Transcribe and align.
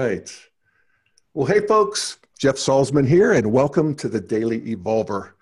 right. 0.00 0.34
Well, 1.34 1.46
hey, 1.46 1.66
folks, 1.66 2.18
Jeff 2.38 2.54
Salzman 2.54 3.06
here, 3.06 3.32
and 3.32 3.52
welcome 3.52 3.94
to 3.96 4.08
the 4.08 4.20
Daily 4.20 4.74
Evolver. 4.74 5.32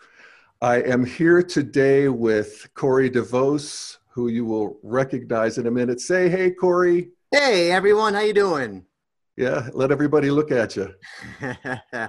I 0.61 0.83
am 0.83 1.05
here 1.07 1.45
today 1.45 2.09
with 2.09 2.69
Corey 2.75 3.09
DeVos, 3.09 3.99
who 4.09 4.27
you 4.29 4.45
will 4.45 4.81
recognize 4.83 5.59
in 5.59 5.69
a 5.69 5.71
minute. 5.71 6.01
Say, 6.01 6.29
hey, 6.29 6.51
Corey. 6.51 7.11
Hey, 7.31 7.71
everyone, 7.71 8.15
how 8.15 8.21
you 8.21 8.35
doing? 8.35 8.85
Yeah, 9.37 9.69
let 9.75 9.93
everybody 9.93 10.29
look 10.33 10.51
at 10.51 10.75
you. 10.75 10.93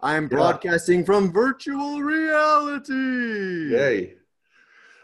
I'm 0.00 0.28
broadcasting 0.28 1.00
yeah. 1.00 1.06
from 1.06 1.32
virtual 1.32 2.00
reality. 2.00 3.72
Yay. 3.72 4.14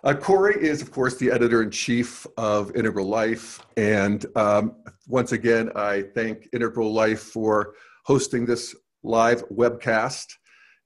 Uh, 0.05 0.15
Corey 0.15 0.55
is, 0.63 0.81
of 0.81 0.93
course, 0.93 1.17
the 1.17 1.31
editor 1.31 1.63
in 1.63 1.71
chief 1.71 2.25
of 2.37 2.75
Integral 2.77 3.07
Life. 3.07 3.67
And 3.77 4.25
um, 4.37 4.77
once 5.09 5.33
again, 5.33 5.73
I 5.75 6.03
thank 6.15 6.49
Integral 6.53 6.93
Life 6.93 7.21
for 7.21 7.75
hosting 8.05 8.47
this 8.47 8.77
live 9.03 9.47
webcast 9.49 10.27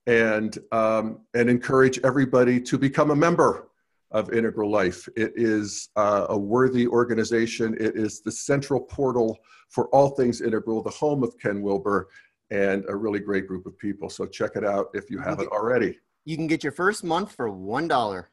and, 0.06 0.56
um, 0.72 1.20
and 1.34 1.50
encourage 1.50 2.00
everybody 2.04 2.58
to 2.62 2.78
become 2.78 3.10
a 3.10 3.16
member 3.16 3.68
of 4.12 4.32
Integral 4.32 4.70
Life. 4.70 5.06
It 5.14 5.32
is 5.36 5.90
uh, 5.96 6.26
a 6.30 6.38
worthy 6.38 6.86
organization. 6.86 7.76
It 7.78 7.96
is 7.96 8.22
the 8.22 8.32
central 8.32 8.80
portal 8.80 9.38
for 9.68 9.88
all 9.88 10.10
things 10.10 10.40
integral, 10.40 10.82
the 10.82 10.90
home 10.90 11.22
of 11.22 11.38
Ken 11.38 11.60
Wilber, 11.60 12.08
and 12.50 12.84
a 12.88 12.96
really 12.96 13.20
great 13.20 13.46
group 13.46 13.66
of 13.66 13.78
people. 13.78 14.08
So 14.08 14.24
check 14.24 14.52
it 14.56 14.64
out 14.64 14.88
if 14.94 15.10
you 15.10 15.18
haven't 15.18 15.48
already. 15.48 15.98
You 16.24 16.36
can 16.36 16.46
get 16.46 16.62
your 16.62 16.72
first 16.72 17.04
month 17.04 17.32
for 17.32 17.50
$1. 17.50 18.24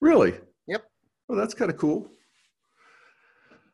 Really? 0.00 0.34
Yep. 0.66 0.84
Well, 1.28 1.38
that's 1.38 1.54
kind 1.54 1.70
of 1.70 1.76
cool. 1.76 2.10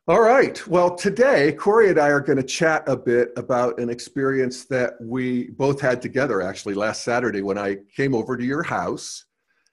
All 0.09 0.21
right. 0.21 0.65
Well, 0.69 0.95
today, 0.95 1.52
Corey 1.52 1.91
and 1.91 1.99
I 1.99 2.09
are 2.09 2.21
going 2.21 2.37
to 2.37 2.45
chat 2.45 2.85
a 2.87 2.97
bit 2.97 3.30
about 3.37 3.80
an 3.80 3.91
experience 3.91 4.65
that 4.66 4.95
we 5.01 5.51
both 5.51 5.80
had 5.80 6.01
together 6.01 6.41
actually 6.43 6.75
last 6.75 7.02
Saturday 7.02 7.43
when 7.43 7.59
I 7.59 7.79
came 7.97 8.15
over 8.15 8.37
to 8.37 8.45
your 8.45 8.63
house 8.63 9.24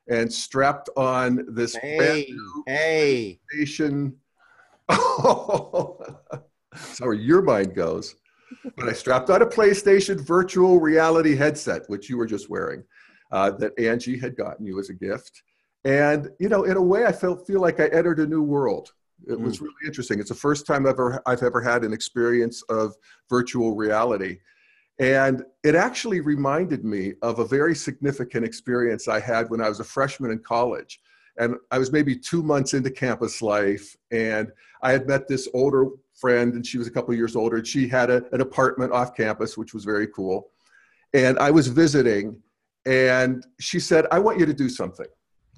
and 0.10 0.32
strapped 0.32 0.90
on 0.98 1.46
this 1.50 1.76
hey, 1.76 2.34
hey. 2.66 3.40
station. 3.52 4.16
Oh, 4.90 6.00
so 6.76 7.06
where 7.06 7.14
your 7.14 7.44
mind 7.44 7.76
goes. 7.76 8.16
But 8.76 8.90
I 8.90 8.94
strapped 8.94 9.30
on 9.30 9.44
a 9.44 9.46
PlayStation 9.46 10.20
virtual 10.20 10.80
reality 10.80 11.36
headset, 11.36 11.84
which 11.88 12.10
you 12.10 12.18
were 12.18 12.26
just 12.26 12.50
wearing, 12.50 12.84
uh, 13.32 13.52
that 13.52 13.78
Angie 13.80 14.18
had 14.18 14.36
gotten 14.36 14.66
you 14.66 14.80
as 14.80 14.90
a 14.90 14.94
gift. 14.94 15.44
And 15.86 16.30
you 16.40 16.50
know, 16.50 16.64
in 16.64 16.78
a 16.78 16.82
way, 16.82 17.06
I 17.06 17.12
felt 17.12 17.46
feel 17.46 17.62
like 17.62 17.80
I 17.80 17.88
entered 17.88 18.20
a 18.20 18.28
new 18.28 18.44
world. 18.44 18.94
It 19.28 19.38
mm. 19.38 19.44
was 19.44 19.62
really 19.62 19.74
interesting. 19.86 20.20
It's 20.20 20.30
the 20.30 20.36
first 20.36 20.66
time 20.66 20.86
ever 20.86 21.22
I've 21.26 21.44
ever 21.44 21.62
had 21.62 21.84
an 21.84 21.94
experience 21.94 22.62
of 22.64 22.96
virtual 23.30 23.76
reality. 23.76 24.40
And 25.00 25.44
it 25.64 25.76
actually 25.76 26.20
reminded 26.20 26.86
me 26.86 27.14
of 27.22 27.40
a 27.40 27.46
very 27.46 27.74
significant 27.74 28.46
experience 28.46 29.08
I 29.08 29.20
had 29.20 29.50
when 29.50 29.60
I 29.60 29.70
was 29.70 29.80
a 29.80 29.84
freshman 29.84 30.32
in 30.32 30.40
college. 30.40 31.00
And 31.38 31.56
I 31.72 31.80
was 31.80 31.92
maybe 31.92 32.16
two 32.16 32.44
months 32.44 32.76
into 32.76 32.92
campus 32.92 33.42
life, 33.42 33.96
and 34.12 34.52
I 34.84 34.92
had 34.92 35.08
met 35.08 35.28
this 35.28 35.50
older 35.56 35.88
friend, 36.14 36.54
and 36.54 36.66
she 36.66 36.78
was 36.78 36.86
a 36.86 36.92
couple 36.92 37.12
years 37.16 37.36
older. 37.36 37.58
And 37.58 37.66
she 37.66 37.88
had 37.88 38.12
a, 38.12 38.24
an 38.34 38.42
apartment 38.42 38.92
off 38.92 39.16
campus, 39.16 39.58
which 39.58 39.74
was 39.74 39.84
very 39.84 40.06
cool. 40.08 40.52
And 41.16 41.40
I 41.40 41.50
was 41.50 41.68
visiting, 41.68 42.40
and 42.86 43.44
she 43.60 43.80
said, 43.80 44.06
I 44.12 44.20
want 44.20 44.40
you 44.40 44.46
to 44.46 44.54
do 44.54 44.70
something. 44.70 45.08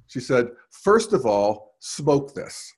She 0.08 0.20
said, 0.20 0.48
first 0.72 1.14
of 1.14 1.26
all, 1.26 1.76
smoke 1.80 2.34
this. 2.34 2.74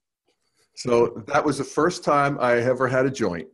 So 0.75 1.23
that 1.27 1.43
was 1.43 1.57
the 1.57 1.63
first 1.63 2.03
time 2.03 2.37
I 2.39 2.57
ever 2.57 2.87
had 2.87 3.05
a 3.05 3.11
joint. 3.11 3.47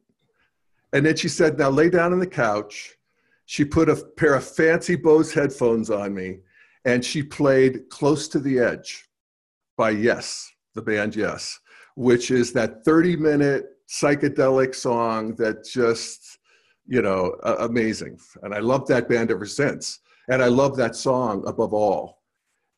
And 0.92 1.06
then 1.06 1.16
she 1.16 1.30
said, 1.30 1.58
now 1.58 1.70
lay 1.70 1.90
down 1.90 2.14
on 2.14 2.20
the 2.20 2.28
couch. 2.28 2.96
She 3.46 3.66
put 3.66 3.90
a 3.90 3.96
pair 4.18 4.36
of 4.36 4.44
fancy 4.44 4.96
Bose 4.96 5.34
headphones 5.34 5.90
on 5.90 6.14
me 6.14 6.40
and 6.86 7.04
she 7.04 7.24
played 7.24 7.90
Close 7.90 8.28
to 8.30 8.40
the 8.40 8.60
Edge 8.60 9.06
by 9.78 9.92
Yes, 9.92 10.52
the 10.76 10.82
band 10.82 11.16
Yes, 11.16 11.60
which 11.96 12.32
is 12.32 12.54
that 12.54 12.84
30 12.84 13.16
minute 13.18 13.66
psychedelic 13.90 14.76
song 14.76 15.36
that 15.36 15.66
just, 15.66 16.40
you 16.86 17.02
know, 17.02 17.36
uh, 17.44 17.58
amazing. 17.60 18.20
And 18.42 18.54
I 18.54 18.60
loved 18.60 18.88
that 18.90 19.08
band 19.08 19.32
ever 19.32 19.46
since. 19.46 20.00
And 20.30 20.42
I 20.42 20.48
love 20.48 20.78
that 20.78 20.96
song 20.96 21.44
above 21.48 21.74
all. 21.74 22.22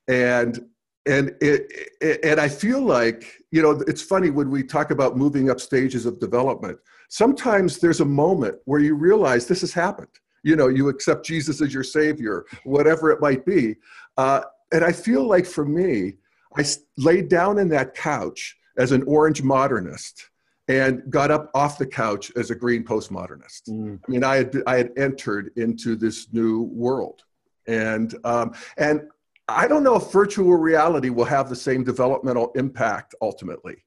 And 0.07 0.59
and 1.05 1.35
it, 1.41 1.71
it, 2.01 2.19
and 2.23 2.39
I 2.39 2.47
feel 2.47 2.81
like 2.81 3.41
you 3.51 3.61
know 3.61 3.81
it's 3.88 4.01
funny 4.01 4.29
when 4.29 4.49
we 4.49 4.63
talk 4.63 4.91
about 4.91 5.17
moving 5.17 5.49
up 5.49 5.59
stages 5.59 6.05
of 6.05 6.19
development. 6.19 6.77
Sometimes 7.09 7.79
there's 7.79 8.01
a 8.01 8.05
moment 8.05 8.57
where 8.66 8.79
you 8.79 8.95
realize 8.95 9.47
this 9.47 9.61
has 9.61 9.73
happened. 9.73 10.09
You 10.43 10.55
know, 10.55 10.67
you 10.67 10.89
accept 10.89 11.25
Jesus 11.25 11.61
as 11.61 11.73
your 11.73 11.83
savior, 11.83 12.45
whatever 12.63 13.11
it 13.11 13.19
might 13.19 13.45
be. 13.45 13.75
Uh, 14.17 14.41
and 14.71 14.83
I 14.83 14.91
feel 14.91 15.27
like 15.27 15.45
for 15.45 15.66
me, 15.66 16.16
I 16.57 16.63
laid 16.97 17.29
down 17.29 17.57
in 17.57 17.69
that 17.69 17.95
couch 17.95 18.55
as 18.77 18.91
an 18.91 19.03
orange 19.03 19.41
modernist 19.41 20.29
and 20.67 21.03
got 21.09 21.31
up 21.31 21.51
off 21.53 21.77
the 21.77 21.85
couch 21.85 22.31
as 22.35 22.49
a 22.49 22.55
green 22.55 22.83
postmodernist. 22.83 23.69
Mm. 23.69 23.99
I 24.07 24.11
mean, 24.11 24.23
I 24.23 24.35
had 24.37 24.63
I 24.66 24.77
had 24.77 24.91
entered 24.97 25.51
into 25.57 25.95
this 25.95 26.27
new 26.33 26.63
world, 26.63 27.23
and 27.67 28.16
um, 28.23 28.53
and 28.77 29.01
I 29.47 29.67
don't 29.67 29.83
know 29.83 29.95
if 29.95 30.11
virtual 30.11 30.56
reality 30.56 31.09
will 31.09 31.25
have 31.25 31.50
the 31.50 31.56
same 31.56 31.83
developmental 31.83 32.51
impact 32.56 33.13
ultimately, 33.22 33.83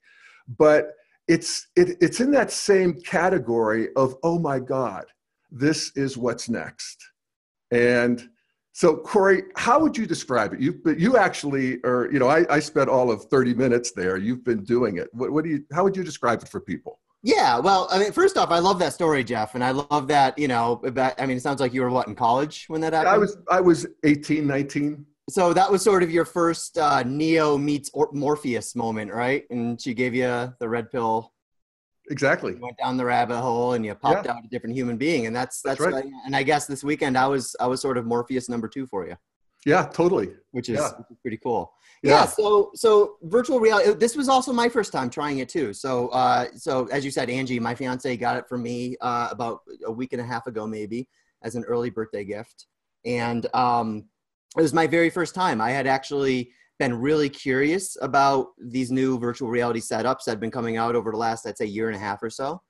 but 0.57 0.93
it's 1.27 1.69
it, 1.77 1.97
it's 2.01 2.21
in 2.21 2.31
that 2.33 2.51
same 2.51 2.95
category 3.01 3.89
of 3.97 4.17
oh 4.23 4.39
my 4.39 4.59
god, 4.59 5.05
this 5.51 5.93
is 5.97 6.17
what's 6.17 6.49
next. 6.49 7.05
And 7.71 8.29
so, 8.73 8.97
Corey, 8.97 9.43
how 9.57 9.81
would 9.81 9.99
you 9.99 10.07
describe 10.07 10.55
it? 10.55 10.61
You 10.61 10.81
you 10.97 11.17
actually, 11.17 11.79
or 11.85 12.09
you 12.13 12.21
know, 12.21 12.29
I, 12.29 12.47
I 12.49 12.61
spent 12.61 12.89
all 12.89 13.11
of 13.11 13.25
thirty 13.25 13.53
minutes 13.53 13.91
there. 13.93 14.17
You've 14.17 14.45
been 14.45 14.63
doing 14.63 14.99
it. 14.99 15.09
What, 15.13 15.33
what 15.33 15.45
do 15.45 15.51
you? 15.51 15.65
How 15.73 15.83
would 15.83 15.97
you 15.97 16.05
describe 16.05 16.43
it 16.43 16.49
for 16.49 16.61
people? 16.61 17.01
Yeah, 17.23 17.59
well, 17.59 17.89
I 17.91 17.99
mean, 17.99 18.13
first 18.13 18.37
off, 18.39 18.51
I 18.51 18.61
love 18.61 18.79
that 18.79 18.93
story, 18.93 19.25
Jeff, 19.25 19.57
and 19.57 19.65
I 19.65 19.73
love 19.73 20.07
that, 20.07 20.39
you 20.39 20.47
know, 20.47 20.81
I 20.85 21.27
mean, 21.27 21.37
it 21.37 21.43
sounds 21.43 21.61
like 21.61 21.75
you 21.75 21.83
were 21.83 21.91
what 21.91 22.07
in 22.07 22.15
college 22.15 22.67
when 22.69 22.81
that 22.83 22.93
happened. 22.93 23.13
I 23.13 23.19
was 23.19 23.37
I 23.51 23.61
was 23.61 23.87
18, 24.05 24.47
19 24.47 25.05
so 25.29 25.53
that 25.53 25.71
was 25.71 25.83
sort 25.83 26.03
of 26.03 26.11
your 26.11 26.25
first 26.25 26.79
uh, 26.79 27.03
Neo 27.03 27.59
meets 27.59 27.91
or- 27.93 28.11
Morpheus 28.13 28.75
moment, 28.75 29.13
right? 29.13 29.45
And 29.51 29.81
she 29.81 29.95
gave 29.95 30.15
you 30.15 30.53
the 30.59 30.69
red 30.69 30.91
pill. 30.91 31.33
Exactly. 32.11 32.55
You 32.55 32.61
went 32.61 32.79
down 32.79 32.97
the 32.97 33.05
rabbit 33.05 33.39
hole 33.41 33.75
and 33.75 33.85
you 33.85 33.95
popped 33.95 34.25
yeah. 34.25 34.33
out 34.33 34.45
a 34.45 34.49
different 34.49 34.75
human 34.75 34.97
being, 34.97 35.27
and 35.27 35.37
that's 35.37 35.61
that's, 35.61 35.79
that's 35.79 35.93
right. 35.93 36.05
What, 36.05 36.13
and 36.25 36.35
I 36.35 36.43
guess 36.43 36.67
this 36.67 36.83
weekend 36.83 37.19
I 37.19 37.27
was 37.27 37.55
I 37.61 37.67
was 37.67 37.83
sort 37.83 37.99
of 37.99 38.07
Morpheus 38.07 38.49
number 38.49 38.69
two 38.69 38.87
for 38.87 39.07
you. 39.07 39.17
Yeah, 39.67 39.85
totally. 39.87 40.31
Which 40.53 40.69
is, 40.71 40.79
yeah. 40.79 40.91
which 40.97 41.11
is 41.11 41.19
pretty 41.21 41.37
cool. 41.37 41.75
Yeah. 42.03 42.13
yeah. 42.13 42.25
So 42.27 42.71
so 42.75 43.17
virtual 43.25 43.61
reality. 43.61 43.93
This 43.93 44.17
was 44.17 44.29
also 44.29 44.53
my 44.53 44.69
first 44.71 44.93
time 44.93 45.11
trying 45.11 45.39
it 45.39 45.51
too. 45.51 45.75
So 45.75 46.09
uh, 46.09 46.47
so 46.57 46.87
as 46.87 47.05
you 47.05 47.11
said, 47.11 47.29
Angie, 47.29 47.61
my 47.61 47.75
fiance, 47.75 48.17
got 48.17 48.37
it 48.39 48.49
for 48.49 48.57
me 48.57 48.97
uh, 49.03 49.29
about 49.31 49.61
a 49.85 49.93
week 49.93 50.15
and 50.15 50.23
a 50.23 50.25
half 50.25 50.47
ago, 50.47 50.67
maybe 50.67 51.09
as 51.43 51.57
an 51.57 51.65
early 51.65 51.91
birthday 51.91 52.25
gift, 52.25 52.67
and 53.05 53.47
um, 53.55 54.07
it 54.59 54.63
was 54.63 54.75
my 54.75 54.87
very 54.87 55.09
first 55.09 55.35
time. 55.35 55.61
I 55.61 55.71
had 55.71 55.87
actually 55.87 56.53
been 56.81 56.95
really 56.95 57.29
curious 57.29 57.97
about 58.03 58.49
these 58.61 58.91
new 58.91 59.19
virtual 59.19 59.49
reality 59.49 59.81
setups 59.81 60.25
that 60.25 60.33
had 60.33 60.41
been 60.41 60.51
coming 60.51 60.77
out 60.77 60.97
over 60.97 61.13
the 61.13 61.17
last, 61.17 61.47
I'd 61.47 61.57
say, 61.57 61.67
year 61.67 61.89
and 61.89 61.97
a 61.97 62.01
half 62.01 62.23
or 62.23 62.31
so. 62.31 62.61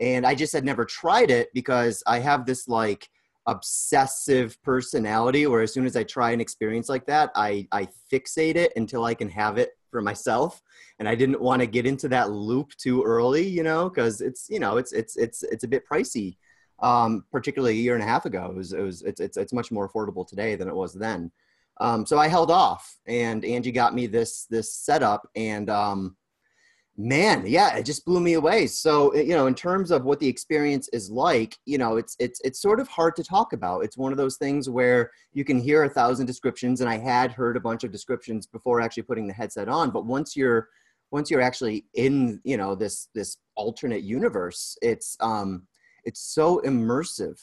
And 0.00 0.26
I 0.26 0.34
just 0.34 0.52
had 0.52 0.64
never 0.64 0.84
tried 0.84 1.30
it 1.30 1.48
because 1.54 2.02
I 2.06 2.18
have 2.18 2.46
this 2.46 2.66
like 2.66 3.08
obsessive 3.46 4.60
personality 4.62 5.46
where 5.46 5.62
as 5.62 5.72
soon 5.72 5.86
as 5.86 5.96
I 5.96 6.02
try 6.02 6.32
an 6.32 6.40
experience 6.40 6.88
like 6.88 7.06
that, 7.06 7.30
I, 7.36 7.68
I 7.70 7.88
fixate 8.12 8.56
it 8.56 8.72
until 8.74 9.04
I 9.04 9.14
can 9.14 9.28
have 9.28 9.56
it 9.56 9.70
for 9.90 10.02
myself. 10.02 10.60
And 10.98 11.08
I 11.08 11.14
didn't 11.14 11.40
want 11.40 11.60
to 11.60 11.66
get 11.66 11.86
into 11.86 12.08
that 12.08 12.30
loop 12.30 12.72
too 12.76 13.04
early, 13.04 13.46
you 13.46 13.62
know, 13.62 13.88
because 13.88 14.20
it's, 14.20 14.48
you 14.50 14.58
know, 14.58 14.78
it's, 14.78 14.92
it's, 14.92 15.16
it's, 15.16 15.44
it's 15.44 15.64
a 15.64 15.68
bit 15.68 15.84
pricey 15.88 16.36
um, 16.80 17.24
particularly 17.32 17.74
a 17.74 17.82
year 17.82 17.94
and 17.94 18.02
a 18.02 18.06
half 18.06 18.26
ago. 18.26 18.46
It 18.50 18.56
was, 18.56 18.72
it 18.72 18.82
was 18.82 19.02
it's, 19.02 19.20
it's, 19.20 19.36
it's 19.36 19.52
much 19.52 19.70
more 19.70 19.88
affordable 19.88 20.26
today 20.26 20.54
than 20.56 20.68
it 20.68 20.74
was 20.74 20.92
then. 20.94 21.30
Um, 21.78 22.06
so 22.06 22.18
I 22.18 22.28
held 22.28 22.50
off, 22.50 22.96
and 23.06 23.44
Angie 23.44 23.72
got 23.72 23.94
me 23.94 24.06
this 24.06 24.46
this 24.48 24.74
setup, 24.74 25.28
and 25.36 25.68
um, 25.68 26.16
man, 26.96 27.44
yeah, 27.46 27.76
it 27.76 27.84
just 27.84 28.06
blew 28.06 28.20
me 28.20 28.34
away. 28.34 28.66
So 28.66 29.14
you 29.14 29.34
know, 29.34 29.46
in 29.46 29.54
terms 29.54 29.90
of 29.90 30.04
what 30.04 30.18
the 30.18 30.28
experience 30.28 30.88
is 30.94 31.10
like, 31.10 31.56
you 31.66 31.76
know, 31.76 31.98
it's 31.98 32.16
it's 32.18 32.40
it's 32.44 32.62
sort 32.62 32.80
of 32.80 32.88
hard 32.88 33.14
to 33.16 33.24
talk 33.24 33.52
about. 33.52 33.84
It's 33.84 33.98
one 33.98 34.12
of 34.12 34.18
those 34.18 34.36
things 34.38 34.70
where 34.70 35.10
you 35.34 35.44
can 35.44 35.60
hear 35.60 35.84
a 35.84 35.88
thousand 35.88 36.26
descriptions, 36.26 36.80
and 36.80 36.88
I 36.88 36.96
had 36.96 37.32
heard 37.32 37.56
a 37.56 37.60
bunch 37.60 37.84
of 37.84 37.92
descriptions 37.92 38.46
before 38.46 38.80
actually 38.80 39.02
putting 39.02 39.26
the 39.26 39.34
headset 39.34 39.68
on. 39.68 39.90
But 39.90 40.06
once 40.06 40.34
you're 40.34 40.68
once 41.10 41.30
you're 41.30 41.42
actually 41.42 41.84
in, 41.94 42.40
you 42.44 42.56
know, 42.56 42.74
this 42.74 43.08
this 43.14 43.36
alternate 43.54 44.02
universe, 44.02 44.78
it's 44.80 45.16
um, 45.20 45.66
it's 46.06 46.20
so 46.20 46.62
immersive 46.64 47.38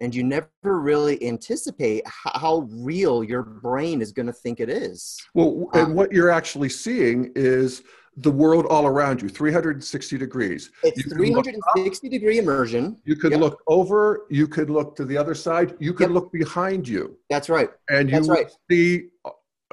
and 0.00 0.14
you 0.14 0.22
never 0.22 0.48
really 0.64 1.22
anticipate 1.26 2.02
how 2.06 2.68
real 2.70 3.24
your 3.24 3.42
brain 3.42 4.02
is 4.02 4.12
going 4.12 4.26
to 4.26 4.32
think 4.32 4.60
it 4.60 4.68
is. 4.68 5.16
Well, 5.34 5.70
and 5.72 5.86
um, 5.86 5.94
what 5.94 6.12
you're 6.12 6.30
actually 6.30 6.68
seeing 6.68 7.32
is 7.34 7.82
the 8.18 8.30
world 8.30 8.66
all 8.66 8.86
around 8.86 9.20
you 9.20 9.28
360 9.28 10.16
degrees 10.16 10.70
it's 10.82 11.02
360 11.12 12.08
degree 12.08 12.38
immersion 12.38 12.96
you 13.04 13.14
could 13.14 13.32
yep. 13.32 13.40
look 13.40 13.62
over 13.66 14.26
you 14.30 14.48
could 14.48 14.70
look 14.70 14.96
to 14.96 15.04
the 15.04 15.14
other 15.16 15.34
side 15.34 15.74
you 15.78 15.92
could 15.92 16.04
yep. 16.04 16.14
look 16.14 16.32
behind 16.32 16.88
you 16.88 17.14
that's 17.28 17.50
right 17.50 17.68
and 17.90 18.08
you 18.08 18.16
that's 18.16 18.28
right. 18.28 18.50
see 18.70 19.08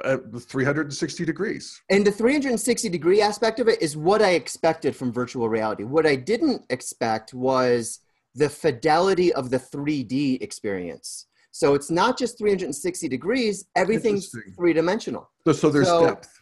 uh, 0.04 0.18
360 0.38 1.24
degrees 1.24 1.80
and 1.88 2.06
the 2.06 2.12
360 2.12 2.88
degree 2.90 3.22
aspect 3.22 3.60
of 3.60 3.68
it 3.68 3.80
is 3.80 3.96
what 3.96 4.20
i 4.20 4.32
expected 4.32 4.94
from 4.94 5.10
virtual 5.10 5.48
reality 5.48 5.84
what 5.84 6.04
i 6.04 6.14
didn't 6.14 6.66
expect 6.68 7.32
was 7.32 8.00
the 8.34 8.48
fidelity 8.48 9.32
of 9.32 9.50
the 9.50 9.58
3d 9.58 10.42
experience. 10.42 11.26
So 11.50 11.74
it's 11.74 11.90
not 11.90 12.18
just 12.18 12.36
360 12.36 13.08
degrees 13.08 13.66
everything's 13.76 14.34
three-dimensional. 14.56 15.30
So, 15.46 15.52
so 15.52 15.70
there's 15.70 15.86
so, 15.86 16.06
depth. 16.06 16.40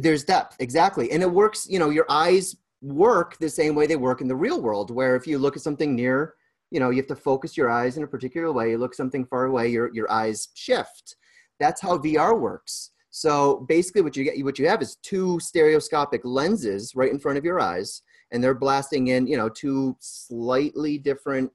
there's 0.00 0.24
depth 0.24 0.56
exactly. 0.58 1.10
And 1.10 1.22
it 1.22 1.30
works 1.30 1.66
you 1.68 1.78
know 1.78 1.90
your 1.90 2.06
eyes 2.08 2.56
work 2.80 3.36
the 3.38 3.50
same 3.50 3.74
way 3.74 3.86
they 3.86 3.96
work 3.96 4.20
in 4.20 4.28
the 4.28 4.36
real 4.36 4.62
world 4.62 4.90
where 4.90 5.16
if 5.16 5.26
you 5.26 5.36
look 5.38 5.56
at 5.56 5.62
something 5.62 5.96
near 5.96 6.34
you 6.70 6.78
know 6.80 6.90
you 6.90 6.96
have 6.96 7.06
to 7.08 7.16
focus 7.16 7.56
your 7.56 7.70
eyes 7.70 7.96
in 7.96 8.02
a 8.02 8.06
particular 8.06 8.52
way. 8.52 8.70
You 8.70 8.78
look 8.78 8.94
something 8.94 9.24
far 9.26 9.46
away 9.46 9.68
your, 9.68 9.92
your 9.94 10.10
eyes 10.10 10.48
shift. 10.54 11.16
That's 11.60 11.80
how 11.80 11.98
vr 11.98 12.38
works. 12.38 12.90
So 13.10 13.66
basically 13.68 14.02
what 14.02 14.16
you 14.16 14.24
get 14.24 14.44
what 14.44 14.58
you 14.58 14.68
have 14.68 14.82
is 14.82 14.96
two 15.02 15.40
stereoscopic 15.40 16.22
lenses 16.24 16.92
right 16.94 17.10
in 17.10 17.18
front 17.18 17.38
of 17.38 17.44
your 17.44 17.60
eyes 17.60 18.02
and 18.32 18.42
they're 18.42 18.54
blasting 18.54 19.08
in 19.08 19.26
you 19.26 19.36
know 19.36 19.48
two 19.48 19.96
slightly 20.00 20.98
different 20.98 21.50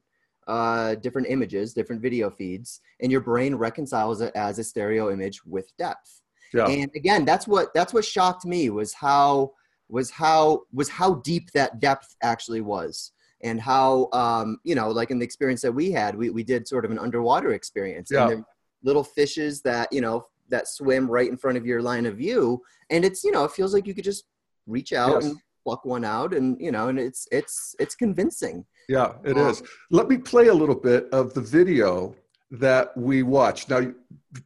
uh, 0.48 0.96
different 0.96 1.28
images 1.30 1.74
different 1.74 2.02
video 2.02 2.30
feeds 2.30 2.82
and 3.02 3.12
your 3.12 3.22
brain 3.22 3.56
reconciles 3.56 4.20
it 4.20 4.32
as 4.36 4.60
a 4.60 4.64
stereo 4.64 5.12
image 5.12 5.46
with 5.46 5.76
depth 5.78 6.22
yeah. 6.54 6.68
And 6.68 6.92
again, 6.96 7.26
that's 7.26 7.48
what 7.48 7.74
that's 7.74 7.94
what 7.94 8.06
shocked 8.06 8.46
me 8.46 8.70
was 8.70 8.94
how 8.94 9.52
was 9.90 10.10
how 10.10 10.64
was 10.72 10.88
how 10.88 11.16
deep 11.16 11.52
that 11.52 11.80
depth 11.80 12.16
actually 12.22 12.62
was 12.62 13.12
and 13.42 13.60
how 13.60 14.10
um, 14.14 14.58
you 14.64 14.76
know 14.76 14.90
like 14.90 15.12
in 15.12 15.20
the 15.20 15.26
experience 15.26 15.62
that 15.62 15.72
we 15.72 15.92
had 15.92 16.16
we, 16.16 16.30
we 16.30 16.44
did 16.44 16.68
sort 16.68 16.86
of 16.86 16.92
an 16.92 17.00
underwater 17.00 17.54
experience 17.54 18.10
yeah. 18.12 18.30
and 18.30 18.46
little 18.84 19.04
fishes 19.04 19.62
that 19.62 19.92
you 19.92 20.02
know 20.02 20.26
that 20.50 20.68
swim 20.68 21.10
right 21.10 21.30
in 21.30 21.38
front 21.38 21.58
of 21.58 21.66
your 21.66 21.82
line 21.82 22.06
of 22.06 22.18
view 22.18 22.62
and 22.90 23.04
it's 23.04 23.24
you 23.24 23.32
know 23.32 23.44
it 23.44 23.52
feels 23.52 23.74
like 23.74 23.88
you 23.88 23.94
could 23.94 24.04
just 24.04 24.26
reach 24.68 24.94
out 24.94 25.22
yes. 25.22 25.26
and 25.26 25.38
pluck 25.64 25.86
one 25.86 26.04
out 26.04 26.34
and 26.34 26.60
you 26.60 26.72
know 26.72 26.90
and 26.90 27.00
it's 27.00 27.28
it's 27.32 27.76
it's 27.80 27.96
convincing 27.96 28.66
yeah 28.90 29.14
it 29.24 29.38
um, 29.38 29.50
is. 29.50 29.64
let 29.92 30.08
me 30.08 30.18
play 30.18 30.48
a 30.48 30.54
little 30.54 30.76
bit 30.76 31.08
of 31.12 31.34
the 31.34 31.42
video 31.42 32.16
that 32.54 32.96
we 32.96 33.24
watch. 33.24 33.68
Now, 33.68 33.92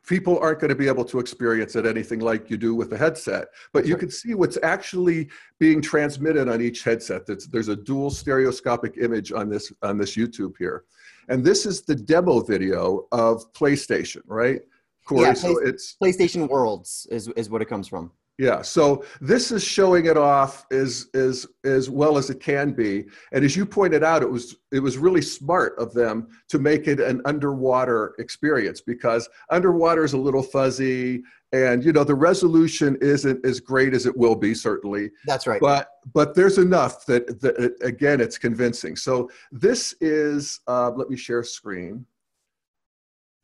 people 0.07 0.39
aren't 0.39 0.61
going 0.61 0.69
to 0.69 0.75
be 0.75 0.87
able 0.87 1.03
to 1.05 1.19
experience 1.19 1.75
it 1.75 1.85
anything 1.85 2.19
like 2.19 2.49
you 2.49 2.55
do 2.55 2.73
with 2.73 2.89
the 2.89 2.97
headset, 2.97 3.49
but 3.73 3.85
you 3.85 3.97
can 3.97 4.09
see 4.09 4.33
what's 4.33 4.57
actually 4.63 5.29
being 5.59 5.81
transmitted 5.81 6.47
on 6.47 6.61
each 6.61 6.83
headset. 6.83 7.25
That's, 7.25 7.47
there's 7.47 7.67
a 7.67 7.75
dual 7.75 8.09
stereoscopic 8.09 8.97
image 8.97 9.33
on 9.33 9.49
this 9.49 9.73
on 9.81 9.97
this 9.97 10.15
YouTube 10.15 10.53
here, 10.57 10.85
and 11.27 11.43
this 11.43 11.65
is 11.65 11.81
the 11.81 11.95
demo 11.95 12.39
video 12.39 13.07
of 13.11 13.51
PlayStation, 13.51 14.21
right? 14.25 14.61
Corey, 15.05 15.23
yeah, 15.23 15.33
so 15.33 15.57
it's 15.59 15.97
PlayStation 16.01 16.47
Worlds 16.47 17.07
is 17.11 17.27
is 17.29 17.49
what 17.49 17.61
it 17.61 17.65
comes 17.65 17.89
from. 17.89 18.11
Yeah, 18.37 18.61
so 18.61 19.03
this 19.19 19.51
is 19.51 19.63
showing 19.63 20.05
it 20.05 20.15
off 20.15 20.67
as 20.71 21.07
as 21.15 21.47
as 21.65 21.89
well 21.89 22.19
as 22.19 22.29
it 22.29 22.39
can 22.39 22.71
be, 22.71 23.05
and 23.31 23.43
as 23.43 23.55
you 23.55 23.65
pointed 23.65 24.03
out, 24.03 24.21
it 24.21 24.29
was 24.29 24.57
it 24.71 24.79
was 24.79 24.99
really 24.99 25.23
smart 25.23 25.73
of 25.79 25.91
them 25.91 26.27
to 26.49 26.59
make 26.59 26.87
it 26.87 26.99
an 26.99 27.19
underwater 27.25 28.13
experience 28.19 28.79
because 28.79 29.27
underwater 29.49 30.03
is 30.03 30.13
a 30.13 30.19
little 30.19 30.43
fuzzy, 30.43 31.23
and 31.51 31.83
you 31.83 31.91
know 31.91 32.03
the 32.03 32.13
resolution 32.13 32.95
isn't 33.01 33.43
as 33.43 33.59
great 33.59 33.95
as 33.95 34.05
it 34.05 34.15
will 34.15 34.35
be 34.35 34.53
certainly. 34.53 35.09
That's 35.25 35.47
right. 35.47 35.59
But 35.59 35.89
but 36.13 36.35
there's 36.35 36.59
enough 36.59 37.07
that, 37.07 37.41
that 37.41 37.75
again 37.81 38.21
it's 38.21 38.37
convincing. 38.37 38.95
So 38.97 39.31
this 39.51 39.95
is 39.99 40.59
uh, 40.67 40.91
let 40.91 41.09
me 41.09 41.17
share 41.17 41.43
screen. 41.43 42.05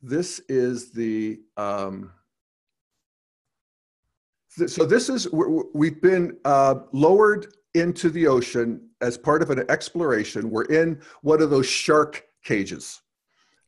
This 0.02 0.40
is 0.48 0.92
the. 0.92 1.40
Um, 1.56 2.12
so 4.54 4.84
this 4.84 5.08
is 5.08 5.30
we've 5.32 6.00
been 6.00 6.36
uh, 6.44 6.76
lowered 6.92 7.54
into 7.74 8.08
the 8.08 8.26
ocean 8.26 8.88
as 9.00 9.18
part 9.18 9.42
of 9.42 9.50
an 9.50 9.64
exploration. 9.68 10.50
We're 10.50 10.64
in 10.64 11.00
one 11.22 11.42
of 11.42 11.50
those 11.50 11.66
shark 11.66 12.24
cages, 12.44 13.02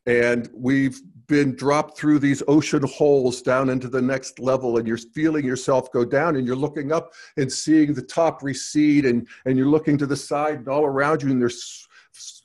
and 0.05 0.49
we've 0.53 1.01
been 1.27 1.55
dropped 1.55 1.97
through 1.97 2.19
these 2.19 2.41
ocean 2.47 2.83
holes 2.83 3.41
down 3.41 3.69
into 3.69 3.89
the 3.89 4.01
next 4.01 4.39
level. 4.39 4.77
And 4.77 4.87
you're 4.87 4.97
feeling 4.97 5.43
yourself 5.43 5.91
go 5.91 6.05
down, 6.05 6.37
and 6.37 6.47
you're 6.47 6.55
looking 6.55 6.93
up 6.93 7.13
and 7.35 7.51
seeing 7.51 7.93
the 7.93 8.01
top 8.01 8.41
recede, 8.41 9.05
and 9.05 9.27
and 9.45 9.57
you're 9.57 9.67
looking 9.67 9.97
to 9.97 10.05
the 10.05 10.15
side 10.15 10.59
and 10.59 10.67
all 10.69 10.85
around 10.85 11.21
you, 11.21 11.31
and 11.31 11.41
there's 11.41 11.87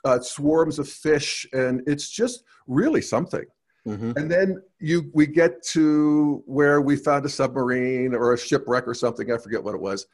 uh, 0.04 0.20
swarms 0.20 0.78
of 0.78 0.88
fish, 0.88 1.46
and 1.52 1.82
it's 1.86 2.10
just 2.10 2.44
really 2.66 3.02
something. 3.02 3.44
Mm-hmm. 3.86 4.12
And 4.16 4.30
then 4.30 4.62
you 4.78 5.10
we 5.12 5.26
get 5.26 5.62
to 5.68 6.42
where 6.46 6.80
we 6.80 6.96
found 6.96 7.24
a 7.24 7.28
submarine 7.28 8.14
or 8.14 8.32
a 8.32 8.38
shipwreck 8.38 8.86
or 8.86 8.94
something. 8.94 9.32
I 9.32 9.38
forget 9.38 9.62
what 9.62 9.74
it 9.74 9.80
was, 9.80 10.06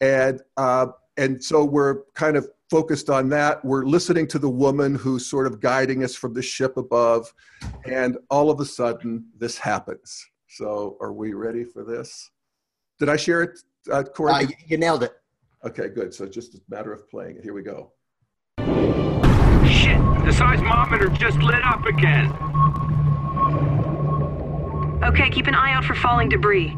and 0.00 0.42
uh, 0.58 0.88
and 1.16 1.42
so 1.42 1.64
we're 1.64 2.02
kind 2.14 2.36
of 2.36 2.48
focused 2.70 3.08
on 3.08 3.30
that. 3.30 3.64
We're 3.64 3.84
listening 3.86 4.26
to 4.28 4.38
the 4.38 4.48
woman 4.48 4.94
who's 4.94 5.26
sort 5.26 5.46
of 5.46 5.60
guiding 5.60 6.04
us 6.04 6.14
from 6.14 6.34
the 6.34 6.42
ship 6.42 6.76
above, 6.76 7.32
and 7.86 8.18
all 8.28 8.50
of 8.50 8.60
a 8.60 8.64
sudden 8.66 9.24
this 9.38 9.56
happens. 9.56 10.26
So 10.48 10.98
are 11.00 11.12
we 11.12 11.32
ready 11.32 11.64
for 11.64 11.82
this? 11.82 12.30
Did 12.98 13.08
I 13.08 13.16
share 13.16 13.42
it, 13.42 13.58
uh, 13.90 14.02
Corey? 14.02 14.32
Uh, 14.32 14.46
you 14.66 14.76
nailed 14.76 15.02
it. 15.02 15.12
Okay, 15.64 15.88
good. 15.88 16.12
So 16.12 16.26
just 16.26 16.54
a 16.54 16.60
matter 16.68 16.92
of 16.92 17.08
playing 17.08 17.36
it. 17.36 17.42
Here 17.42 17.54
we 17.54 17.62
go. 17.62 17.92
Shit! 19.66 19.98
The 20.24 20.30
seismometer 20.30 21.16
just 21.18 21.38
lit 21.38 21.64
up 21.64 21.86
again. 21.86 22.30
Okay, 25.04 25.28
keep 25.28 25.46
an 25.46 25.54
eye 25.54 25.72
out 25.72 25.84
for 25.84 25.94
falling 25.94 26.30
debris. 26.30 26.74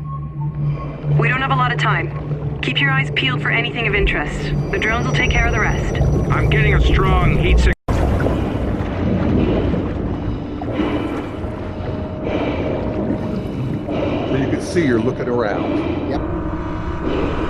We 1.16 1.28
don't 1.28 1.40
have 1.40 1.52
a 1.52 1.56
lot 1.56 1.72
of 1.72 1.78
time. 1.78 2.60
Keep 2.60 2.80
your 2.80 2.90
eyes 2.90 3.12
peeled 3.12 3.40
for 3.40 3.50
anything 3.50 3.86
of 3.86 3.94
interest. 3.94 4.52
The 4.72 4.78
drones 4.80 5.06
will 5.06 5.14
take 5.14 5.30
care 5.30 5.46
of 5.46 5.52
the 5.52 5.60
rest. 5.60 6.02
I'm 6.32 6.50
getting 6.50 6.74
a 6.74 6.80
strong 6.80 7.38
heat 7.38 7.58
signal. 7.58 7.74
So 14.28 14.36
you 14.36 14.48
can 14.50 14.60
see 14.60 14.84
you're 14.84 14.98
looking 14.98 15.28
around. 15.28 16.10
Yep. 16.10 17.45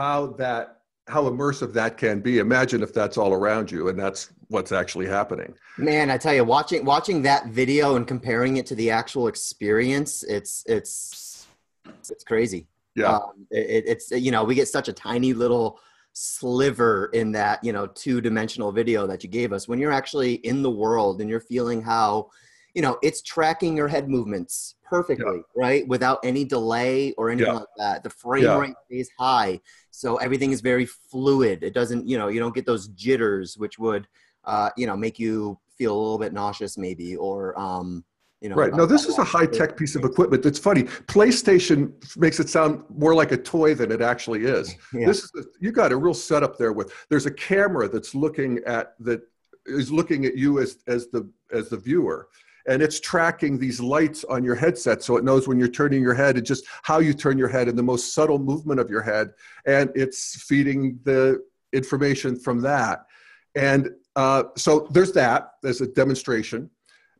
How 0.00 0.28
that 0.38 0.78
how 1.08 1.24
immersive 1.24 1.72
that 1.72 1.96
can 1.96 2.20
be. 2.20 2.38
Imagine 2.38 2.82
if 2.82 2.94
that's 2.94 3.18
all 3.18 3.32
around 3.32 3.70
you 3.70 3.88
and 3.88 3.98
that's 3.98 4.30
what's 4.48 4.72
actually 4.72 5.06
happening. 5.06 5.54
Man 5.76 6.10
i 6.10 6.16
tell 6.16 6.34
you 6.34 6.44
watching 6.44 6.84
watching 6.84 7.22
that 7.22 7.46
video 7.48 7.96
and 7.96 8.06
comparing 8.06 8.56
it 8.56 8.66
to 8.66 8.74
the 8.74 8.90
actual 8.90 9.28
experience 9.28 10.22
it's 10.22 10.64
it's 10.66 11.46
it's 11.86 12.24
crazy. 12.24 12.66
Yeah. 12.94 13.16
Um, 13.16 13.46
it, 13.50 13.84
it's 13.86 14.10
you 14.10 14.30
know 14.30 14.44
we 14.44 14.54
get 14.54 14.68
such 14.68 14.88
a 14.88 14.92
tiny 14.92 15.32
little 15.32 15.78
sliver 16.12 17.08
in 17.12 17.30
that 17.32 17.62
you 17.62 17.72
know 17.72 17.86
two 17.86 18.20
dimensional 18.20 18.72
video 18.72 19.06
that 19.06 19.22
you 19.22 19.30
gave 19.30 19.52
us. 19.52 19.68
When 19.68 19.78
you're 19.78 19.92
actually 19.92 20.34
in 20.34 20.62
the 20.62 20.70
world 20.70 21.20
and 21.20 21.28
you're 21.30 21.40
feeling 21.40 21.82
how 21.82 22.30
you 22.74 22.82
know 22.82 22.98
it's 23.02 23.22
tracking 23.22 23.76
your 23.76 23.88
head 23.88 24.08
movements 24.08 24.74
perfectly 24.84 25.42
right 25.56 25.86
without 25.88 26.18
any 26.24 26.44
delay 26.44 27.12
or 27.12 27.30
anything 27.30 27.52
Yeah. 27.52 27.58
like 27.60 27.68
that 27.78 28.02
the 28.02 28.10
frame 28.10 28.44
Yeah. 28.44 28.58
rate 28.58 28.74
stays 28.86 29.10
high 29.18 29.60
so 29.90 30.16
everything 30.16 30.52
is 30.52 30.60
very 30.60 30.86
fluid 30.86 31.62
it 31.62 31.74
doesn't 31.74 32.08
you 32.08 32.18
know 32.18 32.28
you 32.28 32.40
don't 32.40 32.54
get 32.54 32.66
those 32.66 32.88
jitters 32.88 33.56
which 33.56 33.78
would 33.78 34.06
uh, 34.44 34.70
you 34.76 34.86
know 34.86 34.96
make 34.96 35.18
you 35.18 35.58
feel 35.76 35.92
a 35.94 36.00
little 36.00 36.18
bit 36.18 36.32
nauseous 36.32 36.76
maybe 36.78 37.16
or 37.16 37.58
um, 37.58 38.04
you 38.40 38.48
know 38.48 38.56
Right. 38.56 38.72
No, 38.74 38.86
this 38.86 39.04
is 39.06 39.18
a 39.18 39.24
high 39.24 39.44
tech 39.46 39.76
piece 39.76 39.94
of 39.96 40.04
equipment. 40.04 40.42
That's 40.42 40.58
funny. 40.58 40.84
PlayStation 40.84 41.92
makes 42.16 42.40
it 42.40 42.48
sound 42.48 42.82
more 42.88 43.14
like 43.14 43.32
a 43.32 43.36
toy 43.36 43.74
than 43.74 43.92
it 43.92 44.00
actually 44.00 44.44
is. 44.46 44.74
Yeah. 44.94 45.06
This 45.06 45.24
is 45.34 45.46
you 45.60 45.72
got 45.72 45.92
a 45.92 45.96
real 45.96 46.14
setup 46.14 46.56
there 46.56 46.72
with 46.72 46.90
there's 47.10 47.26
a 47.26 47.30
camera 47.30 47.86
that's 47.88 48.14
looking 48.14 48.60
at 48.66 48.94
that 49.00 49.20
is 49.66 49.92
looking 49.92 50.24
at 50.24 50.36
you 50.38 50.58
as 50.58 50.78
as 50.86 51.08
the 51.08 51.28
as 51.52 51.68
the 51.68 51.76
viewer 51.76 52.28
and 52.70 52.80
it's 52.82 53.00
tracking 53.00 53.58
these 53.58 53.80
lights 53.80 54.22
on 54.24 54.44
your 54.44 54.54
headset 54.54 55.02
so 55.02 55.16
it 55.16 55.24
knows 55.24 55.48
when 55.48 55.58
you're 55.58 55.68
turning 55.68 56.00
your 56.00 56.14
head 56.14 56.36
and 56.36 56.46
just 56.46 56.64
how 56.82 57.00
you 57.00 57.12
turn 57.12 57.36
your 57.36 57.48
head 57.48 57.68
and 57.68 57.76
the 57.76 57.82
most 57.82 58.14
subtle 58.14 58.38
movement 58.38 58.78
of 58.80 58.88
your 58.88 59.02
head 59.02 59.32
and 59.66 59.90
it's 59.94 60.40
feeding 60.42 60.98
the 61.04 61.42
information 61.72 62.38
from 62.38 62.60
that 62.62 63.04
and 63.56 63.90
uh, 64.16 64.44
so 64.56 64.88
there's 64.92 65.12
that 65.12 65.52
there's 65.62 65.80
a 65.80 65.86
demonstration 65.88 66.70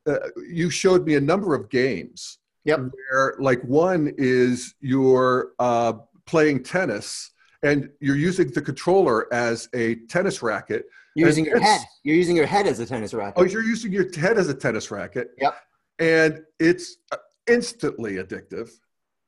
uh, 0.07 0.19
you 0.49 0.71
showed 0.71 1.05
me 1.05 1.17
a 1.17 1.21
number 1.21 1.55
of 1.55 1.69
games 1.69 2.39
Yep. 2.65 2.81
where 3.11 3.37
like 3.41 3.63
one 3.63 4.13
is 4.19 4.75
you're 4.81 5.53
uh, 5.59 5.95
playing 6.27 6.63
tennis 6.63 7.31
and 7.63 7.91
you're 8.01 8.17
using 8.17 8.51
the 8.51 8.63
controller 8.63 9.33
as 9.33 9.69
a 9.75 9.97
tennis 10.07 10.43
racket. 10.43 10.87
You're 11.15 11.29
using 11.29 11.45
your 11.45 11.61
head. 11.61 11.81
You're 12.05 12.17
using 12.17 12.37
your 12.37 12.47
head 12.47 12.67
as 12.67 12.79
a 12.81 12.87
tennis 12.87 13.13
racket. 13.13 13.35
Oh 13.37 13.45
you're 13.45 13.65
using 13.65 13.93
your 13.93 14.11
head 14.17 14.39
as 14.39 14.49
a 14.49 14.55
tennis 14.55 14.91
racket. 14.91 15.31
Yep. 15.39 15.55
and 15.99 16.43
it's 16.59 16.97
uh, 17.13 17.17
instantly 17.47 18.15
addictive. 18.15 18.71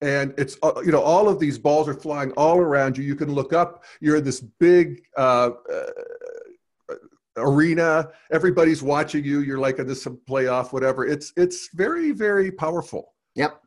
And 0.01 0.35
it's 0.37 0.57
uh, 0.62 0.83
you 0.85 0.93
know 0.93 1.03
all 1.03 1.29
of 1.29 1.39
these 1.39 1.59
balls 1.59 1.89
are 1.89 1.95
flying 1.95 2.33
all 2.33 2.59
around 2.59 2.97
you. 2.97 3.05
You 3.05 3.15
can 3.15 3.33
look 3.33 3.53
up. 3.53 3.85
You're 4.01 4.17
in 4.17 4.25
this 4.25 4.41
big 4.41 5.03
uh, 5.17 5.51
uh, 5.73 6.95
arena. 7.37 8.11
Everybody's 8.33 8.83
watching 8.83 9.25
you. 9.25 9.41
You're 9.41 9.59
like 9.59 9.79
in 9.79 9.87
this 9.87 10.05
playoff 10.05 10.73
whatever. 10.73 11.07
It's 11.07 11.33
it's 11.37 11.69
very 11.75 12.11
very 12.12 12.51
powerful. 12.51 13.12
Yep 13.35 13.61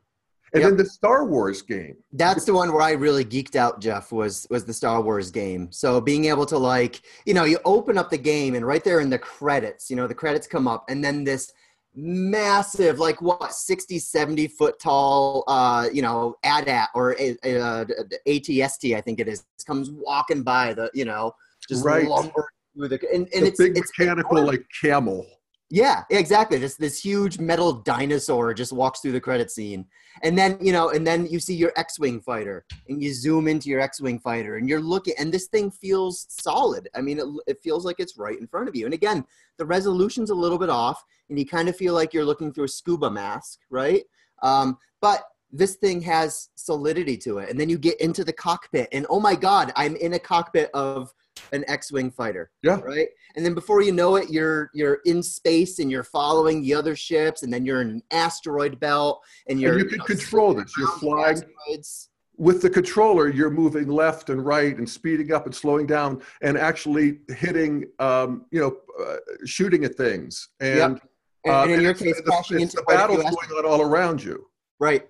and 0.56 0.62
Yep. 0.62 0.70
then 0.70 0.76
the 0.78 0.86
star 0.86 1.24
wars 1.26 1.60
game 1.62 1.96
That's 2.12 2.44
the 2.46 2.54
one 2.54 2.72
where 2.72 2.80
I 2.82 2.92
really 2.92 3.24
geeked 3.24 3.56
out, 3.56 3.80
Jeff, 3.80 4.10
was 4.10 4.46
was 4.50 4.64
the 4.64 4.72
Star 4.72 5.00
Wars 5.02 5.30
game. 5.30 5.70
So 5.70 6.00
being 6.00 6.24
able 6.26 6.46
to 6.46 6.56
like, 6.58 7.02
you 7.26 7.34
know, 7.34 7.44
you 7.44 7.58
open 7.66 7.98
up 7.98 8.08
the 8.10 8.18
game 8.18 8.54
and 8.54 8.64
right 8.66 8.82
there 8.82 9.00
in 9.00 9.10
the 9.10 9.18
credits, 9.18 9.90
you 9.90 9.96
know, 9.96 10.06
the 10.06 10.14
credits 10.14 10.46
come 10.46 10.66
up 10.66 10.84
and 10.88 11.04
then 11.04 11.24
this 11.24 11.52
massive, 11.94 12.98
like 12.98 13.20
what, 13.22 13.52
60, 13.52 13.98
70 13.98 14.48
foot 14.48 14.78
tall, 14.78 15.44
uh, 15.48 15.88
you 15.92 16.02
know, 16.02 16.34
AT-AT 16.42 16.88
or 16.94 17.12
a, 17.18 17.36
a, 17.44 17.58
uh, 17.60 17.84
ATST, 18.28 18.94
I 18.96 19.00
think 19.00 19.20
it 19.20 19.28
is, 19.28 19.44
comes 19.66 19.90
walking 19.90 20.42
by 20.42 20.74
the, 20.74 20.90
you 20.94 21.04
know, 21.04 21.32
just 21.68 21.84
Right. 21.84 22.06
lumbering 22.08 22.44
through 22.76 22.88
the, 22.88 23.00
and, 23.14 23.28
and 23.34 23.44
the 23.44 23.48
it's, 23.48 23.58
big 23.58 23.76
it's 23.78 23.92
mechanical 23.98 24.36
enormous. 24.38 24.58
like 24.58 24.66
camel 24.82 25.26
Yeah, 25.68 26.04
exactly. 26.10 26.58
This 26.58 26.76
this 26.76 27.04
huge 27.04 27.40
metal 27.40 27.72
dinosaur 27.72 28.54
just 28.54 28.72
walks 28.72 29.00
through 29.00 29.12
the 29.12 29.20
credit 29.20 29.50
scene, 29.50 29.84
and 30.22 30.38
then 30.38 30.58
you 30.60 30.72
know, 30.72 30.90
and 30.90 31.04
then 31.04 31.26
you 31.26 31.40
see 31.40 31.56
your 31.56 31.72
X-wing 31.76 32.20
fighter, 32.20 32.64
and 32.88 33.02
you 33.02 33.12
zoom 33.12 33.48
into 33.48 33.68
your 33.68 33.80
X-wing 33.80 34.20
fighter, 34.20 34.56
and 34.56 34.68
you're 34.68 34.80
looking, 34.80 35.14
and 35.18 35.32
this 35.32 35.48
thing 35.48 35.72
feels 35.72 36.26
solid. 36.28 36.88
I 36.94 37.00
mean, 37.00 37.18
it, 37.18 37.26
it 37.48 37.60
feels 37.64 37.84
like 37.84 37.96
it's 37.98 38.16
right 38.16 38.38
in 38.38 38.46
front 38.46 38.68
of 38.68 38.76
you. 38.76 38.84
And 38.84 38.94
again, 38.94 39.24
the 39.56 39.66
resolution's 39.66 40.30
a 40.30 40.34
little 40.36 40.58
bit 40.58 40.70
off, 40.70 41.02
and 41.28 41.38
you 41.38 41.44
kind 41.44 41.68
of 41.68 41.76
feel 41.76 41.94
like 41.94 42.14
you're 42.14 42.24
looking 42.24 42.52
through 42.52 42.64
a 42.64 42.68
scuba 42.68 43.10
mask, 43.10 43.58
right? 43.68 44.04
Um, 44.44 44.78
but 45.00 45.24
this 45.50 45.74
thing 45.76 46.00
has 46.02 46.48
solidity 46.54 47.16
to 47.18 47.38
it, 47.38 47.50
and 47.50 47.58
then 47.58 47.68
you 47.68 47.76
get 47.76 48.00
into 48.00 48.22
the 48.22 48.32
cockpit, 48.32 48.88
and 48.92 49.04
oh 49.10 49.18
my 49.18 49.34
God, 49.34 49.72
I'm 49.74 49.96
in 49.96 50.12
a 50.12 50.18
cockpit 50.20 50.70
of 50.74 51.12
an 51.52 51.64
X-wing 51.68 52.10
fighter 52.10 52.50
yeah 52.62 52.80
right 52.80 53.08
and 53.36 53.44
then 53.44 53.54
before 53.54 53.82
you 53.82 53.92
know 53.92 54.16
it 54.16 54.30
you're 54.30 54.70
you're 54.74 54.98
in 55.04 55.22
space 55.22 55.78
and 55.78 55.90
you're 55.90 56.02
following 56.04 56.62
the 56.62 56.74
other 56.74 56.96
ships 56.96 57.42
and 57.42 57.52
then 57.52 57.64
you're 57.64 57.80
in 57.82 57.90
an 57.90 58.02
asteroid 58.10 58.78
belt 58.80 59.22
and 59.48 59.60
you're 59.60 59.72
and 59.72 59.82
you 59.82 59.88
can 59.88 59.98
know, 59.98 60.04
control 60.04 60.54
this 60.54 60.72
you're 60.78 60.88
flying 60.98 61.36
asteroids. 61.36 62.08
with 62.36 62.60
the 62.62 62.68
controller, 62.70 63.28
you're 63.28 63.50
moving 63.50 63.88
left 63.88 64.30
and 64.30 64.44
right 64.44 64.76
and 64.76 64.88
speeding 64.88 65.32
up 65.32 65.46
and 65.46 65.54
slowing 65.54 65.86
down 65.86 66.20
and 66.42 66.58
actually 66.58 67.20
hitting, 67.28 67.86
um, 67.98 68.44
you 68.50 68.60
know, 68.60 68.76
uh, 69.02 69.16
shooting 69.46 69.84
at 69.86 69.94
things. 69.94 70.48
And, 70.60 70.80
and, 70.80 71.00
uh, 71.48 71.62
and 71.62 71.70
in 71.72 71.80
your 71.80 71.92
it's- 71.92 72.02
case 72.02 72.22
it's 72.26 72.50
into 72.50 72.76
the 72.76 72.82
a 72.82 72.86
battle's 72.86 73.22
going 73.22 73.34
on 73.58 73.64
all 73.64 73.80
around 73.82 74.22
you. 74.22 74.46
right 74.80 75.08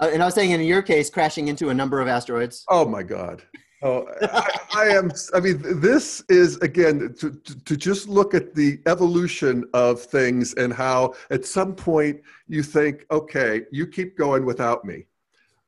uh, 0.00 0.08
and 0.12 0.22
i 0.22 0.24
was 0.24 0.34
saying 0.34 0.50
in 0.52 0.60
your 0.62 0.80
case 0.82 1.10
crashing 1.10 1.48
into 1.48 1.68
a 1.70 1.74
number 1.74 2.00
of 2.00 2.08
asteroids 2.08 2.64
Oh 2.68 2.84
my 2.86 3.02
God. 3.02 3.42
Oh, 3.82 4.06
I, 4.22 4.58
I 4.74 4.84
am. 4.88 5.12
I 5.34 5.40
mean, 5.40 5.80
this 5.80 6.24
is 6.28 6.56
again 6.56 7.14
to, 7.20 7.30
to, 7.30 7.64
to 7.64 7.76
just 7.76 8.08
look 8.08 8.34
at 8.34 8.54
the 8.54 8.80
evolution 8.86 9.64
of 9.72 10.00
things 10.02 10.54
and 10.54 10.72
how 10.72 11.14
at 11.30 11.44
some 11.44 11.74
point 11.74 12.20
you 12.48 12.62
think, 12.64 13.06
okay, 13.10 13.62
you 13.70 13.86
keep 13.86 14.16
going 14.16 14.44
without 14.44 14.84
me. 14.84 15.06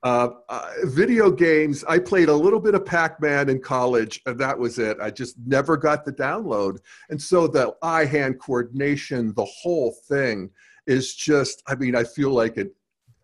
Uh, 0.03 0.31
uh, 0.49 0.71
video 0.85 1.31
games. 1.31 1.85
I 1.85 1.99
played 1.99 2.31
a 2.31 2.35
little 2.35 2.59
bit 2.59 2.75
of 2.75 2.87
Pac-Man 2.87 3.49
in 3.51 3.61
college, 3.61 4.23
and 4.27 4.39
that 4.39 4.59
was 4.59 4.79
it. 4.79 4.97
I 5.01 5.11
just 5.11 5.37
never 5.47 5.77
got 5.77 6.05
the 6.05 6.13
download, 6.13 6.79
and 7.11 7.21
so 7.21 7.47
the 7.47 7.75
eye-hand 7.83 8.41
coordination, 8.41 9.35
the 9.35 9.45
whole 9.45 9.95
thing, 10.09 10.51
is 10.87 11.15
just. 11.15 11.63
I 11.69 11.75
mean, 11.75 11.95
I 11.95 12.05
feel 12.05 12.31
like 12.31 12.57
an 12.57 12.71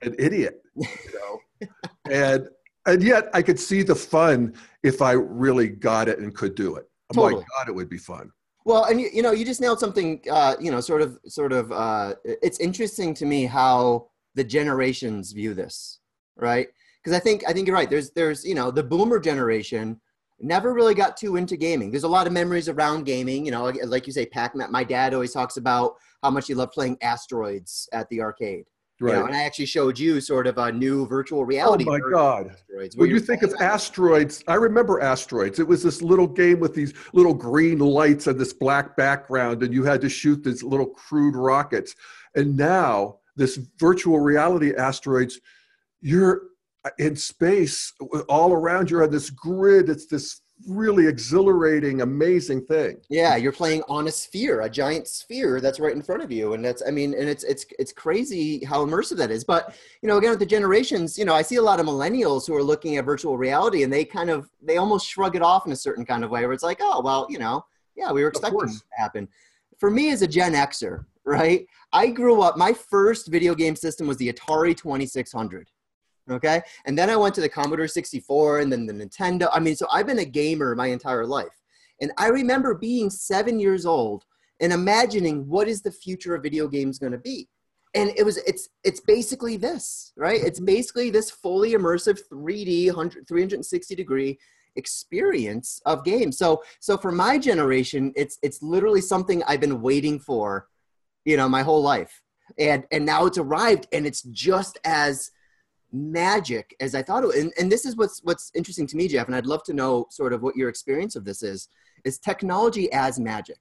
an 0.03 0.15
idiot, 0.19 0.63
you 0.77 0.87
know, 1.15 1.69
and 2.11 2.49
and 2.87 3.03
yet 3.03 3.29
I 3.35 3.43
could 3.43 3.59
see 3.59 3.83
the 3.83 3.95
fun 3.95 4.55
if 4.83 5.03
I 5.03 5.13
really 5.13 5.69
got 5.69 6.09
it 6.09 6.19
and 6.19 6.35
could 6.35 6.55
do 6.55 6.77
it. 6.77 6.89
Oh 7.11 7.15
Totally. 7.15 7.43
my 7.43 7.47
God, 7.59 7.69
it 7.69 7.75
would 7.75 7.89
be 7.89 7.99
fun. 7.99 8.31
Well, 8.65 8.85
and 8.85 9.01
you, 9.01 9.09
you 9.13 9.23
know, 9.23 9.31
you 9.31 9.45
just 9.45 9.61
nailed 9.61 9.79
something. 9.79 10.21
Uh, 10.29 10.57
you 10.61 10.73
know, 10.73 10.81
sort 10.81 11.01
of, 11.01 11.19
sort 11.27 11.53
of. 11.53 11.71
Uh, 11.71 12.15
it's 12.25 12.59
interesting 12.59 13.15
to 13.15 13.25
me 13.25 13.45
how 13.45 14.09
the 14.35 14.43
generations 14.43 15.33
view 15.33 15.55
this, 15.55 16.01
right? 16.37 16.69
Because 17.03 17.17
I 17.17 17.21
think 17.21 17.45
I 17.49 17.53
think 17.53 17.69
you're 17.69 17.77
right. 17.77 17.89
There's 17.89 18.11
there's 18.11 18.45
you 18.45 18.57
know 18.57 18.73
the 18.73 18.83
boomer 18.83 19.21
generation 19.21 20.01
never 20.41 20.75
really 20.75 20.95
got 20.95 21.17
too 21.17 21.37
into 21.37 21.57
gaming. 21.57 21.91
There's 21.91 22.03
a 22.03 22.09
lot 22.09 22.27
of 22.27 22.33
memories 22.33 22.69
around 22.69 23.05
gaming. 23.05 23.45
You 23.45 23.53
know, 23.53 23.63
like, 23.63 23.79
like 23.85 24.07
you 24.07 24.13
say, 24.13 24.27
Pac-Man. 24.27 24.73
My 24.73 24.83
dad 24.83 25.15
always 25.15 25.33
talks 25.33 25.59
about 25.59 25.95
how 26.25 26.31
much 26.31 26.49
he 26.49 26.55
loved 26.55 26.73
playing 26.73 26.99
asteroids 27.03 27.89
at 27.93 28.09
the 28.09 28.21
arcade. 28.21 28.65
You 28.99 29.07
Right. 29.09 29.17
know, 29.19 29.27
and 29.27 29.35
I 29.37 29.43
actually 29.43 29.67
showed 29.67 29.99
you 29.99 30.21
sort 30.23 30.47
of 30.47 30.57
a 30.57 30.73
new 30.73 31.07
virtual 31.07 31.45
reality. 31.45 31.85
oh 31.87 31.93
reality. 31.93 32.05
my 32.07 32.11
God. 32.13 32.51
Asteroids, 32.51 32.97
When 32.97 33.11
you 33.11 33.21
think 33.21 33.43
of 33.43 33.55
asteroids, 33.61 34.43
I 34.49 34.55
remember 34.55 35.01
asteroids. 35.03 35.59
It 35.59 35.69
was 35.69 35.83
this 35.83 36.01
little 36.01 36.27
game 36.27 36.61
with 36.61 36.75
these 36.75 36.95
little 37.13 37.35
green 37.35 37.79
lights 37.79 38.27
and 38.27 38.39
this 38.41 38.55
black 38.55 38.97
background, 38.97 39.63
and 39.63 39.75
you 39.75 39.85
had 39.85 40.01
to 40.01 40.09
shoot 40.09 40.43
these 40.43 40.63
little 40.63 40.87
crude 40.87 41.37
rockets. 41.37 41.95
And 42.35 42.57
now, 42.57 43.19
this 43.37 43.57
virtual 43.79 44.19
reality 44.21 44.75
asteroids, 44.75 45.41
you're 46.01 46.43
uh, 46.87 46.91
in 46.99 47.17
space 47.17 47.93
all 48.31 48.53
around 48.55 48.91
you 48.91 49.03
on 49.03 49.11
this 49.11 49.29
grid. 49.29 49.91
It's 49.91 50.07
this 50.07 50.41
really 50.67 51.07
exhilarating, 51.07 52.01
amazing 52.01 52.65
thing. 52.65 52.99
Yeah, 53.09 53.37
you're 53.37 53.53
playing 53.53 53.83
on 53.89 54.09
a 54.09 54.11
sphere, 54.11 54.63
a 54.63 54.71
giant 54.71 55.09
sphere 55.09 55.61
that's 55.61 55.81
right 55.81 55.95
in 55.95 56.03
front 56.03 56.23
of 56.23 56.31
you, 56.31 56.55
and 56.55 56.65
that's 56.65 56.83
I 56.87 56.91
mean, 56.91 57.15
and 57.15 57.29
it's 57.29 57.45
it's 57.45 57.67
it's 57.79 57.93
crazy 57.93 58.65
how 58.65 58.85
immersive 58.85 59.17
that 59.19 59.31
is. 59.31 59.45
But 59.45 59.77
you 60.03 60.09
know, 60.09 60.19
again, 60.19 60.31
with 60.31 60.41
the 60.41 60.47
generations, 60.47 61.19
you 61.19 61.25
know, 61.25 61.35
I 61.35 61.43
see 61.43 61.57
a 61.57 61.63
lot 61.63 61.81
of 61.81 61.87
millennials 61.87 62.47
who 62.47 62.55
are 62.55 62.63
looking 62.63 62.97
at 62.97 63.05
virtual 63.05 63.39
reality, 63.39 63.83
and 63.83 63.93
they 63.93 64.05
kind 64.05 64.31
of 64.31 64.51
they 64.63 64.77
almost 64.77 65.07
shrug 65.07 65.37
it 65.37 65.43
off 65.43 65.67
in 65.67 65.73
a 65.73 65.77
certain 65.77 66.05
kind 66.05 66.25
of 66.25 66.31
way, 66.31 66.43
where 66.43 66.53
it's 66.53 66.65
like, 66.65 66.79
oh 66.81 67.01
well, 67.01 67.27
you 67.31 67.39
know, 67.39 67.65
yeah, 67.97 68.13
we 68.13 68.23
were 68.23 68.29
expecting 68.29 68.61
this 68.61 68.81
to 68.81 68.87
happen. 68.97 69.29
For 69.79 69.91
me, 69.91 70.11
as 70.11 70.23
a 70.23 70.27
Gen 70.27 70.55
Xer, 70.55 71.05
right? 71.25 71.67
I 71.93 72.09
grew 72.09 72.43
up. 72.43 72.57
My 72.57 72.73
first 72.73 73.29
video 73.29 73.55
game 73.55 73.77
system 73.77 74.07
was 74.07 74.17
the 74.17 74.33
Atari 74.33 74.77
Twenty 74.77 75.07
Six 75.07 75.33
Hundred. 75.33 75.71
Okay. 76.31 76.61
And 76.85 76.99
then 76.99 77.09
I 77.09 77.17
went 77.17 77.35
to 77.37 77.41
the 77.41 77.49
Commodore 77.49 77.87
64 77.87 78.61
and 78.61 78.73
then 78.73 78.87
the 78.87 78.93
Nintendo. 78.93 79.49
I 79.53 79.61
mean, 79.61 79.77
so 79.77 79.87
I've 79.93 80.07
been 80.07 80.19
a 80.19 80.25
gamer 80.25 80.75
my 80.75 80.89
entire 80.89 81.25
life. 81.25 81.63
And 82.01 82.13
I 82.19 82.29
remember 82.29 82.75
being 82.75 83.11
seven 83.11 83.61
years 83.61 83.87
old 83.87 84.25
and 84.61 84.73
imagining 84.73 85.47
what 85.49 85.69
is 85.69 85.83
the 85.83 85.91
future 85.91 86.35
of 86.35 86.43
video 86.43 86.67
games 86.67 86.99
going 86.99 87.13
to 87.13 87.19
be. 87.19 87.49
And 87.95 88.13
it 88.17 88.25
was, 88.25 88.37
it's, 88.39 88.69
it's 88.85 89.01
basically 89.01 89.57
this, 89.57 90.13
right? 90.17 90.41
It's 90.43 90.61
basically 90.61 91.11
this 91.11 91.31
fully 91.31 91.73
immersive 91.73 92.21
3D, 92.31 92.89
100, 92.89 93.27
360 93.27 93.95
degree 93.95 94.39
experience 94.75 95.81
of 95.87 96.05
games. 96.05 96.37
So, 96.37 96.63
so 96.81 96.99
for 96.99 97.11
my 97.11 97.39
generation, 97.39 98.13
it's, 98.17 98.39
it's 98.43 98.63
literally 98.63 99.01
something 99.01 99.43
I've 99.45 99.61
been 99.61 99.81
waiting 99.81 100.19
for, 100.19 100.69
you 101.25 101.39
know, 101.39 101.49
my 101.49 101.63
whole 101.63 101.83
life. 101.83 102.21
And, 102.59 102.85
and 102.91 103.07
now 103.07 103.25
it's 103.25 103.39
arrived 103.39 103.87
and 103.93 104.07
it's 104.07 104.23
just 104.23 104.79
as, 104.85 105.31
magic 105.93 106.75
as 106.81 106.95
I 106.95 107.03
thought 107.03 107.25
it. 107.25 107.35
And, 107.35 107.53
and 107.59 107.71
this 107.71 107.85
is 107.87 107.97
what's 107.97 108.21
what's 108.23 108.51
interesting 108.55 108.87
to 108.89 108.97
me, 108.97 109.09
Jeff, 109.09 109.27
and 109.27 109.37
I'd 109.37 109.47
love 109.47 109.63
to 109.65 109.73
know 109.73 110.07
sort 110.11 110.33
of 110.33 110.43
what 110.43 110.57
your 110.57 110.69
experience 110.69 111.17
of 111.17 111.25
this 111.25 111.43
is, 111.43 111.69
is 112.05 112.19
technology 112.19 112.93
as 112.93 113.19
magic. 113.19 113.59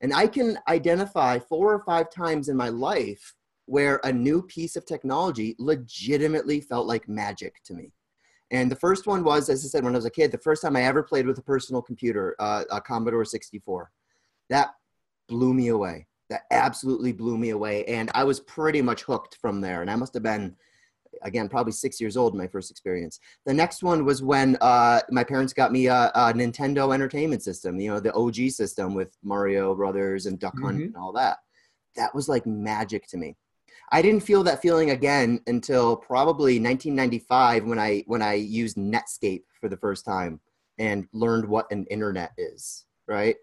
And 0.00 0.12
I 0.12 0.26
can 0.26 0.58
identify 0.68 1.38
four 1.38 1.72
or 1.72 1.82
five 1.84 2.10
times 2.10 2.48
in 2.48 2.56
my 2.56 2.68
life 2.68 3.34
where 3.66 4.00
a 4.04 4.12
new 4.12 4.42
piece 4.42 4.76
of 4.76 4.86
technology 4.86 5.56
legitimately 5.58 6.60
felt 6.60 6.86
like 6.86 7.08
magic 7.08 7.62
to 7.64 7.74
me. 7.74 7.92
And 8.50 8.70
the 8.70 8.76
first 8.76 9.06
one 9.06 9.24
was, 9.24 9.48
as 9.48 9.64
I 9.64 9.68
said, 9.68 9.82
when 9.82 9.94
I 9.94 9.98
was 9.98 10.04
a 10.04 10.10
kid, 10.10 10.30
the 10.30 10.38
first 10.38 10.62
time 10.62 10.76
I 10.76 10.82
ever 10.82 11.02
played 11.02 11.26
with 11.26 11.38
a 11.38 11.42
personal 11.42 11.82
computer, 11.82 12.36
uh, 12.38 12.64
a 12.70 12.80
Commodore 12.80 13.24
64. 13.24 13.90
That 14.50 14.70
blew 15.28 15.52
me 15.52 15.68
away. 15.68 16.06
That 16.30 16.42
absolutely 16.52 17.12
blew 17.12 17.36
me 17.36 17.50
away. 17.50 17.84
And 17.86 18.10
I 18.14 18.22
was 18.22 18.38
pretty 18.40 18.82
much 18.82 19.02
hooked 19.02 19.36
from 19.40 19.60
there. 19.60 19.82
And 19.82 19.90
I 19.90 19.96
must 19.96 20.14
have 20.14 20.22
been, 20.22 20.54
again, 21.22 21.48
probably 21.48 21.72
six 21.72 22.00
years 22.00 22.16
old 22.16 22.34
my 22.34 22.46
first 22.46 22.70
experience. 22.70 23.20
The 23.44 23.54
next 23.54 23.82
one 23.82 24.04
was 24.04 24.22
when 24.22 24.56
uh, 24.60 25.00
my 25.10 25.24
parents 25.24 25.52
got 25.52 25.72
me 25.72 25.86
a, 25.86 26.10
a, 26.14 26.32
Nintendo 26.32 26.92
Entertainment 26.94 27.42
System, 27.42 27.80
you 27.80 27.90
know, 27.90 28.00
the 28.00 28.14
OG 28.14 28.50
system 28.50 28.94
with 28.94 29.16
Mario 29.22 29.74
Brothers 29.74 30.26
and 30.26 30.38
Duck 30.38 30.54
Hunt 30.60 30.78
mm-hmm. 30.78 30.86
and 30.86 30.96
all 30.96 31.12
that. 31.12 31.38
That 31.96 32.14
was 32.14 32.28
like 32.28 32.46
magic 32.46 33.06
to 33.08 33.16
me. 33.16 33.36
I 33.92 34.02
didn't 34.02 34.22
feel 34.24 34.42
that 34.44 34.62
feeling 34.62 34.90
again 34.90 35.40
until 35.46 35.96
probably 35.96 36.58
1995 36.58 37.64
when 37.64 37.78
I 37.78 38.02
when 38.06 38.20
I 38.20 38.34
used 38.34 38.76
Netscape 38.76 39.44
for 39.60 39.68
the 39.68 39.76
first 39.76 40.04
time 40.04 40.40
and 40.78 41.06
learned 41.12 41.46
what 41.46 41.70
an 41.70 41.86
internet 41.86 42.32
is, 42.36 42.84
right? 43.06 43.36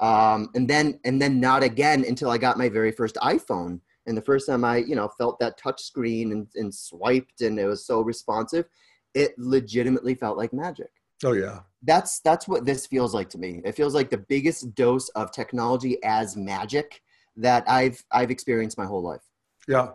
Um, 0.00 0.50
and 0.54 0.68
then 0.68 1.00
and 1.04 1.20
then 1.20 1.40
not 1.40 1.62
again 1.62 2.04
until 2.06 2.30
I 2.30 2.38
got 2.38 2.58
my 2.58 2.68
very 2.68 2.92
first 2.92 3.16
iPhone. 3.16 3.80
And 4.06 4.16
the 4.16 4.22
first 4.22 4.46
time 4.46 4.64
I, 4.64 4.78
you 4.78 4.94
know, 4.94 5.08
felt 5.18 5.38
that 5.40 5.58
touch 5.58 5.82
screen 5.82 6.32
and, 6.32 6.46
and 6.54 6.74
swiped 6.74 7.40
and 7.40 7.58
it 7.58 7.66
was 7.66 7.86
so 7.86 8.00
responsive, 8.00 8.66
it 9.14 9.32
legitimately 9.38 10.14
felt 10.14 10.36
like 10.36 10.52
magic. 10.52 10.90
Oh 11.24 11.32
yeah. 11.32 11.60
That's 11.82 12.20
that's 12.20 12.46
what 12.46 12.64
this 12.64 12.86
feels 12.86 13.14
like 13.14 13.30
to 13.30 13.38
me. 13.38 13.62
It 13.64 13.74
feels 13.74 13.94
like 13.94 14.10
the 14.10 14.18
biggest 14.18 14.74
dose 14.74 15.08
of 15.10 15.32
technology 15.32 15.98
as 16.04 16.36
magic 16.36 17.00
that 17.36 17.64
I've 17.68 18.02
I've 18.12 18.30
experienced 18.30 18.78
my 18.78 18.86
whole 18.86 19.02
life. 19.02 19.22
Yeah, 19.68 19.90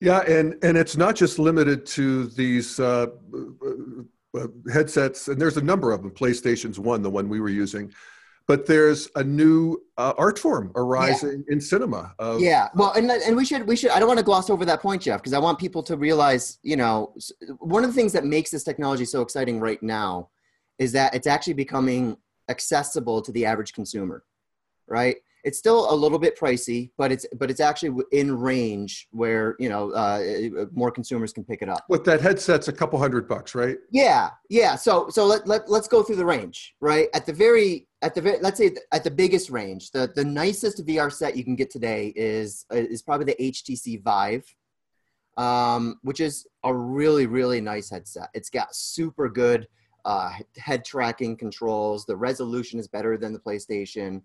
yeah, 0.00 0.20
and 0.20 0.56
and 0.62 0.76
it's 0.76 0.96
not 0.96 1.16
just 1.16 1.38
limited 1.38 1.86
to 1.86 2.26
these 2.28 2.78
uh, 2.78 3.06
uh, 3.34 4.38
uh, 4.38 4.46
headsets, 4.72 5.28
and 5.28 5.40
there's 5.40 5.56
a 5.56 5.62
number 5.62 5.92
of 5.92 6.02
them. 6.02 6.10
PlayStation's 6.10 6.78
one, 6.78 7.02
the 7.02 7.10
one 7.10 7.28
we 7.28 7.40
were 7.40 7.48
using, 7.48 7.92
but 8.46 8.66
there's 8.66 9.08
a 9.16 9.24
new 9.24 9.82
uh, 9.96 10.12
art 10.16 10.38
form 10.38 10.70
arising 10.76 11.44
yeah. 11.46 11.52
in 11.52 11.60
cinema. 11.60 12.14
Of, 12.18 12.40
yeah, 12.40 12.68
well, 12.74 12.92
and 12.92 13.10
and 13.10 13.36
we 13.36 13.44
should 13.44 13.66
we 13.66 13.76
should. 13.76 13.90
I 13.90 13.98
don't 13.98 14.08
want 14.08 14.18
to 14.18 14.24
gloss 14.24 14.50
over 14.50 14.64
that 14.64 14.80
point, 14.80 15.02
Jeff, 15.02 15.20
because 15.20 15.32
I 15.32 15.38
want 15.38 15.58
people 15.58 15.82
to 15.84 15.96
realize, 15.96 16.58
you 16.62 16.76
know, 16.76 17.14
one 17.58 17.82
of 17.82 17.90
the 17.90 17.94
things 17.94 18.12
that 18.12 18.24
makes 18.24 18.50
this 18.50 18.62
technology 18.62 19.04
so 19.04 19.20
exciting 19.22 19.58
right 19.58 19.82
now 19.82 20.30
is 20.78 20.92
that 20.92 21.14
it's 21.14 21.26
actually 21.26 21.54
becoming 21.54 22.16
accessible 22.48 23.20
to 23.22 23.32
the 23.32 23.44
average 23.44 23.72
consumer, 23.72 24.24
right? 24.86 25.16
It's 25.46 25.58
still 25.58 25.90
a 25.92 25.94
little 25.94 26.18
bit 26.18 26.36
pricey, 26.36 26.90
but 26.98 27.12
it's 27.12 27.24
but 27.38 27.50
it's 27.50 27.60
actually 27.60 28.02
in 28.10 28.36
range 28.36 29.06
where 29.12 29.54
you 29.60 29.68
know 29.68 29.92
uh, 29.92 30.20
uh, 30.60 30.64
more 30.72 30.90
consumers 30.90 31.32
can 31.32 31.44
pick 31.44 31.62
it 31.62 31.68
up. 31.68 31.84
But 31.88 32.04
that 32.04 32.20
headset's 32.20 32.66
a 32.66 32.72
couple 32.72 32.98
hundred 32.98 33.28
bucks, 33.28 33.54
right? 33.54 33.78
Yeah, 33.92 34.30
yeah. 34.50 34.74
So 34.74 35.08
so 35.08 35.24
let, 35.24 35.46
let 35.46 35.70
let's 35.70 35.86
go 35.86 36.02
through 36.02 36.16
the 36.16 36.26
range, 36.26 36.74
right? 36.80 37.08
At 37.14 37.26
the 37.26 37.32
very 37.32 37.86
at 38.02 38.12
the 38.12 38.20
very 38.20 38.40
let's 38.40 38.58
say 38.58 38.74
at 38.92 39.04
the 39.04 39.10
biggest 39.10 39.48
range, 39.48 39.92
the 39.92 40.10
the 40.16 40.24
nicest 40.24 40.84
VR 40.84 41.12
set 41.12 41.36
you 41.36 41.44
can 41.44 41.54
get 41.54 41.70
today 41.70 42.12
is 42.16 42.66
is 42.72 43.02
probably 43.02 43.26
the 43.26 43.52
HTC 43.52 44.02
Vive, 44.02 44.52
um, 45.36 46.00
which 46.02 46.18
is 46.18 46.44
a 46.64 46.74
really 46.74 47.26
really 47.26 47.60
nice 47.60 47.88
headset. 47.88 48.30
It's 48.34 48.50
got 48.50 48.74
super 48.74 49.28
good 49.28 49.68
uh, 50.04 50.32
head 50.56 50.84
tracking 50.84 51.36
controls. 51.36 52.04
The 52.04 52.16
resolution 52.16 52.80
is 52.80 52.88
better 52.88 53.16
than 53.16 53.32
the 53.32 53.38
PlayStation. 53.38 54.22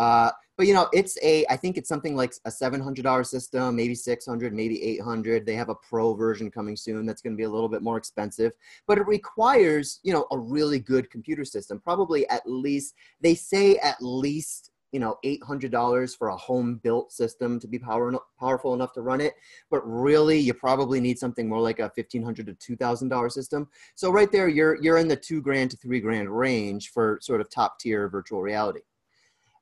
Uh, 0.00 0.30
but 0.56 0.66
you 0.66 0.72
know, 0.72 0.88
it's 0.94 1.18
a 1.22 1.44
I 1.50 1.56
think 1.56 1.76
it's 1.76 1.88
something 1.88 2.16
like 2.16 2.32
a 2.46 2.50
seven 2.50 2.80
hundred 2.80 3.02
dollar 3.02 3.22
system, 3.22 3.76
maybe 3.76 3.94
six 3.94 4.24
hundred, 4.24 4.54
maybe 4.54 4.82
eight 4.82 5.02
hundred. 5.02 5.44
They 5.44 5.54
have 5.54 5.68
a 5.68 5.74
pro 5.74 6.14
version 6.14 6.50
coming 6.50 6.74
soon 6.74 7.04
that's 7.04 7.20
going 7.20 7.34
to 7.34 7.36
be 7.36 7.44
a 7.44 7.50
little 7.50 7.68
bit 7.68 7.82
more 7.82 7.98
expensive, 7.98 8.52
but 8.86 8.96
it 8.96 9.06
requires 9.06 10.00
you 10.02 10.14
know 10.14 10.26
a 10.30 10.38
really 10.38 10.78
good 10.78 11.10
computer 11.10 11.44
system. 11.44 11.80
Probably 11.80 12.26
at 12.30 12.42
least 12.46 12.94
they 13.20 13.34
say 13.34 13.76
at 13.76 13.96
least 14.00 14.70
you 14.92 15.00
know 15.00 15.18
eight 15.22 15.42
hundred 15.44 15.70
dollars 15.70 16.14
for 16.14 16.28
a 16.28 16.36
home 16.36 16.80
built 16.82 17.12
system 17.12 17.60
to 17.60 17.68
be 17.68 17.78
power, 17.78 18.10
powerful 18.38 18.72
enough 18.72 18.94
to 18.94 19.02
run 19.02 19.20
it. 19.20 19.34
But 19.70 19.80
really, 19.86 20.38
you 20.38 20.54
probably 20.54 21.00
need 21.00 21.18
something 21.18 21.46
more 21.46 21.60
like 21.60 21.78
a 21.78 21.92
1500 21.94 22.46
to 22.46 22.54
two 22.54 22.76
thousand 22.76 23.08
dollar 23.10 23.28
system. 23.28 23.68
So 23.96 24.10
right 24.10 24.32
there, 24.32 24.48
you're 24.48 24.82
you're 24.82 24.96
in 24.96 25.08
the 25.08 25.16
two 25.16 25.42
grand 25.42 25.70
to 25.72 25.76
three 25.76 26.00
grand 26.00 26.30
range 26.30 26.90
for 26.90 27.18
sort 27.20 27.42
of 27.42 27.50
top 27.50 27.78
tier 27.78 28.08
virtual 28.08 28.40
reality. 28.40 28.80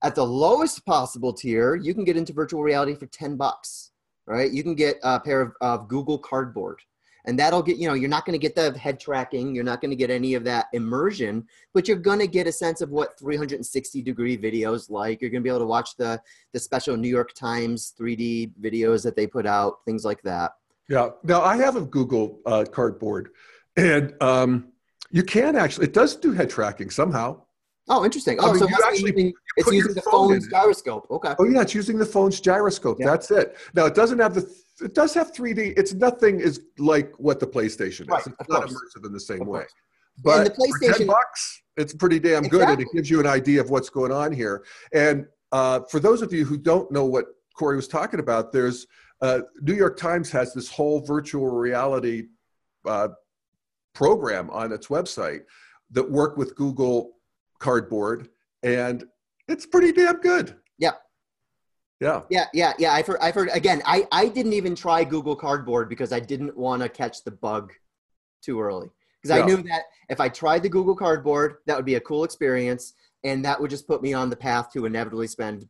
At 0.02 0.14
the 0.14 0.24
lowest 0.24 0.84
possible 0.86 1.32
tier, 1.32 1.74
you 1.74 1.92
can 1.94 2.04
get 2.04 2.16
into 2.16 2.32
virtual 2.32 2.62
reality 2.62 2.94
for 2.94 3.06
10 3.06 3.36
bucks, 3.36 3.90
right? 4.26 4.50
You 4.50 4.62
can 4.62 4.74
get 4.74 4.96
a 5.02 5.18
pair 5.18 5.40
of, 5.40 5.52
of 5.60 5.88
Google 5.88 6.18
Cardboard. 6.18 6.80
And 7.24 7.38
that'll 7.38 7.62
get, 7.62 7.76
you 7.76 7.88
know, 7.88 7.94
you're 7.94 8.08
not 8.08 8.24
going 8.24 8.38
to 8.38 8.42
get 8.42 8.54
the 8.54 8.78
head 8.78 8.98
tracking. 8.98 9.54
You're 9.54 9.64
not 9.64 9.82
going 9.82 9.90
to 9.90 9.96
get 9.96 10.08
any 10.08 10.34
of 10.34 10.44
that 10.44 10.66
immersion, 10.72 11.46
but 11.74 11.86
you're 11.86 11.98
going 11.98 12.20
to 12.20 12.26
get 12.26 12.46
a 12.46 12.52
sense 12.52 12.80
of 12.80 12.90
what 12.90 13.18
360 13.18 14.00
degree 14.00 14.38
videos 14.38 14.88
like. 14.88 15.20
You're 15.20 15.30
going 15.30 15.42
to 15.42 15.44
be 15.44 15.50
able 15.50 15.58
to 15.58 15.66
watch 15.66 15.96
the, 15.96 16.22
the 16.52 16.60
special 16.60 16.96
New 16.96 17.08
York 17.08 17.34
Times 17.34 17.92
3D 18.00 18.52
videos 18.62 19.02
that 19.02 19.14
they 19.14 19.26
put 19.26 19.46
out, 19.46 19.84
things 19.84 20.04
like 20.04 20.22
that. 20.22 20.52
Yeah. 20.88 21.10
Now 21.22 21.42
I 21.42 21.56
have 21.56 21.76
a 21.76 21.82
Google 21.82 22.38
uh, 22.46 22.64
Cardboard 22.70 23.30
and 23.76 24.14
um, 24.22 24.72
you 25.10 25.22
can 25.22 25.54
actually, 25.56 25.86
it 25.86 25.94
does 25.94 26.16
do 26.16 26.32
head 26.32 26.50
tracking 26.50 26.90
somehow. 26.90 27.42
Oh, 27.88 28.04
interesting. 28.04 28.38
Oh, 28.40 28.50
I 28.50 28.52
mean, 28.52 28.58
so 28.60 28.68
actually, 28.86 29.10
using, 29.10 29.32
it's 29.56 29.72
using 29.72 29.94
the 29.94 30.02
phone 30.02 30.30
phone's 30.30 30.48
gyroscope. 30.48 31.06
Okay. 31.10 31.34
Oh 31.38 31.44
yeah, 31.44 31.62
it's 31.62 31.74
using 31.74 31.98
the 31.98 32.06
phone's 32.06 32.40
gyroscope. 32.40 32.98
That's 33.00 33.30
it. 33.30 33.56
Now 33.74 33.86
it 33.86 33.94
doesn't 33.94 34.18
have 34.18 34.34
the. 34.34 34.48
It 34.80 34.94
does 34.94 35.12
have 35.14 35.32
3D. 35.32 35.74
It's 35.76 35.94
nothing 35.94 36.40
is 36.40 36.62
like 36.78 37.12
what 37.18 37.40
the 37.40 37.46
PlayStation 37.46 38.02
is. 38.02 38.08
Right, 38.08 38.26
it's 38.26 38.48
not 38.48 38.60
course. 38.60 38.72
immersive 38.72 39.06
in 39.06 39.12
the 39.12 39.20
same 39.20 39.44
way. 39.44 39.64
But 40.22 40.44
the 40.44 40.50
PlayStation, 40.50 40.92
for 40.92 40.98
10 40.98 41.06
bucks, 41.06 41.62
it's 41.76 41.94
pretty 41.94 42.18
damn 42.18 42.44
good, 42.44 42.68
and 42.68 42.80
it 42.80 42.88
gives 42.92 43.10
you 43.10 43.20
an 43.20 43.26
idea 43.26 43.60
of 43.60 43.70
what's 43.70 43.88
going 43.88 44.12
on 44.12 44.32
here. 44.32 44.64
And 44.92 45.26
uh, 45.52 45.80
for 45.90 46.00
those 46.00 46.22
of 46.22 46.32
you 46.32 46.44
who 46.44 46.58
don't 46.58 46.90
know 46.90 47.04
what 47.04 47.26
Corey 47.56 47.76
was 47.76 47.88
talking 47.88 48.20
about, 48.20 48.52
there's 48.52 48.86
uh, 49.20 49.40
New 49.62 49.74
York 49.74 49.96
Times 49.96 50.30
has 50.30 50.52
this 50.52 50.68
whole 50.68 51.00
virtual 51.00 51.48
reality 51.48 52.24
uh, 52.86 53.08
program 53.94 54.50
on 54.50 54.72
its 54.72 54.88
website 54.88 55.40
that 55.90 56.08
work 56.08 56.36
with 56.36 56.54
Google 56.54 57.17
cardboard, 57.58 58.28
and 58.62 59.04
it's 59.48 59.66
pretty 59.66 59.92
damn 59.92 60.20
good. 60.20 60.56
Yeah. 60.78 60.92
Yeah. 62.00 62.22
Yeah, 62.30 62.44
yeah, 62.54 62.72
yeah. 62.78 62.92
I've 62.92 63.06
heard, 63.06 63.18
I've 63.20 63.34
heard 63.34 63.50
again, 63.52 63.82
I, 63.84 64.06
I 64.12 64.28
didn't 64.28 64.52
even 64.52 64.74
try 64.74 65.04
Google 65.04 65.34
Cardboard 65.34 65.88
because 65.88 66.12
I 66.12 66.20
didn't 66.20 66.56
want 66.56 66.82
to 66.82 66.88
catch 66.88 67.24
the 67.24 67.32
bug 67.32 67.72
too 68.42 68.60
early. 68.60 68.88
Because 69.20 69.36
yeah. 69.36 69.42
I 69.42 69.46
knew 69.46 69.56
that 69.64 69.82
if 70.08 70.20
I 70.20 70.28
tried 70.28 70.62
the 70.62 70.68
Google 70.68 70.94
Cardboard, 70.94 71.56
that 71.66 71.76
would 71.76 71.84
be 71.84 71.96
a 71.96 72.00
cool 72.00 72.22
experience. 72.22 72.94
And 73.24 73.44
that 73.44 73.60
would 73.60 73.70
just 73.70 73.88
put 73.88 74.00
me 74.00 74.12
on 74.12 74.30
the 74.30 74.36
path 74.36 74.72
to 74.72 74.86
inevitably 74.86 75.26
spend 75.26 75.68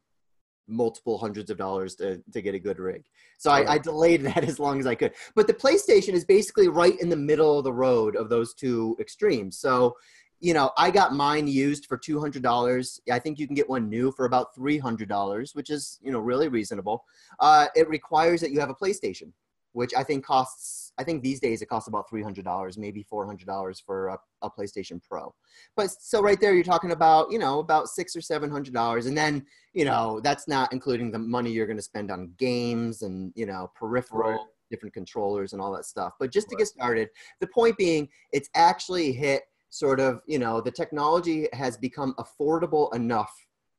multiple 0.69 1.17
hundreds 1.17 1.51
of 1.51 1.57
dollars 1.57 1.95
to, 1.97 2.23
to 2.33 2.43
get 2.43 2.55
a 2.55 2.59
good 2.59 2.79
rig. 2.79 3.05
So 3.39 3.51
I, 3.51 3.73
I, 3.73 3.79
delayed 3.79 4.23
that 4.25 4.45
as 4.45 4.59
long 4.59 4.79
as 4.79 4.87
I 4.87 4.95
could. 4.95 5.15
But 5.35 5.47
the 5.47 5.55
PlayStation 5.55 6.13
is 6.13 6.27
basically 6.27 6.69
right 6.69 7.01
in 7.01 7.09
the 7.09 7.17
middle 7.17 7.59
of 7.59 7.65
the 7.65 7.73
road 7.73 8.17
of 8.17 8.29
those 8.29 8.53
two 8.53 8.95
extremes. 9.01 9.59
So 9.59 9.97
you 10.41 10.55
know, 10.55 10.71
I 10.77 10.91
got 10.91 11.13
mine 11.13 11.49
used 11.49 11.87
for 11.87 11.97
two 11.97 12.21
hundred 12.21 12.43
dollars. 12.43 13.01
I 13.11 13.19
think 13.19 13.39
you 13.39 13.47
can 13.47 13.57
get 13.57 13.69
one 13.69 13.89
new 13.89 14.13
for 14.13 14.25
about 14.25 14.55
three 14.55 14.79
hundred 14.79 15.09
dollars, 15.09 15.55
which 15.55 15.71
is 15.71 15.99
you 16.03 16.13
know 16.13 16.21
really 16.21 16.49
reasonable. 16.49 17.05
Uh, 17.41 17.67
it 17.75 17.89
requires 17.89 18.41
that 18.41 18.51
you 18.51 18.61
have 18.61 18.71
a 18.71 18.75
PlayStation, 18.75 19.33
which 19.73 19.93
I 19.97 20.05
think 20.05 20.25
costs. 20.25 20.93
I 20.99 21.05
think 21.05 21.23
these 21.23 21.41
days 21.41 21.63
it 21.63 21.67
costs 21.67 21.89
about 21.89 22.09
three 22.09 22.23
hundred 22.23 22.45
dollars, 22.45 22.79
maybe 22.79 23.03
four 23.03 23.27
hundred 23.27 23.47
dollars 23.47 23.83
for 23.85 24.09
a, 24.09 24.19
a, 24.43 24.51
PlayStation 24.51 25.01
Pro. 25.03 25.35
But 25.77 25.91
so 25.91 26.21
right 26.21 26.41
there, 26.41 26.55
you're 26.55 26.65
talking 26.65 26.93
about 26.93 27.33
you 27.33 27.39
know 27.39 27.59
about 27.59 27.89
six 27.89 28.15
or 28.15 28.21
seven 28.21 28.51
hundred 28.51 28.75
dollars, 28.75 29.07
and 29.07 29.17
then 29.17 29.45
you 29.73 29.85
know 29.85 30.21
that's 30.23 30.47
not 30.47 30.73
including 30.73 31.11
the 31.11 31.19
money 31.19 31.51
you're 31.51 31.67
going 31.67 31.77
to 31.77 31.83
spend 31.83 32.13
on 32.13 32.33
games 32.39 33.03
and 33.03 33.33
you 33.35 33.47
know 33.47 33.71
peripheral. 33.75 34.31
Right. 34.31 34.41
different 34.71 34.93
controllers 34.93 35.55
and 35.55 35.63
all 35.63 35.73
that 35.73 35.87
stuff 35.87 36.13
but 36.21 36.31
just 36.31 36.51
to 36.51 36.57
get 36.57 36.67
started 36.67 37.09
the 37.41 37.47
point 37.47 37.75
being 37.79 38.07
it's 38.33 38.51
actually 38.55 39.13
hit 39.13 39.48
sort 39.71 40.01
of, 40.01 40.21
you 40.27 40.39
know, 40.39 40.61
the 40.61 40.71
technology 40.71 41.49
has 41.53 41.77
become 41.77 42.15
affordable 42.19 42.95
enough 42.95 43.33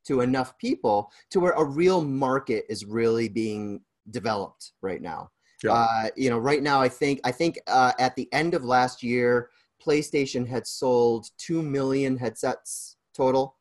to 0.06 0.22
enough 0.22 0.58
people 0.58 1.12
to 1.30 1.40
where 1.40 1.52
a 1.52 1.64
real 1.64 2.02
market 2.04 2.66
is 2.70 2.86
really 2.86 3.30
being 3.30 3.82
developed 4.12 4.72
right 4.82 5.02
now. 5.02 5.30
Yeah. 5.64 5.74
Uh, 5.74 6.08
you 6.16 6.30
know, 6.30 6.38
right 6.38 6.64
now, 6.64 6.82
I 6.82 6.90
think 6.90 7.20
I 7.24 7.32
think 7.32 7.60
uh, 7.68 7.92
at 8.00 8.16
the 8.16 8.32
end 8.32 8.54
of 8.54 8.64
last 8.64 9.04
year, 9.04 9.50
PlayStation 9.86 10.48
had 10.48 10.66
sold 10.66 11.30
two 11.38 11.62
million 11.62 12.18
headsets 12.18 12.98
total, 13.14 13.58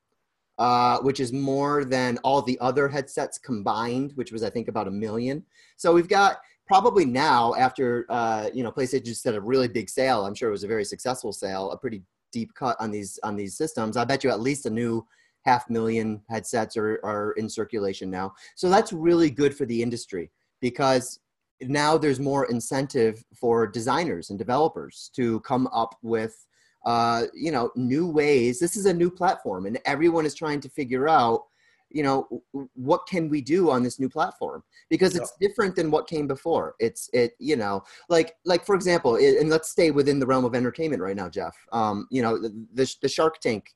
uh, 0.59 0.99
which 1.01 1.21
is 1.21 1.33
more 1.33 1.85
than 1.85 2.19
all 2.19 2.43
the 2.43 2.59
other 2.61 2.89
headsets 2.89 3.39
combined, 3.39 4.13
which 4.15 4.33
was 4.33 4.43
I 4.43 4.51
think 4.51 4.69
about 4.69 4.89
a 4.89 4.93
million. 4.93 5.45
So 5.77 5.93
we've 5.93 6.09
got 6.09 6.39
probably 6.67 7.05
now 7.05 7.55
after 7.57 8.07
uh, 8.09 8.49
you 8.55 8.63
know 8.63 8.71
PlayStation 8.71 9.05
just 9.05 9.25
did 9.25 9.35
a 9.35 9.41
really 9.41 9.69
big 9.69 9.91
sale. 9.91 10.25
I'm 10.25 10.35
sure 10.35 10.49
it 10.49 10.53
was 10.53 10.65
a 10.65 10.69
very 10.69 10.85
successful 10.85 11.33
sale, 11.33 11.73
a 11.73 11.77
pretty 11.77 12.03
deep 12.33 12.55
cut 12.55 12.77
on 12.81 12.91
these 12.91 13.19
on 13.23 13.37
these 13.37 13.57
systems. 13.57 13.97
I 13.97 14.05
bet 14.05 14.25
you 14.25 14.31
at 14.31 14.41
least 14.41 14.67
a 14.67 14.71
new 14.71 15.07
half 15.45 15.69
million 15.71 16.21
headsets 16.29 16.77
are, 16.77 17.01
are 17.05 17.33
in 17.33 17.49
circulation 17.49 18.11
now. 18.11 18.35
So 18.55 18.69
that's 18.69 18.93
really 18.93 19.31
good 19.31 19.57
for 19.57 19.65
the 19.67 19.83
industry 19.83 20.31
because 20.61 21.21
now 21.61 21.97
there's 21.99 22.21
more 22.21 22.47
incentive 22.47 23.25
for 23.35 23.67
designers 23.67 24.31
and 24.31 24.39
developers 24.39 25.11
to 25.17 25.41
come 25.41 25.67
up 25.69 25.95
with 26.03 26.47
uh, 26.87 27.25
you 27.35 27.51
know 27.51 27.71
new 27.75 28.07
ways 28.07 28.61
this 28.61 28.77
is 28.77 28.87
a 28.87 28.95
new 28.95 29.11
platform 29.11 29.67
and 29.67 29.79
everyone 29.85 30.25
is 30.25 30.35
trying 30.35 30.61
to 30.61 30.69
figure 30.69 31.09
out 31.09 31.43
you 31.91 32.03
know 32.03 32.43
what 32.75 33.07
can 33.07 33.29
we 33.29 33.41
do 33.41 33.71
on 33.71 33.83
this 33.83 33.99
new 33.99 34.09
platform? 34.09 34.63
Because 34.91 35.17
it's 35.17 35.33
yeah. 35.41 35.49
different 35.49 35.77
than 35.77 35.91
what 35.91 36.09
came 36.09 36.27
before. 36.27 36.75
It's 36.79 37.09
it 37.13 37.33
you 37.39 37.57
know 37.57 37.83
like 38.09 38.35
like 38.45 38.65
for 38.65 38.75
example 38.75 39.17
it, 39.17 39.39
and 39.39 39.51
let's 39.51 39.71
stay 39.71 39.91
within 39.91 40.19
the 40.19 40.27
realm 40.27 40.45
of 40.45 40.55
entertainment 40.55 41.03
right 41.03 41.17
now 41.17 41.29
jeff. 41.29 41.57
Um, 41.73 42.07
you 42.11 42.23
know 42.23 42.41
the, 42.41 42.51
the, 42.75 42.95
the 43.03 43.09
shark 43.09 43.41
tank 43.41 43.71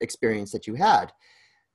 experience 0.00 0.50
that 0.52 0.66
you 0.66 0.74
had 0.74 1.12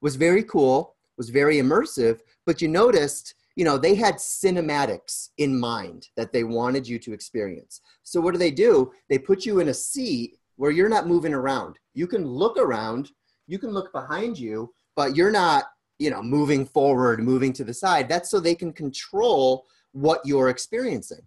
was 0.02 0.16
very 0.16 0.44
cool 0.44 0.96
was 1.18 1.30
very 1.30 1.56
immersive 1.58 2.20
but 2.46 2.62
you 2.62 2.68
noticed 2.68 3.36
you 3.56 3.64
know 3.64 3.78
they 3.78 3.96
had 3.96 4.16
cinematics 4.16 5.30
in 5.38 5.58
mind 5.58 6.10
that 6.18 6.32
they 6.32 6.44
wanted 6.44 6.88
you 6.88 7.00
to 7.00 7.14
experience. 7.14 7.82
So 8.04 8.20
what 8.22 8.34
do 8.34 8.38
they 8.38 8.52
do? 8.52 8.92
They 9.10 9.18
put 9.18 9.46
you 9.46 9.60
in 9.60 9.70
a 9.70 9.74
seat 9.74 10.38
where 10.58 10.72
you're 10.72 10.90
not 10.90 11.08
moving 11.08 11.34
around. 11.34 11.78
You 11.94 12.08
can 12.08 12.26
look 12.26 12.58
around 12.58 13.12
you 13.48 13.58
can 13.58 13.72
look 13.72 13.92
behind 13.92 14.38
you 14.38 14.72
but 14.96 15.16
you're 15.16 15.32
not 15.32 15.66
you 16.00 16.10
know 16.10 16.22
moving 16.22 16.66
forward 16.66 17.20
moving 17.20 17.54
to 17.54 17.64
the 17.64 17.74
side 17.74 18.08
that's 18.08 18.30
so 18.30 18.40
they 18.40 18.56
can 18.56 18.72
control 18.72 19.66
what 19.94 20.22
you're 20.26 20.50
experiencing. 20.50 21.22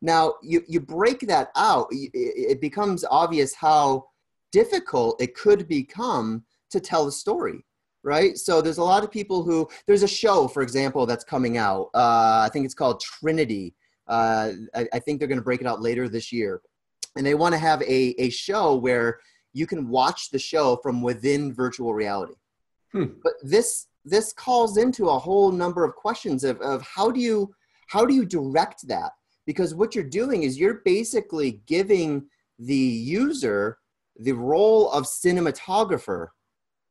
Now 0.00 0.34
you, 0.42 0.62
you 0.68 0.80
break 0.80 1.20
that 1.20 1.50
out 1.56 1.88
it 1.90 2.60
becomes 2.60 3.04
obvious 3.10 3.54
how 3.54 4.06
difficult 4.52 5.20
it 5.20 5.34
could 5.34 5.68
become 5.68 6.44
to 6.70 6.80
tell 6.80 7.06
a 7.06 7.12
story 7.12 7.64
right? 8.04 8.38
So 8.38 8.62
there's 8.62 8.78
a 8.78 8.84
lot 8.84 9.04
of 9.04 9.10
people 9.10 9.42
who 9.42 9.68
there's 9.86 10.02
a 10.02 10.08
show 10.08 10.48
for 10.48 10.62
example 10.62 11.04
that's 11.04 11.24
coming 11.24 11.58
out 11.58 11.90
uh, 11.94 12.42
i 12.46 12.48
think 12.52 12.64
it's 12.64 12.74
called 12.74 13.00
trinity. 13.00 13.74
Uh, 14.06 14.52
I, 14.74 14.88
I, 14.94 14.98
think 15.00 15.18
they're 15.18 15.28
going 15.28 15.38
to 15.38 15.44
break 15.44 15.60
it 15.60 15.66
out 15.66 15.82
later 15.82 16.08
this 16.08 16.32
year. 16.32 16.62
And 17.14 17.26
they 17.26 17.34
want 17.34 17.52
to 17.52 17.58
have 17.58 17.82
a, 17.82 18.14
a 18.18 18.30
show 18.30 18.74
where 18.74 19.18
you 19.52 19.66
can 19.66 19.86
watch 19.86 20.30
the 20.30 20.38
show 20.38 20.76
from 20.76 21.02
within 21.02 21.52
virtual 21.52 21.92
reality. 21.92 22.32
Hmm. 22.92 23.04
but 23.22 23.34
this 23.42 23.87
this 24.04 24.32
calls 24.32 24.76
into 24.76 25.08
a 25.08 25.18
whole 25.18 25.52
number 25.52 25.84
of 25.84 25.94
questions 25.94 26.44
of, 26.44 26.60
of 26.60 26.82
how 26.82 27.10
do 27.10 27.20
you 27.20 27.54
how 27.88 28.04
do 28.04 28.14
you 28.14 28.24
direct 28.24 28.86
that? 28.88 29.12
Because 29.46 29.74
what 29.74 29.94
you're 29.94 30.04
doing 30.04 30.42
is 30.42 30.58
you're 30.58 30.82
basically 30.84 31.62
giving 31.66 32.26
the 32.58 32.74
user 32.74 33.78
the 34.16 34.32
role 34.32 34.90
of 34.90 35.04
cinematographer 35.04 36.28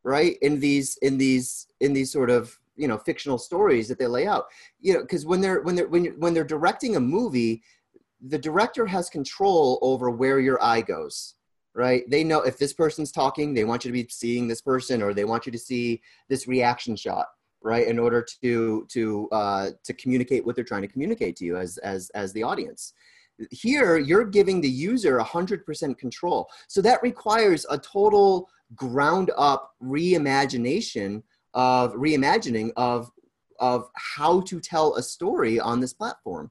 right? 0.08 0.38
In 0.42 0.60
these 0.62 0.98
in 1.02 1.18
these 1.18 1.68
in 1.82 1.92
these 1.92 2.12
sort 2.12 2.30
of 2.30 2.58
you 2.78 2.88
know 2.88 2.98
fictional 2.98 3.38
stories 3.38 3.90
that 3.90 4.00
they 4.00 4.08
lay 4.08 4.26
out. 4.26 4.46
You 4.80 4.94
know 4.94 5.02
because 5.02 5.26
when 5.26 5.42
they're 5.42 5.62
when 5.62 5.76
they're 5.76 5.90
when, 5.90 6.06
when 6.18 6.34
they're 6.34 6.46
directing 6.46 6.96
a 6.96 7.00
movie 7.00 7.62
the 8.26 8.40
director 8.40 8.86
has 8.88 9.10
control 9.10 9.78
over 9.84 10.10
where 10.10 10.40
your 10.40 10.64
eye 10.64 10.82
goes 10.82 11.36
right? 11.78 12.10
They 12.10 12.24
know 12.24 12.42
if 12.42 12.58
this 12.58 12.74
person's 12.74 13.12
talking, 13.12 13.54
they 13.54 13.64
want 13.64 13.86
you 13.86 13.90
to 13.90 13.94
be 13.94 14.08
seeing 14.10 14.48
this 14.48 14.62
person, 14.62 15.04
or 15.04 15.14
they 15.14 15.26
want 15.26 15.46
you 15.46 15.52
to 15.52 15.60
see 15.60 16.02
this 16.28 16.48
reaction 16.48 16.96
shot, 16.96 17.28
right? 17.62 17.88
In 17.88 18.00
order 18.00 18.26
to 18.42 18.86
to 18.90 19.30
uh, 19.32 19.70
to 19.84 19.94
communicate 19.94 20.44
what 20.44 20.56
they're 20.56 20.66
trying 20.66 20.82
to 20.82 20.88
communicate 20.88 21.36
to 21.38 21.46
you 21.46 21.56
as 21.56 21.78
as 21.78 22.10
as 22.16 22.34
the 22.34 22.42
audience. 22.42 22.94
Here, 23.52 24.00
you're 24.00 24.26
giving 24.26 24.62
the 24.62 24.70
user 24.70 25.20
100% 25.20 25.96
control. 26.00 26.50
So 26.68 26.82
that 26.82 27.04
requires 27.04 27.68
a 27.70 27.78
total 27.78 28.50
ground 28.76 29.30
up 29.38 29.76
reimagination 29.82 31.22
of 31.54 31.94
reimagining 31.94 32.72
of 32.76 33.12
of 33.60 33.88
how 33.94 34.42
to 34.42 34.60
tell 34.60 34.96
a 34.96 35.04
story 35.04 35.60
on 35.60 35.80
this 35.80 35.94
platform. 35.94 36.50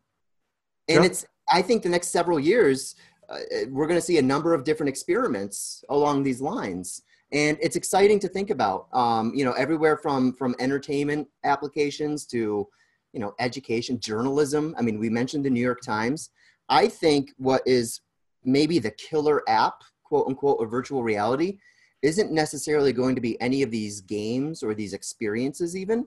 And 0.89 1.05
it's 1.05 1.27
I 1.51 1.63
think 1.63 1.83
the 1.83 1.89
next 1.89 2.09
several 2.09 2.39
years 2.39 2.95
uh, 3.29 3.39
we're 3.71 3.87
going 3.87 3.99
to 3.99 4.05
see 4.05 4.19
a 4.19 4.23
number 4.23 4.55
of 4.55 4.65
different 4.65 4.89
experiments 4.89 5.85
along 5.89 6.23
these 6.23 6.41
lines. 6.41 7.03
And 7.33 7.59
it's 7.61 7.77
exciting 7.77 8.21
to 8.21 8.29
think 8.29 8.51
about 8.51 8.87
um, 8.93 9.33
you 9.35 9.45
know 9.45 9.53
everywhere 9.53 9.97
from 9.97 10.33
from 10.33 10.55
entertainment 10.61 11.29
applications 11.45 12.25
to 12.27 12.69
you 13.13 13.21
know 13.21 13.35
education 13.41 13.99
journalism. 13.99 14.75
I 14.79 14.83
mean 14.83 14.99
we 14.99 15.11
mentioned 15.11 15.45
the 15.45 15.51
new 15.51 15.61
york 15.61 15.81
times. 15.81 16.31
I 16.69 16.89
think 16.89 17.33
what 17.37 17.63
is 17.67 18.01
maybe 18.45 18.79
the 18.79 18.93
killer 18.93 19.43
app 19.49 19.83
quote 20.05 20.29
unquote 20.29 20.63
of 20.63 20.71
virtual 20.71 21.03
reality 21.03 21.59
isn't 22.03 22.31
necessarily 22.31 22.93
going 22.93 23.17
to 23.17 23.21
be 23.21 23.41
any 23.41 23.63
of 23.63 23.71
these 23.71 24.01
games 24.01 24.63
or 24.63 24.75
these 24.75 24.93
experiences 24.93 25.77
even. 25.77 26.07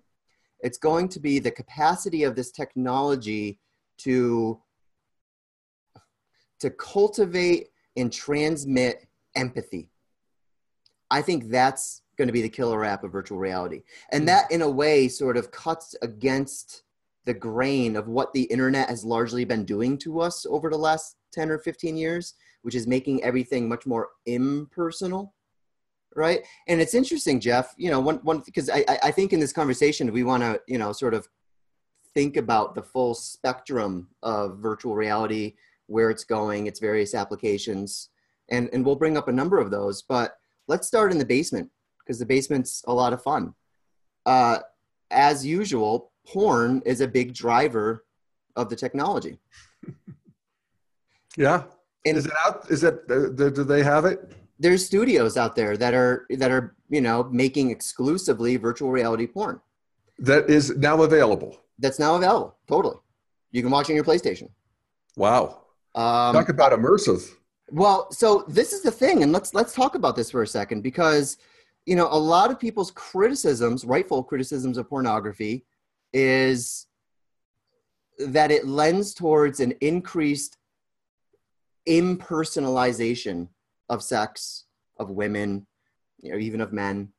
It's 0.62 0.77
going 0.77 1.10
to 1.10 1.19
be 1.19 1.39
the 1.39 1.51
capacity 1.51 2.23
of 2.23 2.36
this 2.36 2.51
technology 2.51 3.60
to 3.99 4.62
to 6.60 6.69
cultivate 6.69 7.69
and 7.95 8.12
transmit 8.12 9.08
empathy. 9.36 9.89
I 11.12 11.22
think 11.22 11.50
that's 11.50 12.04
going 12.17 12.28
to 12.28 12.34
be 12.34 12.41
the 12.41 12.50
killer 12.50 12.84
app 12.86 13.04
of 13.04 13.12
virtual 13.12 13.39
reality. 13.39 13.84
And 14.12 14.24
hmm. 14.24 14.28
that, 14.28 14.52
in 14.52 14.62
a 14.62 14.69
way, 14.69 15.08
sort 15.08 15.38
of 15.38 15.52
cuts 15.52 15.95
against 16.02 16.84
the 17.26 17.34
grain 17.34 17.95
of 17.95 18.08
what 18.08 18.34
the 18.34 18.43
internet 18.43 18.89
has 18.89 19.04
largely 19.04 19.45
been 19.45 19.65
doing 19.65 19.98
to 20.00 20.19
us 20.19 20.45
over 20.50 20.69
the 20.69 20.78
last 20.78 21.15
10 21.34 21.52
or 21.52 21.60
15 21.60 21.95
years, 21.95 22.34
which 22.62 22.76
is 22.76 22.88
making 22.88 23.24
everything 23.24 23.67
much 23.67 23.86
more 23.86 24.10
impersonal. 24.26 25.34
Right. 26.15 26.41
And 26.67 26.82
it's 26.82 26.95
interesting, 26.95 27.39
Jeff, 27.39 27.76
you 27.78 27.91
know, 27.91 28.00
one, 28.00 28.15
one, 28.17 28.41
because 28.43 28.69
I, 28.69 28.84
I 29.04 29.12
think 29.12 29.32
in 29.32 29.39
this 29.39 29.54
conversation, 29.54 30.12
we 30.12 30.24
want 30.24 30.41
to, 30.41 30.60
you 30.67 30.80
know, 30.80 30.91
sort 30.91 31.13
of 31.13 31.28
think 32.15 32.36
about 32.36 32.74
the 32.74 32.82
full 32.82 33.13
spectrum 33.13 34.08
of 34.24 34.58
virtual 34.58 34.95
reality 34.95 35.54
where 35.89 36.10
it's 36.10 36.23
going, 36.23 36.67
its 36.67 36.80
various 36.80 37.13
applications, 37.13 38.10
and, 38.49 38.69
and 38.71 38.86
we'll 38.86 38.95
bring 38.95 39.17
up 39.17 39.28
a 39.28 39.32
number 39.32 39.60
of 39.60 39.71
those. 39.71 40.02
But 40.02 40.38
let's 40.67 40.88
start 40.88 41.12
in 41.12 41.17
the 41.17 41.25
basement 41.25 41.69
because 41.99 42.19
the 42.19 42.25
basement's 42.25 42.84
a 42.88 42.93
lot 42.93 43.13
of 43.13 43.21
fun. 43.21 43.54
Uh, 44.25 44.60
as 45.12 45.45
usual, 45.45 46.12
porn 46.25 46.82
is 46.86 47.02
a 47.02 47.08
big 47.08 47.34
driver 47.34 48.06
of 48.56 48.69
the 48.69 48.75
technology. 48.75 49.39
yeah. 51.38 51.63
And 52.06 52.17
is 52.17 52.25
it 52.25 52.34
out? 52.45 52.69
Is 52.69 52.84
it? 52.84 53.08
Do 53.08 53.49
they 53.49 53.84
have 53.84 54.06
it? 54.06 54.32
There's 54.60 54.86
studios 54.86 55.38
out 55.38 55.56
there 55.56 55.75
that 55.78 55.93
are 55.93 56.25
that 56.30 56.52
are 56.52 56.75
you 56.89 57.02
know 57.02 57.23
making 57.25 57.71
exclusively 57.71 58.56
virtual 58.58 58.91
reality 58.91 59.28
porn. 59.28 59.60
That 60.19 60.49
is 60.49 60.75
now 60.78 61.02
available. 61.02 61.58
That's 61.78 61.99
now 61.99 62.15
available. 62.15 62.56
Totally. 62.67 62.97
You 63.52 63.62
can 63.62 63.71
watch 63.71 63.89
it 63.89 63.93
on 63.93 63.95
your 63.95 64.06
PlayStation. 64.06 64.49
Wow. 65.15 65.62
Um, 65.99 66.33
talk 66.33 66.47
about 66.47 66.71
immersive. 66.71 67.29
Well, 67.71 68.09
so 68.09 68.45
this 68.47 68.71
is 68.71 68.81
the 68.81 68.91
thing, 68.91 69.21
and 69.21 69.33
let's 69.33 69.53
let's 69.53 69.73
talk 69.73 69.95
about 69.95 70.15
this 70.15 70.31
for 70.31 70.43
a 70.43 70.47
second 70.47 70.81
because 70.81 71.35
you 71.85 71.97
know 71.97 72.07
a 72.09 72.17
lot 72.17 72.51
of 72.51 72.59
people's 72.59 72.89
criticisms, 72.91 73.83
rightful 73.83 74.23
criticisms 74.23 74.77
of 74.77 74.88
pornography, 74.88 75.65
is 76.13 76.88
that 78.17 78.49
it 78.49 78.65
lends 78.65 79.13
towards 79.13 79.59
an 79.59 79.73
increased 79.81 80.57
impersonalization 81.85 83.49
of 83.89 84.01
sex, 84.01 84.65
of 84.97 85.09
women, 85.09 85.67
you 86.21 86.31
know, 86.31 86.38
even 86.38 86.62
of 86.62 86.71
men, 86.71 87.09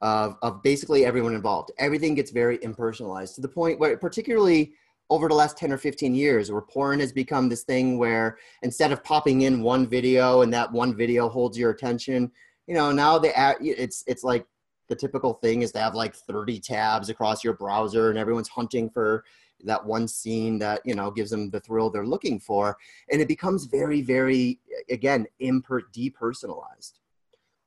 of, 0.00 0.36
of 0.40 0.62
basically 0.62 1.04
everyone 1.04 1.34
involved. 1.34 1.72
Everything 1.78 2.14
gets 2.14 2.30
very 2.30 2.56
impersonalized 2.58 3.34
to 3.34 3.42
the 3.42 3.48
point 3.48 3.78
where, 3.78 3.98
particularly 3.98 4.72
over 5.10 5.28
the 5.28 5.34
last 5.34 5.58
10 5.58 5.72
or 5.72 5.78
15 5.78 6.14
years 6.14 6.50
where 6.50 6.62
porn 6.62 7.00
has 7.00 7.12
become 7.12 7.48
this 7.48 7.64
thing 7.64 7.98
where 7.98 8.38
instead 8.62 8.92
of 8.92 9.04
popping 9.04 9.42
in 9.42 9.62
one 9.62 9.86
video 9.86 10.42
and 10.42 10.52
that 10.54 10.70
one 10.72 10.96
video 10.96 11.28
holds 11.28 11.58
your 11.58 11.70
attention 11.70 12.30
you 12.66 12.74
know 12.74 12.92
now 12.92 13.18
they 13.18 13.32
it's 13.60 14.04
it's 14.06 14.24
like 14.24 14.46
the 14.88 14.96
typical 14.96 15.34
thing 15.34 15.62
is 15.62 15.72
to 15.72 15.78
have 15.78 15.94
like 15.94 16.14
30 16.14 16.60
tabs 16.60 17.08
across 17.08 17.44
your 17.44 17.54
browser 17.54 18.10
and 18.10 18.18
everyone's 18.18 18.48
hunting 18.48 18.90
for 18.90 19.24
that 19.64 19.84
one 19.84 20.08
scene 20.08 20.58
that 20.58 20.80
you 20.84 20.94
know 20.94 21.10
gives 21.10 21.30
them 21.30 21.50
the 21.50 21.60
thrill 21.60 21.90
they're 21.90 22.06
looking 22.06 22.38
for. 22.40 22.76
And 23.10 23.20
it 23.20 23.28
becomes 23.28 23.64
very 23.64 24.02
very 24.02 24.58
again 24.90 25.26
imper 25.40 25.82
depersonalized. 25.92 26.98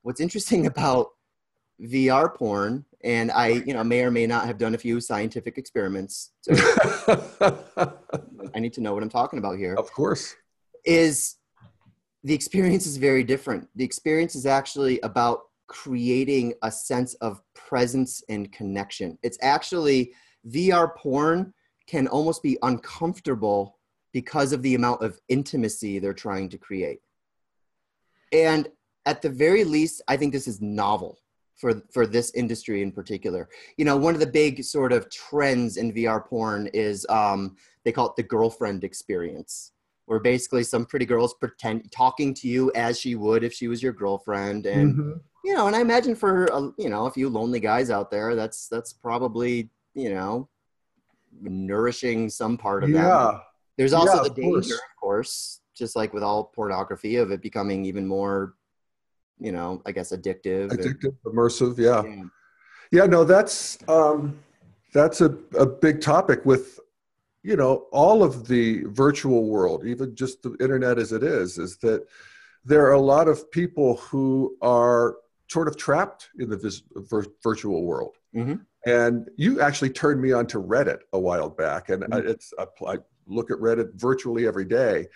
What's 0.01 0.21
interesting 0.21 0.65
about 0.73 1.09
VR 1.83 2.33
porn, 2.33 2.85
and 3.03 3.31
I, 3.31 3.47
you 3.47 3.73
know, 3.73 3.83
may 3.83 4.03
or 4.03 4.11
may 4.11 4.25
not 4.25 4.45
have 4.45 4.57
done 4.57 4.73
a 4.73 4.77
few 4.77 5.01
scientific 5.01 5.57
experiments. 5.57 6.31
So 6.41 6.53
I 8.55 8.59
need 8.59 8.73
to 8.73 8.81
know 8.81 8.93
what 8.93 9.03
I'm 9.03 9.09
talking 9.09 9.39
about 9.39 9.57
here. 9.57 9.75
Of 9.75 9.91
course. 9.91 10.35
Is 10.85 11.35
the 12.23 12.33
experience 12.33 12.85
is 12.85 12.97
very 12.97 13.23
different. 13.23 13.67
The 13.75 13.83
experience 13.83 14.35
is 14.35 14.45
actually 14.45 14.99
about 15.01 15.41
creating 15.67 16.53
a 16.61 16.71
sense 16.71 17.15
of 17.15 17.41
presence 17.53 18.23
and 18.29 18.51
connection. 18.51 19.17
It's 19.23 19.37
actually 19.41 20.13
VR 20.47 20.95
porn 20.95 21.53
can 21.87 22.07
almost 22.07 22.43
be 22.43 22.57
uncomfortable 22.61 23.79
because 24.13 24.53
of 24.53 24.61
the 24.61 24.75
amount 24.75 25.01
of 25.01 25.19
intimacy 25.27 25.99
they're 25.99 26.13
trying 26.13 26.47
to 26.49 26.57
create. 26.57 26.99
And 28.31 28.69
at 29.05 29.21
the 29.21 29.29
very 29.29 29.63
least, 29.63 30.01
I 30.07 30.15
think 30.15 30.31
this 30.31 30.47
is 30.47 30.61
novel 30.61 31.17
for 31.63 31.81
for 31.93 32.05
this 32.05 32.29
industry 32.35 32.81
in 32.81 32.91
particular. 32.91 33.47
You 33.77 33.85
know, 33.85 33.95
one 33.95 34.13
of 34.13 34.19
the 34.19 34.27
big 34.27 34.63
sort 34.65 34.91
of 34.91 35.09
trends 35.09 35.77
in 35.77 35.93
VR 35.93 36.27
porn 36.27 36.67
is 36.73 37.05
um, 37.09 37.55
they 37.85 37.93
call 37.93 38.09
it 38.09 38.17
the 38.17 38.23
girlfriend 38.23 38.83
experience, 38.83 39.71
where 40.05 40.19
basically 40.19 40.63
some 40.65 40.85
pretty 40.85 41.05
girls 41.05 41.33
pretend 41.35 41.89
talking 41.89 42.33
to 42.35 42.49
you 42.49 42.69
as 42.75 42.99
she 42.99 43.15
would 43.15 43.45
if 43.45 43.53
she 43.53 43.69
was 43.69 43.81
your 43.81 43.93
girlfriend, 43.93 44.65
and 44.65 44.95
Mhm. 44.95 45.21
you 45.45 45.53
know, 45.55 45.67
and 45.67 45.75
I 45.75 45.79
imagine 45.79 46.15
for 46.15 46.51
uh, 46.51 46.69
you 46.77 46.89
know 46.89 47.05
a 47.05 47.11
few 47.11 47.29
lonely 47.29 47.61
guys 47.61 47.89
out 47.89 48.11
there, 48.11 48.35
that's 48.35 48.67
that's 48.67 48.91
probably 48.91 49.69
you 49.93 50.09
know 50.13 50.49
nourishing 51.41 52.29
some 52.29 52.57
part 52.57 52.83
of 52.83 52.91
that. 52.91 52.97
Yeah. 53.07 53.39
There's 53.77 53.93
also 53.93 54.17
Yeah, 54.17 54.23
the 54.23 54.29
danger, 54.35 54.59
course. 54.59 54.71
of 54.73 55.01
course, 55.01 55.61
just 55.73 55.95
like 55.95 56.13
with 56.13 56.23
all 56.23 56.43
pornography, 56.43 57.15
of 57.15 57.31
it 57.31 57.41
becoming 57.41 57.85
even 57.85 58.05
more, 58.05 58.53
you 59.43 59.51
know, 59.51 59.81
I 59.85 59.91
guess 59.91 60.11
addictive. 60.11 60.71
and- 60.71 60.97
immersive. 61.25 61.77
Yeah. 61.77 62.03
yeah. 62.03 62.23
Yeah, 62.91 63.05
no, 63.07 63.23
that's 63.23 63.77
um, 63.87 64.39
that's 64.93 65.19
a, 65.21 65.35
a 65.57 65.65
big 65.65 65.99
topic 65.99 66.45
with 66.45 66.79
you 67.41 67.55
know 67.55 67.87
all 67.91 68.23
of 68.23 68.47
the 68.47 68.83
virtual 68.85 69.49
world, 69.49 69.85
even 69.85 70.15
just 70.15 70.43
the 70.43 70.55
internet 70.59 70.97
as 70.99 71.11
it 71.11 71.23
is, 71.23 71.57
is 71.57 71.77
that 71.77 72.05
there 72.63 72.85
are 72.85 72.93
a 72.93 73.01
lot 73.01 73.27
of 73.27 73.49
people 73.51 73.97
who 73.97 74.55
are 74.61 75.15
sort 75.49 75.67
of 75.67 75.75
trapped 75.75 76.29
in 76.39 76.49
the 76.49 76.57
vis- 76.57 76.83
vir- 76.95 77.25
virtual 77.43 77.83
world. 77.83 78.15
Mhm. 78.35 78.61
And 78.85 79.29
you 79.37 79.59
actually 79.59 79.89
turned 79.89 80.21
me 80.21 80.31
on 80.31 80.45
to 80.47 80.59
Reddit 80.61 80.99
a 81.13 81.19
while 81.19 81.49
back, 81.49 81.89
and 81.89 82.03
I, 82.13 82.21
Mhm. 82.21 82.29
it's 82.29 82.53
I, 82.59 82.65
I 82.93 82.97
look 83.25 83.49
at 83.51 83.57
Reddit 83.57 83.93
virtually 83.95 84.45
every 84.47 84.65
day, 84.65 85.07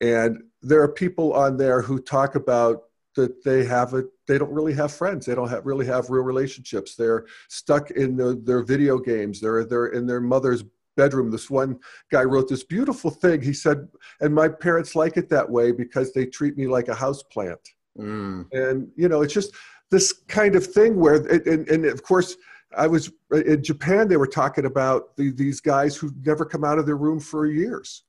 and 0.00 0.42
there 0.62 0.80
are 0.82 0.88
people 0.88 1.34
on 1.34 1.56
there 1.58 1.82
who 1.82 1.98
talk 2.00 2.34
about 2.34 2.84
that 3.16 3.42
they 3.44 3.64
have 3.64 3.94
a 3.94 4.04
they 4.28 4.38
don't 4.38 4.52
really 4.52 4.74
have 4.74 4.92
friends. 4.92 5.26
They 5.26 5.34
don't 5.34 5.48
have 5.48 5.66
really 5.66 5.86
have 5.86 6.10
real 6.10 6.22
relationships. 6.22 6.94
They're 6.94 7.26
stuck 7.48 7.90
in 7.90 8.16
the, 8.16 8.40
their 8.44 8.62
video 8.62 8.98
games. 8.98 9.40
They're 9.40 9.64
they're 9.64 9.88
in 9.88 10.06
their 10.06 10.20
mother's 10.20 10.64
bedroom. 10.96 11.30
This 11.30 11.50
one 11.50 11.78
guy 12.10 12.22
wrote 12.22 12.48
this 12.48 12.64
beautiful 12.64 13.10
thing. 13.10 13.42
He 13.42 13.52
said 13.52 13.88
and 14.20 14.34
my 14.34 14.48
parents 14.48 14.94
like 14.94 15.16
it 15.16 15.28
that 15.30 15.48
way 15.48 15.72
because 15.72 16.12
they 16.12 16.26
treat 16.26 16.56
me 16.56 16.66
like 16.66 16.88
a 16.88 16.94
house 16.94 17.22
plant. 17.22 17.60
Mm. 17.98 18.44
and 18.52 18.88
you 18.94 19.08
know 19.08 19.22
it's 19.22 19.32
just 19.32 19.54
this 19.90 20.12
kind 20.28 20.54
of 20.54 20.66
thing 20.66 20.96
where 20.96 21.14
it, 21.14 21.46
and, 21.46 21.66
and 21.70 21.86
of 21.86 22.02
course 22.02 22.36
i 22.76 22.86
was 22.86 23.10
in 23.32 23.64
japan 23.64 24.06
they 24.06 24.18
were 24.18 24.26
talking 24.26 24.66
about 24.66 25.16
the, 25.16 25.30
these 25.30 25.62
guys 25.62 25.96
who 25.96 26.10
never 26.22 26.44
come 26.44 26.62
out 26.62 26.78
of 26.78 26.84
their 26.84 26.98
room 26.98 27.18
for 27.18 27.46
years. 27.46 28.02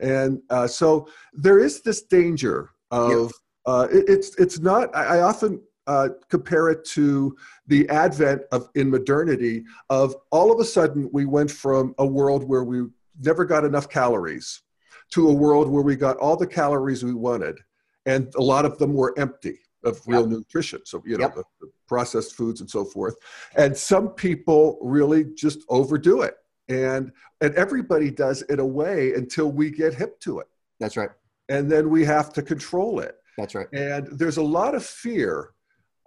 And 0.00 0.40
uh, 0.50 0.66
so 0.66 1.08
there 1.32 1.58
is 1.58 1.82
this 1.82 2.02
danger 2.02 2.70
of 2.90 3.32
uh, 3.66 3.86
it, 3.90 4.04
it's 4.08 4.36
it's 4.38 4.58
not 4.58 4.94
i, 4.96 5.18
I 5.18 5.20
often 5.22 5.60
uh, 5.86 6.08
compare 6.28 6.68
it 6.68 6.84
to 6.84 7.34
the 7.66 7.88
advent 7.88 8.42
of 8.52 8.68
in 8.74 8.90
modernity 8.90 9.64
of 9.88 10.14
all 10.30 10.52
of 10.52 10.60
a 10.60 10.64
sudden 10.64 11.08
we 11.12 11.24
went 11.24 11.50
from 11.50 11.94
a 11.98 12.06
world 12.06 12.44
where 12.44 12.62
we 12.64 12.86
never 13.20 13.44
got 13.44 13.64
enough 13.64 13.88
calories 13.88 14.62
to 15.10 15.28
a 15.28 15.32
world 15.32 15.68
where 15.68 15.82
we 15.82 15.96
got 15.96 16.18
all 16.18 16.36
the 16.36 16.46
calories 16.46 17.02
we 17.04 17.14
wanted 17.14 17.58
and 18.04 18.34
a 18.36 18.42
lot 18.42 18.66
of 18.66 18.76
them 18.78 18.92
were 18.92 19.18
empty 19.18 19.58
of 19.84 20.00
real 20.06 20.26
nutrition. 20.26 20.80
So 20.84 21.02
you 21.06 21.16
know 21.16 21.24
Yep. 21.24 21.34
the, 21.36 21.44
the 21.60 21.70
processed 21.86 22.34
foods 22.34 22.60
and 22.60 22.68
so 22.68 22.84
forth. 22.84 23.14
And 23.56 23.76
some 23.76 24.08
people 24.10 24.78
really 24.82 25.24
just 25.36 25.60
overdo 25.68 26.22
it. 26.22 26.34
And 26.68 27.12
and 27.40 27.54
everybody 27.54 28.10
does 28.10 28.42
in 28.42 28.58
a 28.60 28.66
way 28.66 29.14
until 29.14 29.50
we 29.52 29.70
get 29.70 29.94
hip 29.94 30.18
to 30.20 30.40
it. 30.40 30.48
That's 30.80 30.96
right. 30.96 31.10
and 31.48 31.70
then 31.70 31.88
we 31.90 32.04
have 32.04 32.32
to 32.34 32.42
control 32.42 33.00
it 33.00 33.17
That's 33.38 33.54
right. 33.54 33.68
and 33.72 34.06
there's 34.18 34.36
a 34.36 34.42
lot 34.42 34.74
of 34.74 34.84
fear 34.84 35.50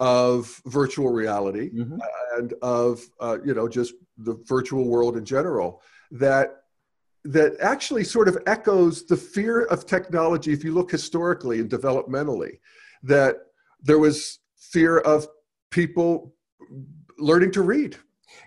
of 0.00 0.60
virtual 0.66 1.10
reality 1.10 1.70
Mhm. 1.70 1.98
and 2.36 2.52
of 2.62 3.00
uh, 3.20 3.38
you 3.44 3.54
know 3.54 3.66
just 3.68 3.94
the 4.18 4.34
virtual 4.54 4.84
world 4.88 5.16
in 5.16 5.24
general 5.24 5.82
that 6.10 6.46
that 7.24 7.52
actually 7.60 8.04
sort 8.04 8.28
of 8.28 8.36
echoes 8.46 9.04
the 9.06 9.16
fear 9.16 9.62
of 9.74 9.86
technology 9.86 10.52
if 10.52 10.62
you 10.64 10.72
look 10.74 10.90
historically 10.90 11.60
and 11.60 11.70
developmentally 11.70 12.58
that 13.02 13.34
there 13.82 13.98
was 13.98 14.40
fear 14.56 14.98
of 14.98 15.26
people 15.70 16.34
learning 17.18 17.50
to 17.52 17.62
read 17.62 17.96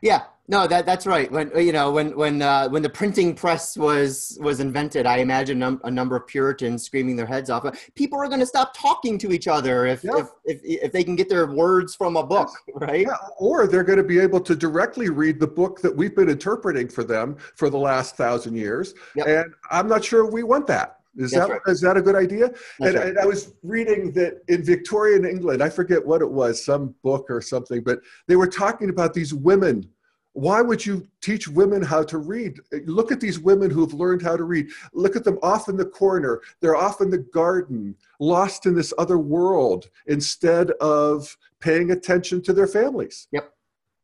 Yeah. 0.02 0.24
No, 0.48 0.68
that 0.68 0.86
that's 0.86 1.08
right. 1.08 1.32
When 1.32 1.50
you 1.56 1.72
know 1.72 1.90
when 1.92 2.16
when 2.16 2.40
uh, 2.44 2.70
when 2.70 2.84
the 2.84 2.90
printing 2.90 3.34
press 3.34 3.76
was 3.76 4.38
was 4.40 4.60
invented, 4.60 5.08
I 5.08 5.18
imagine 5.18 5.58
num- 5.58 5.82
a 5.84 5.90
number 5.90 6.16
of 6.16 6.28
Puritans 6.28 6.84
screaming 6.84 7.16
their 7.16 7.26
heads 7.26 7.50
off. 7.50 7.66
People 7.96 8.20
are 8.20 8.28
going 8.28 8.42
to 8.42 8.46
stop 8.46 8.72
talking 8.78 9.18
to 9.20 9.32
each 9.32 9.48
other 9.48 9.88
if, 9.88 10.04
Yeah. 10.04 10.18
if 10.18 10.28
if 10.46 10.60
if 10.64 10.92
they 10.92 11.04
can 11.04 11.16
get 11.16 11.30
their 11.30 11.48
words 11.48 11.96
from 11.96 12.16
a 12.16 12.24
book, 12.24 12.50
right? 12.76 13.08
Yeah, 13.08 13.16
or 13.40 13.66
they're 13.66 13.84
going 13.84 13.98
to 13.98 14.04
be 14.04 14.20
able 14.20 14.40
to 14.42 14.56
directly 14.56 15.10
read 15.10 15.40
the 15.40 15.48
book 15.48 15.82
that 15.82 15.96
we've 15.96 16.16
been 16.16 16.30
interpreting 16.30 16.90
for 16.90 17.04
them 17.04 17.38
for 17.56 17.72
the 17.72 17.80
last 17.80 18.16
thousand 18.16 18.56
years. 18.56 18.94
Yep. 19.16 19.28
And 19.28 19.54
I'm 19.72 19.88
not 19.88 20.06
sure 20.06 20.30
we 20.30 20.44
want 20.44 20.68
that. 20.68 21.00
Is 21.18 21.32
That's 21.32 21.48
that 21.48 21.62
is 21.68 21.82
that 21.82 21.98
a 21.98 22.02
good 22.02 22.16
idea? 22.16 22.52
And, 22.80 22.96
right. 22.96 23.08
and 23.08 23.20
I 23.20 23.26
was 23.26 23.54
reading 23.64 24.12
that 24.14 24.42
in 24.48 24.64
Victorian 24.64 25.26
England, 25.26 25.64
I 25.64 25.70
forget 25.70 26.06
what 26.06 26.22
it 26.22 26.30
was, 26.30 26.64
some 26.64 26.94
book 27.04 27.28
or 27.30 27.42
something, 27.42 27.82
but 27.82 28.00
they 28.28 28.36
were 28.36 28.48
talking 28.48 28.90
about 28.90 29.14
these 29.14 29.34
women. 29.34 29.90
Why 30.34 30.62
would 30.62 30.86
you 30.86 31.08
teach 31.22 31.48
women 31.48 31.82
how 31.82 32.04
to 32.04 32.18
read? 32.18 32.60
Look 32.86 33.14
at 33.14 33.22
these 33.22 33.40
women 33.40 33.72
who've 33.72 33.94
learned 33.94 34.22
how 34.22 34.36
to 34.36 34.44
read. 34.44 34.68
Look 34.92 35.16
at 35.16 35.24
them 35.24 35.40
off 35.42 35.70
in 35.70 35.78
the 35.78 35.86
corner. 35.86 36.42
They're 36.60 36.76
off 36.76 37.00
in 37.00 37.10
the 37.10 37.20
garden, 37.20 37.96
lost 38.20 38.66
in 38.66 38.76
this 38.76 38.94
other 38.98 39.18
world, 39.18 39.90
instead 40.08 40.72
of 40.72 41.38
paying 41.62 41.92
attention 41.92 42.42
to 42.42 42.52
their 42.52 42.68
families. 42.68 43.30
Yep. 43.32 43.50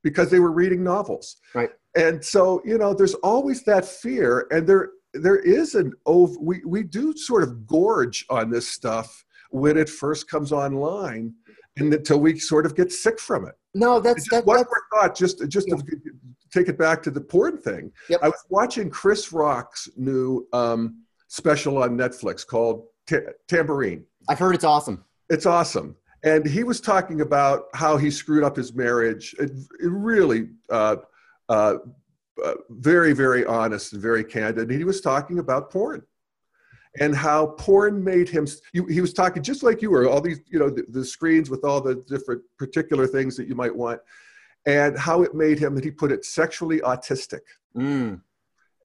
Because 0.03 0.31
they 0.31 0.39
were 0.39 0.53
reading 0.53 0.85
novels. 0.85 1.35
Right. 1.53 1.71
And 1.95 2.23
so, 2.23 2.61
you 2.63 2.77
know, 2.77 2.93
there's 2.93 3.15
always 3.15 3.63
that 3.63 3.83
fear, 3.83 4.47
and 4.51 4.65
there 4.65 4.91
there 5.13 5.39
is 5.39 5.75
an 5.75 5.93
over 6.05 6.37
we, 6.39 6.61
we 6.65 6.83
do 6.83 7.15
sort 7.15 7.43
of 7.43 7.67
gorge 7.67 8.25
on 8.29 8.49
this 8.49 8.67
stuff 8.67 9.25
when 9.49 9.77
it 9.77 9.89
first 9.89 10.29
comes 10.29 10.51
online 10.51 11.33
and 11.77 11.93
until 11.93 12.19
we 12.19 12.37
sort 12.39 12.65
of 12.65 12.75
get 12.75 12.91
sick 12.91 13.19
from 13.19 13.47
it. 13.47 13.55
No, 13.73 13.99
that's 13.99 14.29
that, 14.29 14.45
one 14.45 14.57
that's 14.57 14.69
more 14.69 15.01
thought 15.01 15.15
just 15.15 15.47
just 15.49 15.67
to 15.67 15.83
take 16.51 16.67
it 16.67 16.77
back 16.77 17.01
to 17.03 17.11
the 17.11 17.21
porn 17.21 17.57
thing. 17.57 17.91
Yep. 18.09 18.19
i 18.23 18.27
was 18.27 18.43
watching 18.49 18.89
chris 18.89 19.31
rock's 19.31 19.89
new 19.95 20.47
um, 20.53 21.03
special 21.27 21.81
on 21.81 21.97
netflix 21.97 22.45
called 22.45 22.85
Ta- 23.07 23.31
Tamborine. 23.47 24.03
I've 24.29 24.39
heard 24.39 24.55
it's 24.55 24.63
awesome. 24.63 25.03
it's 25.29 25.45
awesome. 25.45 25.95
And 26.23 26.45
he 26.45 26.63
was 26.63 26.79
talking 26.79 27.21
about 27.21 27.63
how 27.73 27.97
he 27.97 28.11
screwed 28.11 28.43
up 28.43 28.55
his 28.55 28.75
marriage. 28.75 29.33
It, 29.39 29.51
it 29.79 29.89
really 29.89 30.49
uh, 30.69 30.97
uh, 31.49 31.75
uh, 32.45 32.53
very 32.69 33.13
very 33.13 33.45
honest 33.45 33.93
and 33.93 34.01
very 34.01 34.23
candid 34.23 34.69
and 34.69 34.77
he 34.77 34.83
was 34.85 35.01
talking 35.01 35.39
about 35.39 35.69
porn 35.71 36.01
and 36.99 37.15
how 37.15 37.47
porn 37.57 38.03
made 38.03 38.27
him 38.27 38.45
you, 38.73 38.85
he 38.85 39.01
was 39.01 39.13
talking 39.13 39.41
just 39.43 39.63
like 39.63 39.81
you 39.81 39.89
were 39.91 40.07
all 40.09 40.21
these 40.21 40.39
you 40.47 40.59
know 40.59 40.69
the, 40.69 40.83
the 40.89 41.03
screens 41.05 41.49
with 41.49 41.63
all 41.63 41.79
the 41.81 41.95
different 42.07 42.41
particular 42.57 43.05
things 43.07 43.35
that 43.37 43.47
you 43.47 43.55
might 43.55 43.75
want 43.75 43.99
and 44.65 44.97
how 44.97 45.23
it 45.23 45.33
made 45.33 45.57
him 45.59 45.75
and 45.75 45.83
he 45.83 45.91
put 45.91 46.11
it 46.11 46.25
sexually 46.25 46.79
autistic 46.81 47.41
Mm. 47.75 48.21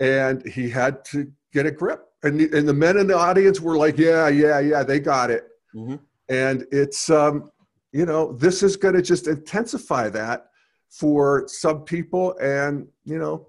and 0.01 0.47
he 0.47 0.69
had 0.71 1.05
to 1.07 1.31
get 1.53 1.67
a 1.67 1.71
grip 1.73 2.05
and 2.23 2.39
the, 2.39 2.57
and 2.57 2.69
the 2.69 2.73
men 2.75 2.97
in 2.99 3.07
the 3.09 3.17
audience 3.17 3.61
were 3.61 3.77
like 3.77 3.99
yeah 3.99 4.29
yeah 4.29 4.61
yeah 4.61 4.83
they 4.85 5.01
got 5.01 5.31
it 5.31 5.49
Mhm. 5.75 5.99
and 6.29 6.67
it's 6.71 7.11
um 7.11 7.51
you 7.93 8.07
know 8.07 8.33
this 8.35 8.63
is 8.63 8.77
going 8.77 8.95
to 8.95 9.03
just 9.03 9.27
intensify 9.27 10.09
that 10.11 10.51
for 10.91 11.45
some 11.49 11.83
people 11.83 12.37
and 12.39 12.87
you 13.05 13.19
know 13.19 13.49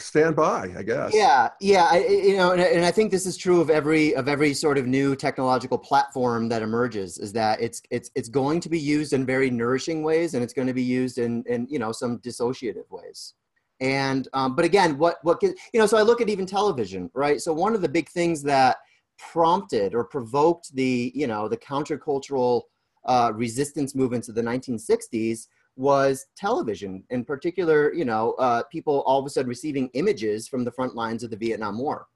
stand 0.00 0.34
by 0.36 0.68
i 0.76 0.82
guess 0.82 1.14
Yeah, 1.14 1.50
yeah, 1.60 1.86
I, 1.90 1.98
you 2.06 2.36
know, 2.36 2.50
and, 2.52 2.60
I- 2.60 2.64
and 2.76 2.84
I 2.84 2.90
think 2.90 3.10
this 3.10 3.26
is 3.26 3.36
true 3.36 3.60
of 3.60 3.70
every 3.70 4.14
of 4.16 4.26
every 4.28 4.52
sort 4.52 4.76
of 4.76 4.86
new 4.86 5.14
technological 5.14 5.78
platform 5.78 6.48
that 6.48 6.62
emerges. 6.62 7.18
Is 7.18 7.32
that 7.34 7.60
it's 7.60 7.80
it's 7.90 8.10
it's 8.16 8.28
going 8.28 8.58
to 8.60 8.68
be 8.68 8.78
used 8.78 9.12
in 9.12 9.24
very 9.24 9.50
nourishing 9.50 10.02
ways, 10.02 10.34
and 10.34 10.42
it's 10.42 10.52
going 10.52 10.66
to 10.66 10.74
be 10.74 10.82
used 10.82 11.18
in 11.18 11.44
in 11.46 11.66
you 11.70 11.78
know 11.78 11.92
some 11.92 12.18
dissociative 12.18 12.90
ways. 12.90 13.34
And 13.80 14.26
um, 14.32 14.56
but 14.56 14.64
again, 14.64 14.98
what 14.98 15.18
what 15.22 15.38
can, 15.40 15.54
you 15.72 15.78
know? 15.80 15.86
So 15.86 15.96
I 15.96 16.02
look 16.02 16.20
at 16.20 16.28
even 16.28 16.44
television, 16.46 17.08
right? 17.14 17.40
So 17.40 17.52
one 17.52 17.74
of 17.74 17.80
the 17.80 17.88
big 17.88 18.08
things 18.08 18.42
that 18.42 18.78
prompted 19.18 19.94
or 19.94 20.04
provoked 20.04 20.74
the 20.74 21.12
you 21.14 21.28
know 21.28 21.48
the 21.48 21.56
countercultural 21.56 22.62
uh, 23.06 23.30
resistance 23.34 23.94
movements 23.94 24.28
of 24.28 24.34
the 24.34 24.42
1960s 24.42 25.46
was 25.76 26.26
television 26.36 27.02
in 27.10 27.24
particular 27.24 27.92
you 27.94 28.04
know 28.04 28.32
uh, 28.34 28.62
people 28.70 29.02
all 29.06 29.18
of 29.18 29.26
a 29.26 29.30
sudden 29.30 29.48
receiving 29.48 29.88
images 29.94 30.46
from 30.48 30.64
the 30.64 30.70
front 30.70 30.94
lines 30.94 31.22
of 31.22 31.30
the 31.30 31.36
vietnam 31.36 31.78
war. 31.78 32.06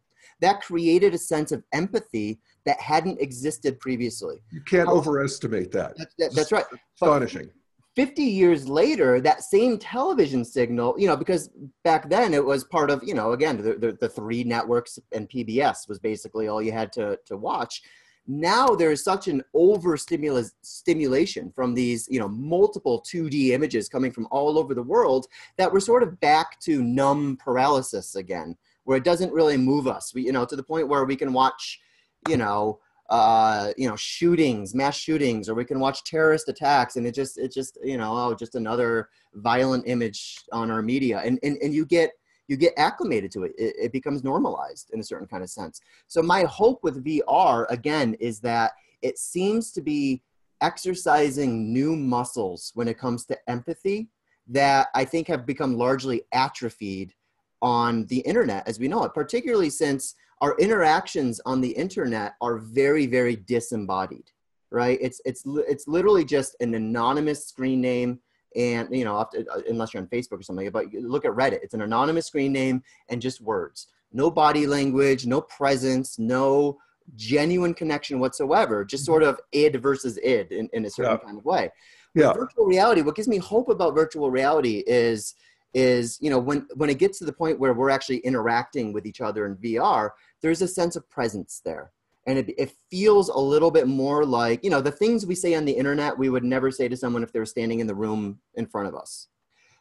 That 0.40 0.60
created 0.62 1.14
a 1.14 1.18
sense 1.18 1.50
of 1.50 1.64
empathy 1.72 2.38
that 2.64 2.80
hadn't 2.80 3.20
existed 3.20 3.80
previously. 3.80 4.36
You 4.52 4.60
can't 4.60 4.88
How- 4.88 4.94
overestimate 4.94 5.72
that. 5.72 5.96
That, 5.96 6.08
that- 6.18 6.34
that's 6.34 6.52
right. 6.52 6.64
Astonishing. 6.94 7.50
50 7.96 8.22
years 8.22 8.68
later 8.68 9.20
that 9.20 9.42
same 9.42 9.76
television 9.76 10.44
signal 10.44 10.94
you 10.96 11.08
know 11.08 11.16
because 11.16 11.50
back 11.82 12.08
then 12.08 12.32
it 12.32 12.44
was 12.44 12.62
part 12.62 12.92
of 12.92 13.02
you 13.02 13.12
know 13.14 13.32
again 13.32 13.56
the, 13.56 13.74
the, 13.74 13.98
the 14.00 14.08
three 14.08 14.44
networks 14.44 15.00
and 15.12 15.28
pbs 15.28 15.88
was 15.88 15.98
basically 15.98 16.46
all 16.46 16.62
you 16.62 16.70
had 16.70 16.92
to, 16.92 17.18
to 17.26 17.36
watch 17.36 17.82
now 18.28 18.68
there 18.68 18.92
is 18.92 19.02
such 19.02 19.26
an 19.26 19.42
over 19.54 19.96
stimulation 19.96 21.50
from 21.50 21.74
these 21.74 22.06
you 22.10 22.20
know 22.20 22.28
multiple 22.28 23.02
2d 23.10 23.48
images 23.48 23.88
coming 23.88 24.12
from 24.12 24.28
all 24.30 24.58
over 24.58 24.74
the 24.74 24.82
world 24.82 25.26
that 25.56 25.72
we're 25.72 25.80
sort 25.80 26.02
of 26.02 26.20
back 26.20 26.60
to 26.60 26.82
numb 26.82 27.36
paralysis 27.38 28.14
again 28.14 28.54
where 28.88 28.96
it 28.96 29.04
doesn't 29.04 29.34
really 29.34 29.58
move 29.58 29.86
us. 29.86 30.14
We 30.14 30.22
you 30.22 30.32
know 30.32 30.46
to 30.46 30.56
the 30.56 30.62
point 30.62 30.88
where 30.88 31.04
we 31.04 31.14
can 31.14 31.34
watch 31.34 31.78
you 32.26 32.38
know 32.38 32.80
uh, 33.10 33.72
you 33.76 33.86
know 33.86 33.96
shootings 33.96 34.74
mass 34.74 34.96
shootings 34.96 35.46
or 35.46 35.54
we 35.54 35.66
can 35.66 35.78
watch 35.78 36.04
terrorist 36.04 36.48
attacks 36.48 36.96
and 36.96 37.06
it 37.06 37.14
just 37.14 37.36
it 37.36 37.52
just 37.52 37.78
you 37.84 37.98
know 37.98 38.12
oh 38.16 38.34
just 38.34 38.54
another 38.54 39.10
violent 39.34 39.86
image 39.86 40.38
on 40.52 40.70
our 40.70 40.80
media. 40.80 41.20
And 41.22 41.38
and, 41.42 41.58
and 41.58 41.74
you 41.74 41.84
get 41.84 42.12
you 42.48 42.56
get 42.56 42.72
acclimated 42.76 43.30
to 43.32 43.44
it. 43.44 43.52
it. 43.56 43.76
It 43.78 43.92
becomes 43.92 44.24
normalized 44.24 44.90
in 44.92 45.00
a 45.00 45.04
certain 45.04 45.28
kind 45.28 45.42
of 45.42 45.50
sense. 45.50 45.80
So 46.08 46.22
my 46.22 46.42
hope 46.44 46.82
with 46.82 47.04
VR 47.04 47.66
again 47.70 48.14
is 48.14 48.40
that 48.40 48.72
it 49.02 49.18
seems 49.18 49.70
to 49.72 49.82
be 49.82 50.22
exercising 50.60 51.72
new 51.72 51.94
muscles 51.94 52.72
when 52.74 52.88
it 52.88 52.98
comes 52.98 53.24
to 53.26 53.38
empathy 53.48 54.08
that 54.48 54.88
I 54.94 55.04
think 55.04 55.28
have 55.28 55.46
become 55.46 55.76
largely 55.76 56.22
atrophied 56.32 57.14
on 57.60 58.06
the 58.06 58.20
internet 58.20 58.66
as 58.66 58.78
we 58.78 58.88
know 58.88 59.04
it, 59.04 59.14
particularly 59.14 59.70
since 59.70 60.14
our 60.40 60.56
interactions 60.58 61.40
on 61.44 61.60
the 61.60 61.70
internet 61.70 62.34
are 62.40 62.58
very, 62.58 63.06
very 63.06 63.36
disembodied, 63.36 64.30
right? 64.70 64.98
It's, 65.00 65.20
it's, 65.24 65.42
it's 65.46 65.86
literally 65.86 66.24
just 66.24 66.56
an 66.60 66.74
anonymous 66.74 67.46
screen 67.46 67.80
name 67.80 68.20
and 68.56 68.88
you 68.94 69.04
know 69.04 69.16
uh, 69.16 69.26
unless 69.68 69.92
you're 69.92 70.02
on 70.02 70.08
facebook 70.08 70.40
or 70.40 70.42
something 70.42 70.68
but 70.70 70.86
look 70.94 71.24
at 71.24 71.32
reddit 71.32 71.60
it's 71.62 71.74
an 71.74 71.82
anonymous 71.82 72.26
screen 72.26 72.52
name 72.52 72.82
and 73.08 73.20
just 73.20 73.40
words 73.40 73.88
no 74.12 74.30
body 74.30 74.66
language 74.66 75.26
no 75.26 75.40
presence 75.40 76.18
no 76.18 76.78
genuine 77.14 77.74
connection 77.74 78.18
whatsoever 78.18 78.84
just 78.84 79.04
sort 79.04 79.22
of 79.22 79.40
id 79.52 79.76
versus 79.78 80.18
id 80.22 80.50
in, 80.50 80.68
in 80.72 80.84
a 80.84 80.90
certain 80.90 81.12
yeah. 81.12 81.18
kind 81.18 81.38
of 81.38 81.44
way 81.44 81.70
yeah. 82.14 82.32
virtual 82.32 82.64
reality 82.64 83.02
what 83.02 83.14
gives 83.14 83.28
me 83.28 83.38
hope 83.38 83.68
about 83.68 83.94
virtual 83.94 84.30
reality 84.30 84.82
is 84.86 85.34
is 85.74 86.18
you 86.20 86.30
know 86.30 86.38
when 86.38 86.66
when 86.74 86.88
it 86.88 86.98
gets 86.98 87.18
to 87.18 87.24
the 87.24 87.32
point 87.32 87.58
where 87.58 87.74
we're 87.74 87.90
actually 87.90 88.18
interacting 88.18 88.92
with 88.92 89.04
each 89.06 89.20
other 89.20 89.46
in 89.46 89.54
vr 89.56 90.10
there's 90.40 90.62
a 90.62 90.68
sense 90.68 90.96
of 90.96 91.08
presence 91.10 91.60
there 91.64 91.92
and 92.28 92.38
it, 92.38 92.54
it, 92.58 92.72
feels 92.90 93.30
a 93.30 93.38
little 93.38 93.70
bit 93.70 93.88
more 93.88 94.24
like 94.24 94.62
you 94.62 94.70
know 94.70 94.80
the 94.80 94.92
things 94.92 95.26
we 95.26 95.34
say 95.34 95.54
on 95.54 95.64
the 95.64 95.72
internet 95.72 96.16
we 96.16 96.28
would 96.28 96.44
never 96.44 96.70
say 96.70 96.86
to 96.86 96.96
someone 96.96 97.22
if 97.22 97.32
they 97.32 97.38
were 97.38 97.46
standing 97.46 97.80
in 97.80 97.86
the 97.86 97.94
room 97.94 98.38
in 98.54 98.66
front 98.66 98.86
of 98.86 98.94
us. 98.94 99.28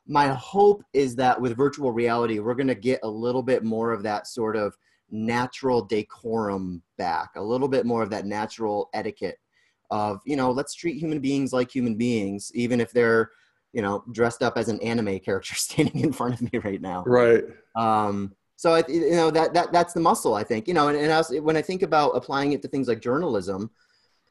My 0.07 0.29
hope 0.29 0.83
is 0.93 1.15
that 1.17 1.39
with 1.39 1.55
virtual 1.55 1.91
reality 1.91 2.39
we're 2.39 2.55
going 2.55 2.67
to 2.67 2.75
get 2.75 3.01
a 3.03 3.09
little 3.09 3.43
bit 3.43 3.63
more 3.63 3.91
of 3.91 4.01
that 4.03 4.27
sort 4.27 4.55
of 4.55 4.75
natural 5.09 5.81
decorum 5.83 6.81
back 6.97 7.31
a 7.35 7.41
little 7.41 7.67
bit 7.67 7.85
more 7.85 8.01
of 8.01 8.09
that 8.09 8.25
natural 8.25 8.89
etiquette 8.93 9.37
of 9.91 10.19
you 10.25 10.35
know 10.35 10.51
let's 10.51 10.73
treat 10.73 10.97
human 10.97 11.19
beings 11.19 11.53
like 11.53 11.73
human 11.73 11.95
beings 11.95 12.51
even 12.55 12.81
if 12.81 12.91
they're 12.91 13.31
you 13.73 13.81
know 13.81 14.03
dressed 14.11 14.41
up 14.41 14.57
as 14.57 14.69
an 14.69 14.79
anime 14.81 15.19
character 15.19 15.55
standing 15.55 15.99
in 15.99 16.11
front 16.11 16.33
of 16.33 16.41
me 16.41 16.59
right 16.59 16.81
now. 16.81 17.03
Right. 17.05 17.43
Um 17.75 18.33
so 18.57 18.73
I, 18.73 18.83
you 18.87 19.11
know 19.11 19.31
that 19.31 19.53
that 19.53 19.71
that's 19.71 19.93
the 19.93 19.99
muscle 19.99 20.33
I 20.33 20.43
think. 20.43 20.67
You 20.67 20.73
know, 20.73 20.89
and, 20.89 20.97
and 20.97 21.45
when 21.45 21.55
I 21.55 21.61
think 21.61 21.83
about 21.83 22.09
applying 22.09 22.51
it 22.51 22.61
to 22.63 22.67
things 22.67 22.87
like 22.87 23.01
journalism, 23.01 23.69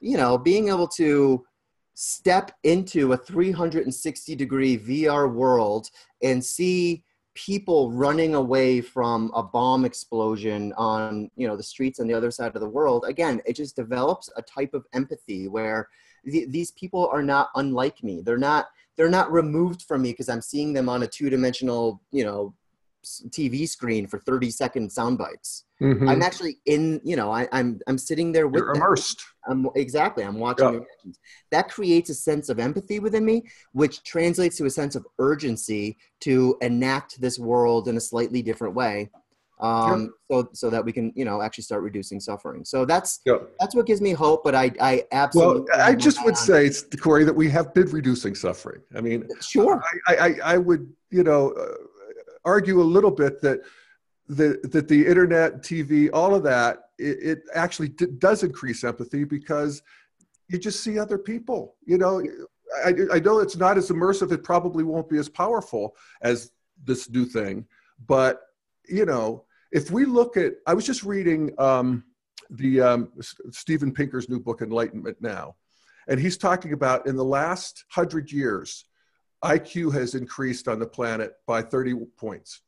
you 0.01 0.17
know, 0.17 0.37
being 0.37 0.69
able 0.69 0.89
to 0.89 1.47
step 1.95 2.53
into 2.65 3.15
a 3.15 3.17
360 3.17 4.37
degree 4.37 4.77
VR 4.77 5.33
world 5.33 5.89
and 6.23 6.45
see 6.45 7.03
people 7.35 7.93
running 7.93 8.35
away 8.35 8.81
from 8.81 9.31
a 9.35 9.43
bomb 9.43 9.85
explosion 9.85 10.73
on 10.77 11.31
you 11.37 11.47
know 11.47 11.57
the 11.57 11.62
streets 11.62 12.01
on 12.01 12.07
the 12.07 12.15
other 12.15 12.31
side 12.31 12.55
of 12.55 12.62
the 12.62 12.69
world 12.69 13.05
again 13.07 13.43
it 13.45 13.55
just 13.55 13.77
develops 13.77 14.31
a 14.39 14.43
type 14.43 14.73
of 14.73 14.87
empathy 14.95 15.47
where 15.47 15.87
th- 16.25 16.49
these 16.49 16.71
people 16.73 17.09
are 17.12 17.23
not 17.23 17.51
unlike 17.57 18.03
me 18.03 18.23
they're 18.23 18.39
not 18.39 18.69
they're 18.97 19.11
not 19.11 19.31
removed 19.31 19.83
from 19.83 20.01
me 20.01 20.12
because 20.12 20.31
i'm 20.31 20.41
seeing 20.41 20.73
them 20.73 20.89
on 20.89 21.03
a 21.03 21.07
two-dimensional 21.07 22.01
you 22.11 22.25
know 22.25 22.55
TV 23.29 23.69
screen 23.69 24.07
for 24.07 24.19
30 24.19 24.51
second 24.51 24.90
sound 24.90 25.19
bites. 25.19 25.64
Mm-hmm. 25.81 26.09
I'm 26.09 26.23
actually 26.23 26.59
in, 26.66 27.01
you 27.05 27.16
know, 27.16 27.31
I, 27.31 27.42
am 27.42 27.49
I'm, 27.53 27.81
I'm 27.87 27.99
sitting 27.99 28.33
there 28.33 28.49
with 28.49 28.62
You're 28.62 28.75
immersed. 28.75 29.23
I'm, 29.49 29.69
exactly. 29.75 30.25
I'm 30.25 30.38
watching 30.38 30.75
yeah. 31.05 31.12
That 31.51 31.69
creates 31.69 32.11
a 32.11 32.14
sense 32.14 32.49
of 32.49 32.59
empathy 32.59 32.99
within 32.99 33.25
me, 33.25 33.45
which 33.73 34.03
translates 34.03 34.57
to 34.57 34.64
a 34.66 34.71
sense 34.71 34.97
of 34.97 35.07
urgency 35.19 35.99
to 36.21 36.57
enact 36.62 37.21
this 37.21 37.38
world 37.38 37.88
in 37.88 37.97
a 37.97 38.01
slightly 38.01 38.42
different 38.42 38.75
way. 38.75 39.11
Um, 39.59 40.12
yeah. 40.29 40.37
so, 40.42 40.49
so 40.53 40.71
that 40.71 40.85
we 40.85 40.92
can, 40.92 41.12
you 41.16 41.25
know, 41.25 41.40
actually 41.40 41.64
start 41.64 41.83
reducing 41.83 42.21
suffering. 42.21 42.64
So 42.64 42.85
that's, 42.85 43.21
yeah. 43.25 43.38
that's 43.59 43.75
what 43.75 43.87
gives 43.87 44.03
me 44.03 44.12
hope. 44.12 44.45
But 44.45 44.55
I, 44.55 44.71
I 44.81 45.05
absolutely, 45.12 45.64
well, 45.73 45.81
I 45.81 45.95
just 45.95 46.23
would 46.25 46.37
say 46.37 46.66
it's 46.66 46.83
Corey 47.01 47.25
that 47.25 47.35
we 47.35 47.49
have 47.51 47.73
been 47.73 47.90
reducing 47.90 48.35
suffering. 48.35 48.83
I 48.95 49.01
mean, 49.01 49.27
sure. 49.40 49.83
I, 50.07 50.16
I, 50.16 50.35
I 50.45 50.59
would, 50.59 50.92
you 51.11 51.23
know, 51.23 51.53
uh, 51.53 51.75
argue 52.47 52.81
a 52.81 52.83
little 52.83 53.11
bit 53.11 53.43
that 53.43 53.61
the, 54.29 54.59
that 54.73 54.89
the 54.89 55.07
internet, 55.07 55.63
TV, 55.63 56.09
all 56.13 56.35
of 56.35 56.43
that, 56.45 56.91
it, 56.99 57.19
it 57.23 57.43
actually 57.55 57.89
d- 57.89 58.07
does 58.19 58.43
increase 58.43 58.85
empathy 58.85 59.25
because 59.25 59.83
you 60.49 60.59
just 60.59 60.83
see 60.83 60.99
other 60.99 61.19
people. 61.19 61.77
You 61.85 61.99
know, 61.99 62.23
I, 62.85 62.95
I 63.13 63.19
know 63.19 63.41
it's 63.41 63.57
not 63.57 63.77
as 63.77 63.91
immersive. 63.91 64.33
It 64.33 64.43
probably 64.43 64.85
won't 64.85 65.09
be 65.09 65.19
as 65.19 65.29
powerful 65.29 65.95
as 66.23 66.53
this 66.85 67.11
new 67.11 67.25
thing, 67.25 67.67
but 68.07 68.43
you 68.89 69.05
know, 69.05 69.45
if 69.73 69.91
we 69.91 70.05
look 70.05 70.37
at, 70.37 70.55
I 70.67 70.75
was 70.75 70.87
just 70.87 71.03
reading 71.03 71.53
um, 71.59 72.05
the 72.51 72.81
um, 72.81 73.13
Steven 73.51 73.93
Pinker's 73.93 74.29
new 74.29 74.39
book, 74.39 74.63
Enlightenment 74.63 75.17
Now, 75.21 75.57
and 76.09 76.21
he's 76.21 76.37
talking 76.37 76.73
about 76.73 77.07
in 77.07 77.17
the 77.17 77.25
last 77.25 77.85
hundred 77.89 78.31
years, 78.31 78.85
IQ 79.47 79.93
has 79.95 80.15
increased 80.15 80.67
on 80.69 80.79
the 80.79 80.87
planet 80.87 81.35
by 81.47 81.63
30 81.63 81.95
points. 82.17 82.63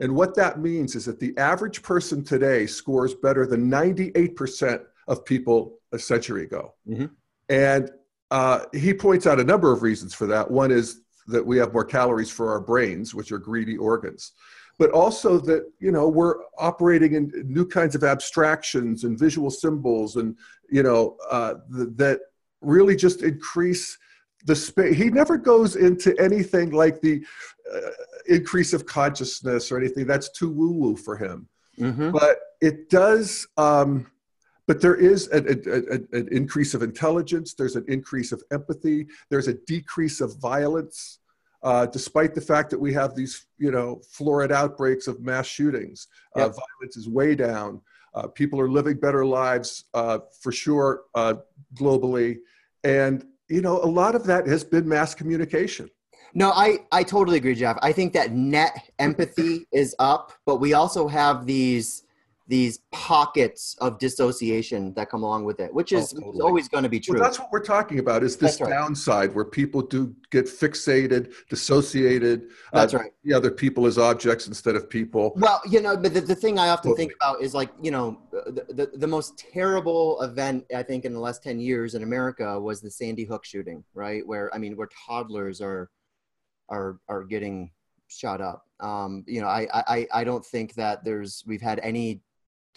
And 0.00 0.14
what 0.14 0.34
that 0.36 0.60
means 0.60 0.94
is 0.94 1.04
that 1.06 1.18
the 1.18 1.36
average 1.38 1.82
person 1.82 2.24
today 2.24 2.66
scores 2.66 3.14
better 3.14 3.46
than 3.46 3.70
98% 3.70 4.84
of 5.08 5.24
people 5.24 5.78
a 5.92 5.98
century 5.98 6.44
ago. 6.44 6.74
Mm-hmm. 6.88 7.06
And 7.48 7.90
uh, 8.30 8.64
he 8.72 8.92
points 8.92 9.26
out 9.26 9.40
a 9.40 9.44
number 9.44 9.72
of 9.72 9.82
reasons 9.82 10.14
for 10.14 10.26
that. 10.26 10.50
One 10.50 10.70
is 10.70 11.00
that 11.28 11.44
we 11.44 11.56
have 11.58 11.72
more 11.72 11.84
calories 11.84 12.30
for 12.30 12.50
our 12.50 12.60
brains, 12.60 13.14
which 13.14 13.32
are 13.32 13.38
greedy 13.38 13.76
organs, 13.76 14.32
but 14.78 14.90
also 14.90 15.38
that 15.38 15.70
you 15.78 15.90
know 15.92 16.08
we're 16.08 16.36
operating 16.58 17.14
in 17.14 17.32
new 17.46 17.66
kinds 17.66 17.94
of 17.94 18.04
abstractions 18.04 19.04
and 19.04 19.18
visual 19.18 19.50
symbols, 19.50 20.16
and 20.16 20.36
you 20.70 20.82
know 20.82 21.16
uh, 21.30 21.54
th- 21.74 21.88
that 21.96 22.20
really 22.60 22.96
just 22.96 23.22
increase 23.22 23.96
the 24.44 24.56
space 24.56 24.96
he 24.96 25.10
never 25.10 25.36
goes 25.36 25.76
into 25.76 26.18
anything 26.20 26.70
like 26.70 27.00
the 27.00 27.24
uh, 27.74 27.90
increase 28.26 28.72
of 28.72 28.86
consciousness 28.86 29.70
or 29.72 29.78
anything. 29.78 30.06
That's 30.06 30.30
too 30.30 30.50
woo 30.50 30.72
woo 30.72 30.96
for 30.96 31.16
him. 31.16 31.48
Mm-hmm. 31.78 32.10
but 32.10 32.40
it 32.60 32.90
does 32.90 33.46
um, 33.56 34.10
but 34.66 34.82
there 34.82 34.96
is 34.96 35.28
an, 35.28 35.46
an 36.12 36.28
increase 36.30 36.74
of 36.74 36.82
intelligence. 36.82 37.54
There's 37.54 37.76
an 37.76 37.84
increase 37.88 38.32
of 38.32 38.42
empathy. 38.52 39.06
There's 39.30 39.48
a 39.48 39.54
decrease 39.54 40.20
of 40.20 40.36
violence 40.40 41.20
uh, 41.62 41.86
despite 41.86 42.34
the 42.34 42.40
fact 42.40 42.70
that 42.70 42.78
we 42.78 42.92
have 42.92 43.14
these 43.14 43.46
you 43.58 43.70
know 43.70 44.00
florid 44.10 44.52
outbreaks 44.52 45.06
of 45.08 45.20
mass 45.20 45.46
shootings. 45.46 46.08
Uh, 46.36 46.40
yep. 46.40 46.50
uh, 46.50 46.50
violence 46.50 46.96
is 46.96 47.08
way 47.08 47.34
down. 47.34 47.80
Uh, 48.14 48.26
people 48.26 48.60
are 48.60 48.70
living 48.70 48.98
better 48.98 49.24
lives 49.24 49.84
uh, 49.94 50.18
for 50.40 50.52
sure 50.52 51.02
globally. 51.74 52.38
And 52.84 53.24
you 53.48 53.60
know, 53.60 53.82
a 53.82 53.86
lot 53.86 54.14
of 54.14 54.24
that 54.24 54.46
has 54.46 54.64
been 54.64 54.88
mass 54.88 55.14
communication. 55.14 55.88
No, 56.34 56.50
I, 56.50 56.80
I 56.92 57.02
totally 57.02 57.38
agree, 57.38 57.54
Jeff. 57.54 57.78
I 57.82 57.92
think 57.92 58.12
that 58.12 58.32
net 58.32 58.90
empathy 58.98 59.66
is 59.72 59.94
up, 59.98 60.32
but 60.44 60.56
we 60.56 60.74
also 60.74 61.08
have 61.08 61.46
these 61.46 62.04
these 62.48 62.78
pockets 62.92 63.76
of 63.78 63.98
dissociation 63.98 64.94
that 64.94 65.10
come 65.10 65.22
along 65.22 65.44
with 65.44 65.60
it, 65.60 65.72
which 65.72 65.92
is 65.92 66.14
oh, 66.14 66.20
totally. 66.20 66.40
always 66.40 66.66
going 66.66 66.82
to 66.82 66.88
be 66.88 66.98
true. 66.98 67.14
Well, 67.14 67.22
that's 67.22 67.38
what 67.38 67.52
we're 67.52 67.60
talking 67.60 67.98
about 67.98 68.22
is 68.22 68.38
this 68.38 68.58
right. 68.58 68.70
downside 68.70 69.34
where 69.34 69.44
people 69.44 69.82
do 69.82 70.16
get 70.30 70.46
fixated, 70.46 71.34
dissociated. 71.50 72.44
Uh, 72.72 72.80
that's 72.80 72.94
uh, 72.94 73.00
right. 73.00 73.10
The 73.22 73.34
other 73.34 73.50
people 73.50 73.84
as 73.84 73.98
objects 73.98 74.48
instead 74.48 74.76
of 74.76 74.88
people. 74.88 75.34
Well, 75.36 75.60
you 75.68 75.82
know, 75.82 75.94
but 75.94 76.14
the, 76.14 76.22
the 76.22 76.34
thing 76.34 76.58
I 76.58 76.70
often 76.70 76.92
totally. 76.92 77.08
think 77.08 77.16
about 77.20 77.42
is 77.42 77.52
like, 77.52 77.68
you 77.82 77.90
know, 77.90 78.18
the, 78.32 78.64
the, 78.70 78.98
the 78.98 79.06
most 79.06 79.38
terrible 79.38 80.20
event, 80.22 80.64
I 80.74 80.82
think, 80.82 81.04
in 81.04 81.12
the 81.12 81.20
last 81.20 81.42
10 81.42 81.60
years 81.60 81.94
in 81.94 82.02
America 82.02 82.58
was 82.58 82.80
the 82.80 82.90
Sandy 82.90 83.24
Hook 83.24 83.44
shooting, 83.44 83.84
right? 83.92 84.26
Where, 84.26 84.52
I 84.54 84.58
mean, 84.58 84.74
where 84.74 84.88
toddlers 85.06 85.60
are, 85.60 85.90
are, 86.70 86.98
are 87.08 87.24
getting 87.24 87.72
shot 88.08 88.40
up. 88.40 88.64
Um, 88.80 89.22
you 89.26 89.42
know, 89.42 89.48
I, 89.48 89.68
I, 89.74 90.06
I 90.14 90.24
don't 90.24 90.44
think 90.46 90.72
that 90.74 91.04
there's, 91.04 91.44
we've 91.46 91.60
had 91.60 91.78
any 91.80 92.22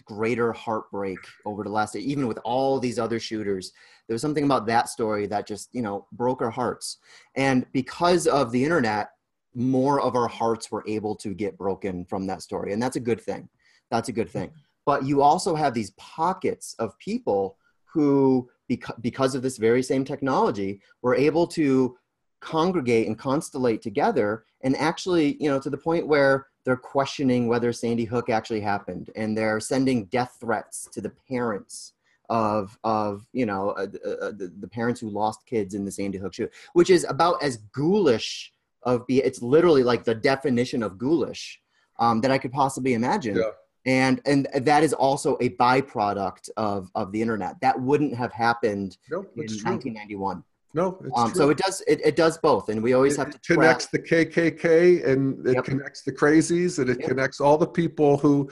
greater 0.05 0.51
heartbreak 0.53 1.19
over 1.45 1.63
the 1.63 1.69
last 1.69 1.95
even 1.95 2.27
with 2.27 2.39
all 2.43 2.79
these 2.79 2.99
other 2.99 3.19
shooters 3.19 3.73
there 4.11 4.15
was 4.15 4.21
something 4.21 4.43
about 4.43 4.65
that 4.65 4.89
story 4.89 5.25
that 5.25 5.47
just 5.47 5.69
you 5.71 5.81
know 5.81 6.05
broke 6.11 6.41
our 6.41 6.49
hearts. 6.49 6.97
And 7.35 7.65
because 7.71 8.27
of 8.27 8.51
the 8.51 8.61
internet 8.61 9.11
more 9.55 10.01
of 10.01 10.17
our 10.17 10.27
hearts 10.27 10.69
were 10.69 10.83
able 10.85 11.15
to 11.15 11.33
get 11.33 11.57
broken 11.57 12.03
from 12.03 12.27
that 12.27 12.41
story 12.41 12.73
and 12.73 12.81
that's 12.81 12.97
a 12.97 12.99
good 12.99 13.21
thing. 13.21 13.47
That's 13.89 14.09
a 14.09 14.11
good 14.11 14.29
thing. 14.29 14.49
Mm-hmm. 14.49 14.59
But 14.85 15.05
you 15.05 15.21
also 15.21 15.55
have 15.55 15.73
these 15.73 15.91
pockets 15.91 16.75
of 16.77 16.99
people 16.99 17.55
who 17.85 18.49
because, 18.67 18.95
because 18.99 19.33
of 19.33 19.43
this 19.43 19.57
very 19.57 19.81
same 19.81 20.03
technology 20.03 20.81
were 21.01 21.15
able 21.15 21.47
to 21.47 21.97
congregate 22.41 23.07
and 23.07 23.17
constellate 23.17 23.81
together 23.81 24.43
and 24.61 24.75
actually 24.75 25.37
you 25.39 25.49
know 25.49 25.59
to 25.59 25.69
the 25.69 25.77
point 25.77 26.05
where 26.05 26.47
they're 26.65 26.75
questioning 26.77 27.47
whether 27.47 27.71
sandy 27.73 28.05
hook 28.05 28.29
actually 28.29 28.61
happened 28.61 29.09
and 29.15 29.37
they're 29.37 29.59
sending 29.59 30.05
death 30.05 30.37
threats 30.39 30.87
to 30.91 31.01
the 31.01 31.11
parents 31.29 31.93
of 32.29 32.77
of 32.83 33.25
you 33.33 33.45
know 33.45 33.71
uh, 33.71 33.81
uh, 34.07 34.31
the, 34.31 34.51
the 34.59 34.67
parents 34.67 35.01
who 35.01 35.09
lost 35.09 35.45
kids 35.45 35.73
in 35.73 35.83
the 35.85 35.91
sandy 35.91 36.17
hook 36.17 36.33
shoot 36.33 36.51
which 36.73 36.89
is 36.89 37.05
about 37.09 37.41
as 37.43 37.57
ghoulish 37.73 38.53
of 38.83 39.05
be 39.07 39.17
it's 39.19 39.41
literally 39.41 39.83
like 39.83 40.03
the 40.03 40.15
definition 40.15 40.81
of 40.83 40.97
ghoulish 40.97 41.59
um, 41.99 42.21
that 42.21 42.31
i 42.31 42.37
could 42.37 42.51
possibly 42.51 42.93
imagine 42.93 43.35
Yeah. 43.35 43.49
and 43.85 44.21
and 44.25 44.47
that 44.55 44.81
is 44.83 44.93
also 44.93 45.35
a 45.41 45.49
byproduct 45.49 46.49
of 46.57 46.89
of 46.95 47.11
the 47.11 47.21
internet 47.21 47.59
that 47.61 47.79
wouldn't 47.79 48.15
have 48.15 48.31
happened 48.31 48.97
No, 49.09 49.19
in 49.19 49.47
true. 49.47 49.71
1991 49.71 50.43
No, 50.73 50.97
it's 51.05 51.19
um, 51.19 51.33
so 51.33 51.49
it 51.49 51.57
does 51.57 51.81
it, 51.87 51.99
it 52.05 52.15
does 52.15 52.37
both 52.37 52.69
and 52.69 52.81
we 52.81 52.93
always 52.93 53.15
it, 53.15 53.19
have 53.19 53.29
to 53.31 53.35
it 53.37 53.43
track 53.43 53.57
connects 53.57 53.87
the 53.87 53.99
KKK 53.99 55.05
and 55.07 55.45
it 55.45 55.55
Yep. 55.55 55.65
connects 55.65 56.03
the 56.03 56.11
crazies 56.11 56.79
and 56.79 56.89
it 56.89 56.99
Yep. 56.99 57.09
connects 57.09 57.41
all 57.41 57.57
the 57.57 57.67
people 57.67 58.17
who, 58.17 58.49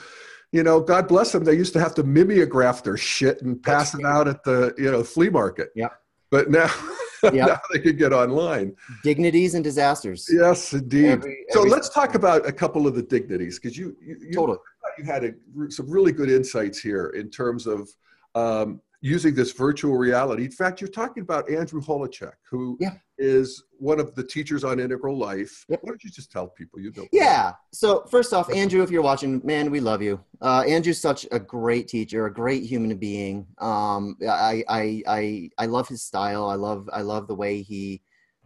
you 0.52 0.64
know, 0.64 0.80
God 0.82 1.08
bless 1.08 1.32
them. 1.32 1.44
They 1.44 1.54
used 1.56 1.74
to 1.74 1.80
have 1.80 1.96
to 1.96 2.04
mimeograph 2.04 2.84
their 2.84 2.98
shit 2.98 3.42
and 3.42 3.62
pass 3.62 3.94
it 3.94 4.04
right. 4.04 4.12
out 4.12 4.28
at 4.28 4.44
the, 4.44 4.74
you 4.78 4.92
know, 4.92 5.04
flea 5.04 5.30
market. 5.30 5.70
Yeah, 5.76 5.90
But 6.32 6.50
now, 6.50 6.70
Yep. 7.24 7.34
now 7.34 7.60
they 7.74 7.80
could 7.80 7.98
get 7.98 8.12
online. 8.14 8.76
dignities 9.04 9.54
and 9.54 9.64
disasters 9.64 10.28
Yes, 10.32 10.74
indeed. 10.74 11.06
Every- 11.12 11.46
so 11.50 11.60
every- 11.60 11.72
let's 11.72 11.90
talk 11.90 12.16
about 12.16 12.48
a 12.48 12.52
couple 12.52 12.88
of 12.88 12.96
the 12.96 13.04
dignities 13.04 13.60
because 13.60 13.78
you, 13.78 13.96
you, 14.02 14.16
you, 14.22 14.34
totally 14.34 14.58
you 14.98 15.04
had 15.06 15.24
a, 15.24 15.32
some 15.70 15.90
really 15.90 16.12
good 16.12 16.30
insights 16.30 16.80
here 16.80 17.08
in 17.16 17.30
terms 17.30 17.68
of 17.68 17.90
um, 18.36 18.82
using 19.02 19.34
this 19.34 19.54
virtual 19.54 19.96
reality. 19.96 20.44
In 20.46 20.52
fact, 20.52 20.82
you're 20.82 20.90
talking 20.90 21.24
about 21.24 21.50
Andrew 21.50 21.82
Holecek, 21.82 22.34
who 22.50 22.78
is 23.18 23.64
Yeah. 23.72 23.88
one 23.88 24.00
of 24.00 24.14
the 24.14 24.24
teachers 24.24 24.64
on 24.66 24.80
Integral 24.80 25.18
Life. 25.18 25.66
Yep. 25.70 25.80
Why 25.84 25.88
don't 25.90 26.04
you 26.04 26.10
just 26.10 26.32
tell 26.32 26.48
people 26.48 26.82
you 26.82 26.92
know? 26.96 27.08
Yeah. 27.14 27.54
So 27.72 28.04
first 28.12 28.34
off, 28.34 28.52
Andrew, 28.52 28.84
if 28.84 28.92
you're 28.92 29.02
watching, 29.02 29.42
man, 29.46 29.72
we 29.72 29.80
love 29.80 30.02
you. 30.02 30.20
Uh, 30.42 30.64
Andrew's 30.68 31.00
such 31.00 31.26
a 31.32 31.40
great 31.40 31.88
teacher, 31.88 32.26
a 32.26 32.34
great 32.34 32.64
human 32.64 32.98
being. 32.98 33.48
Um, 33.60 34.18
I, 34.28 34.64
I, 34.68 35.04
I, 35.08 35.50
I 35.58 35.66
love 35.68 35.88
his 35.88 36.04
style. 36.04 36.50
I 36.50 36.56
love, 36.56 36.90
I 36.92 37.02
love 37.02 37.28
the 37.28 37.36
way 37.36 37.62
he 37.62 38.02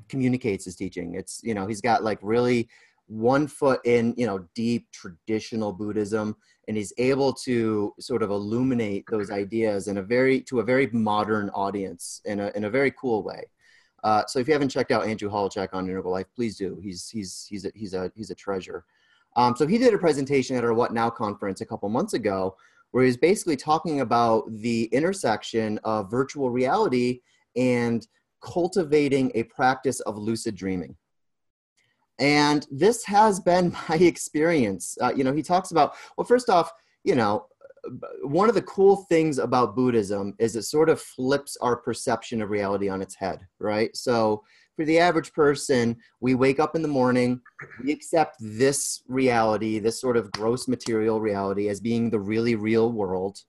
communicates 0.08 0.66
his 0.66 0.76
teaching. 0.76 1.16
It's, 1.16 1.39
you 1.43 1.56
know, 1.56 1.66
he's 1.66 1.82
got 1.82 2.04
like 2.04 2.20
really 2.22 2.70
one 3.08 3.47
foot 3.47 3.82
in, 3.86 4.14
you 4.18 4.28
know, 4.28 4.45
deep 4.56 4.88
traditional 4.91 5.74
Buddhism, 5.74 6.36
and 6.68 6.78
he's 6.78 6.93
able 6.97 7.34
to 7.34 7.93
sort 7.99 8.24
of 8.24 8.30
illuminate 8.30 9.05
those 9.09 9.32
ideas 9.32 9.88
in 9.88 9.97
a 9.97 10.01
very, 10.01 10.41
to 10.41 10.59
a 10.59 10.64
very 10.64 10.88
modern 10.88 11.49
audience 11.49 12.22
in 12.26 12.39
a, 12.39 12.51
in 12.55 12.64
a 12.66 12.70
very 12.70 12.91
cool 12.91 13.24
way. 13.24 13.43
Uh, 14.03 14.24
so 14.28 14.39
if 14.39 14.47
you 14.47 14.53
haven't 14.53 14.70
checked 14.70 14.91
out 14.91 15.05
Andrew 15.05 15.30
Holecek 15.30 15.70
on 15.74 15.89
Integral 15.89 16.11
Life, 16.11 16.28
please 16.36 16.57
do. 16.57 16.78
He's 16.84 17.07
he's 17.07 17.47
he's 17.49 17.66
a, 17.66 17.72
he's 17.74 17.93
a 17.93 18.11
he's 18.16 18.32
a 18.32 18.36
treasure. 18.36 18.84
Um, 19.36 19.55
so 19.55 19.66
he 19.66 19.78
did 19.78 19.93
a 19.93 19.97
presentation 19.97 20.55
at 20.55 20.64
our 20.64 20.74
What 20.74 20.93
Now 20.93 21.09
conference 21.09 21.61
a 21.61 21.66
couple 21.66 21.89
months 21.89 22.14
ago, 22.14 22.55
where 22.91 23.03
he 23.03 23.07
was 23.07 23.18
basically 23.18 23.55
talking 23.55 24.01
about 24.01 24.43
the 24.49 24.86
intersection 24.86 25.80
of 25.84 26.11
virtual 26.11 26.49
reality 26.49 27.22
and 27.55 28.05
cultivating 28.41 29.32
a 29.36 29.43
practice 29.43 30.01
of 30.01 30.18
lucid 30.18 30.55
dreaming. 30.55 30.95
And 32.20 32.66
this 32.72 33.03
has 33.05 33.39
been 33.39 33.76
my 33.89 33.95
experience. 33.95 34.97
Uh, 35.01 35.14
you 35.16 35.24
know, 35.24 35.34
he 35.34 35.43
talks 35.43 35.72
about 35.72 35.95
well, 36.18 36.26
first 36.26 36.49
off, 36.49 36.72
you 37.03 37.16
know, 37.16 37.47
one 38.24 38.47
of 38.47 38.55
the 38.55 38.61
cool 38.61 39.05
things 39.09 39.39
about 39.39 39.76
Buddhism 39.76 40.36
is 40.39 40.55
it 40.55 40.64
sort 40.64 40.89
of 40.89 41.01
flips 41.01 41.57
our 41.61 41.76
perception 41.76 42.41
of 42.41 42.49
reality 42.49 42.88
on 42.88 43.01
its 43.01 43.16
head, 43.16 43.45
right? 43.59 43.95
So 43.95 44.43
for 44.76 44.86
the 44.86 44.99
average 44.99 45.34
person, 45.34 45.97
we 46.20 46.34
wake 46.34 46.59
up 46.59 46.76
in 46.76 46.82
the 46.82 46.88
morning, 46.88 47.41
we 47.84 47.91
accept 47.91 48.38
this 48.39 49.03
reality, 49.07 49.80
this 49.80 49.99
sort 49.99 50.18
of 50.18 50.32
gross 50.32 50.68
material 50.68 51.20
reality, 51.20 51.70
as 51.70 51.80
being 51.80 52.09
the 52.09 52.20
really 52.20 52.55
real 52.55 52.91
world. 52.91 53.39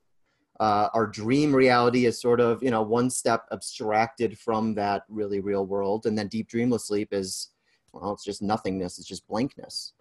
Uh, 0.61 0.89
our 0.95 1.07
dream 1.07 1.55
reality 1.55 2.07
is 2.07 2.21
sort 2.21 2.41
of, 2.41 2.63
you 2.63 2.71
know, 2.71 2.83
one 2.83 3.11
step 3.11 3.47
abstracted 3.53 4.39
from 4.39 4.75
that 4.75 5.03
really 5.09 5.41
real 5.41 5.67
world. 5.67 6.07
And 6.07 6.17
then 6.17 6.29
deep 6.29 6.49
dreamless 6.49 6.87
sleep 6.87 7.09
is, 7.13 7.51
well, 7.95 8.13
it's 8.13 8.25
just 8.25 8.43
nothingness, 8.43 8.99
it's 8.99 9.09
just 9.09 9.27
blankness. 9.29 9.93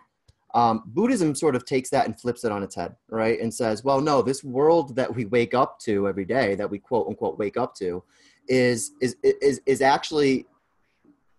Um, 0.54 0.84
Buddhism 0.86 1.34
sort 1.34 1.56
of 1.56 1.66
takes 1.66 1.90
that 1.90 2.06
and 2.06 2.20
flips 2.20 2.44
it 2.44 2.52
on 2.52 2.62
its 2.62 2.76
head, 2.76 2.96
right? 3.10 3.40
And 3.40 3.52
says, 3.52 3.84
well, 3.84 4.00
no, 4.00 4.22
this 4.22 4.44
world 4.44 4.96
that 4.96 5.14
we 5.14 5.26
wake 5.26 5.56
up 5.56 5.80
to 5.80 6.08
every 6.08 6.26
day, 6.26 6.54
that 6.56 6.70
we 6.70 6.78
quote 6.78 7.08
unquote 7.08 7.40
wake 7.40 7.58
up 7.58 7.74
to, 7.76 8.04
is 8.48 8.92
is 9.02 9.16
is 9.24 9.62
is 9.66 9.82
actually 9.82 10.46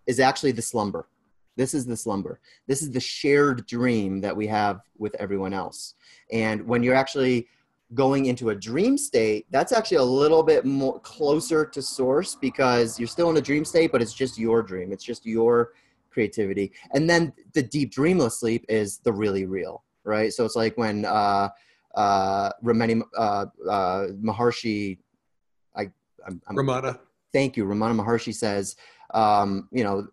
is 0.07 0.21
actually 0.21 0.53
the 0.53 0.63
slumber. 0.63 1.07
This 1.57 1.75
is 1.75 1.87
the 1.87 1.97
slumber. 1.97 2.41
This 2.67 2.83
is 2.83 2.91
the 2.91 3.01
shared 3.01 3.67
dream 3.67 4.21
that 4.23 4.37
we 4.37 4.47
have 4.49 4.81
with 4.99 5.15
everyone 5.17 5.53
else. 5.53 5.95
And 6.33 6.67
when 6.67 6.83
you're 6.83 6.97
actually 6.97 7.47
going 7.95 8.27
into 8.27 8.51
a 8.51 8.55
dream 8.55 8.99
state, 8.99 9.47
that's 9.51 9.73
actually 9.73 9.99
a 9.99 10.03
little 10.03 10.43
bit 10.43 10.65
more 10.65 10.99
closer 11.01 11.65
to 11.65 11.81
source 11.81 12.35
because 12.35 12.99
you're 12.99 13.07
still 13.07 13.31
in 13.31 13.37
a 13.37 13.41
dream 13.41 13.65
state, 13.65 13.93
but 13.93 14.03
it's 14.03 14.15
just 14.15 14.37
your 14.37 14.63
dream. 14.63 14.91
It's 14.91 15.05
just 15.05 15.25
your 15.25 15.73
creativity. 16.15 16.73
And 16.95 17.11
then 17.11 17.33
the 17.53 17.63
deep 17.63 17.93
dreamless 17.93 18.39
sleep 18.41 18.65
is 18.69 18.99
the 18.99 19.13
really 19.13 19.45
real, 19.45 19.85
right? 20.05 20.33
So 20.33 20.45
it's 20.45 20.57
like 20.57 20.79
when 20.79 21.05
uh, 21.05 21.49
uh, 21.95 22.51
Ramani 22.63 23.03
uh, 23.19 23.47
uh, 23.69 24.07
Maharshi, 24.23 24.99
I, 25.77 25.91
I'm, 26.27 26.41
I'm 26.47 26.57
Ramana. 26.57 26.99
thank 27.33 27.57
you. 27.57 27.65
Ramana 27.65 28.01
Maharshi 28.01 28.35
says, 28.35 28.77
um, 29.13 29.69
you 29.71 29.85
know, 29.85 30.07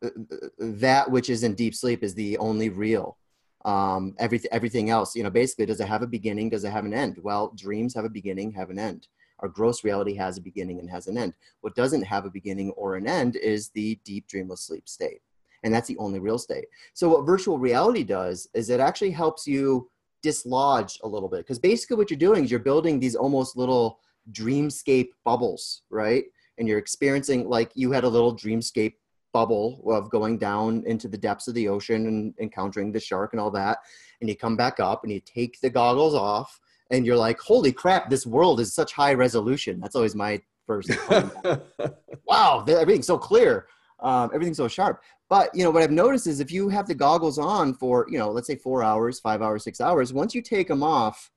that 0.59 1.09
which 1.09 1.29
is 1.29 1.43
in 1.43 1.55
deep 1.55 1.73
sleep 1.75 2.03
is 2.03 2.13
the 2.15 2.37
only 2.39 2.69
real. 2.69 3.17
Um, 3.63 4.15
everything, 4.17 4.49
everything 4.51 4.89
else, 4.89 5.15
you 5.15 5.23
know, 5.23 5.29
basically, 5.29 5.67
does 5.67 5.79
it 5.79 5.87
have 5.87 6.01
a 6.01 6.07
beginning? 6.07 6.49
Does 6.49 6.63
it 6.63 6.71
have 6.71 6.85
an 6.85 6.93
end? 6.93 7.19
Well, 7.21 7.53
dreams 7.55 7.93
have 7.93 8.05
a 8.05 8.09
beginning, 8.09 8.51
have 8.53 8.71
an 8.71 8.79
end. 8.79 9.07
Our 9.39 9.49
gross 9.49 9.83
reality 9.83 10.15
has 10.15 10.37
a 10.37 10.41
beginning 10.41 10.79
and 10.79 10.89
has 10.89 11.07
an 11.07 11.17
end. 11.17 11.33
What 11.61 11.75
doesn't 11.75 12.03
have 12.03 12.25
a 12.25 12.29
beginning 12.29 12.71
or 12.71 12.95
an 12.95 13.07
end 13.07 13.35
is 13.35 13.69
the 13.69 13.99
deep 14.03 14.27
dreamless 14.27 14.61
sleep 14.61 14.87
state. 14.87 15.21
And 15.63 15.73
that's 15.73 15.87
the 15.87 15.97
only 15.97 16.19
real 16.19 16.35
estate. 16.35 16.65
So, 16.93 17.09
what 17.09 17.25
virtual 17.25 17.57
reality 17.57 18.03
does 18.03 18.47
is 18.53 18.69
it 18.69 18.79
actually 18.79 19.11
helps 19.11 19.45
you 19.45 19.89
dislodge 20.23 20.99
a 21.03 21.07
little 21.07 21.29
bit. 21.29 21.39
Because 21.39 21.59
basically, 21.59 21.97
what 21.97 22.09
you're 22.09 22.17
doing 22.17 22.43
is 22.43 22.51
you're 22.51 22.59
building 22.59 22.99
these 22.99 23.15
almost 23.15 23.57
little 23.57 23.99
dreamscape 24.31 25.09
bubbles, 25.25 25.83
right? 25.89 26.25
And 26.57 26.67
you're 26.67 26.79
experiencing 26.79 27.49
like 27.49 27.71
you 27.75 27.91
had 27.91 28.03
a 28.03 28.09
little 28.09 28.35
dreamscape 28.35 28.93
bubble 29.33 29.81
of 29.87 30.09
going 30.09 30.37
down 30.37 30.83
into 30.85 31.07
the 31.07 31.17
depths 31.17 31.47
of 31.47 31.53
the 31.53 31.67
ocean 31.67 32.07
and 32.07 32.33
encountering 32.39 32.91
the 32.91 32.99
shark 32.99 33.33
and 33.33 33.39
all 33.39 33.51
that. 33.51 33.79
And 34.19 34.29
you 34.29 34.35
come 34.35 34.57
back 34.57 34.79
up 34.79 35.03
and 35.03 35.11
you 35.11 35.21
take 35.21 35.59
the 35.61 35.69
goggles 35.69 36.13
off 36.13 36.59
and 36.91 37.05
you're 37.05 37.17
like, 37.17 37.39
holy 37.39 37.71
crap, 37.71 38.09
this 38.09 38.25
world 38.25 38.59
is 38.59 38.73
such 38.73 38.93
high 38.93 39.13
resolution. 39.13 39.79
That's 39.79 39.95
always 39.95 40.15
my 40.15 40.41
first. 40.67 40.91
wow, 42.25 42.63
th- 42.65 42.77
everything's 42.77 43.07
so 43.07 43.17
clear. 43.17 43.67
Um, 44.01 44.31
everything's 44.33 44.57
so 44.57 44.67
sharp. 44.67 45.01
But 45.29 45.49
you 45.53 45.63
know 45.63 45.71
what 45.71 45.83
I've 45.83 45.91
noticed 45.91 46.27
is 46.27 46.39
if 46.39 46.51
you 46.51 46.69
have 46.69 46.87
the 46.87 46.95
goggles 46.95 47.37
on 47.37 47.73
for 47.73 48.05
you 48.09 48.17
know 48.17 48.31
let's 48.31 48.47
say 48.47 48.55
four 48.55 48.83
hours, 48.83 49.19
five 49.19 49.41
hours, 49.41 49.63
six 49.63 49.79
hours, 49.79 50.13
once 50.13 50.35
you 50.35 50.41
take 50.41 50.67
them 50.67 50.83
off, 50.83 51.31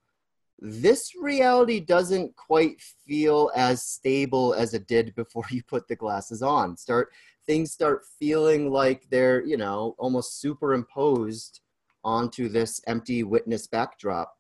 this 0.59 1.12
reality 1.21 1.81
doesn't 1.81 2.35
quite 2.37 2.81
feel 2.81 3.51
as 3.55 3.83
stable 3.83 4.55
as 4.55 4.75
it 4.75 4.87
did 4.87 5.15
before 5.15 5.45
you 5.51 5.62
put 5.62 5.87
the 5.89 5.97
glasses 5.97 6.43
on. 6.43 6.77
Start 6.77 7.11
things 7.47 7.73
start 7.73 8.03
feeling 8.19 8.71
like 8.71 9.07
they're 9.11 9.45
you 9.45 9.57
know 9.57 9.95
almost 9.99 10.41
superimposed 10.41 11.61
onto 12.03 12.49
this 12.49 12.81
empty 12.87 13.23
witness 13.23 13.67
backdrop, 13.67 14.37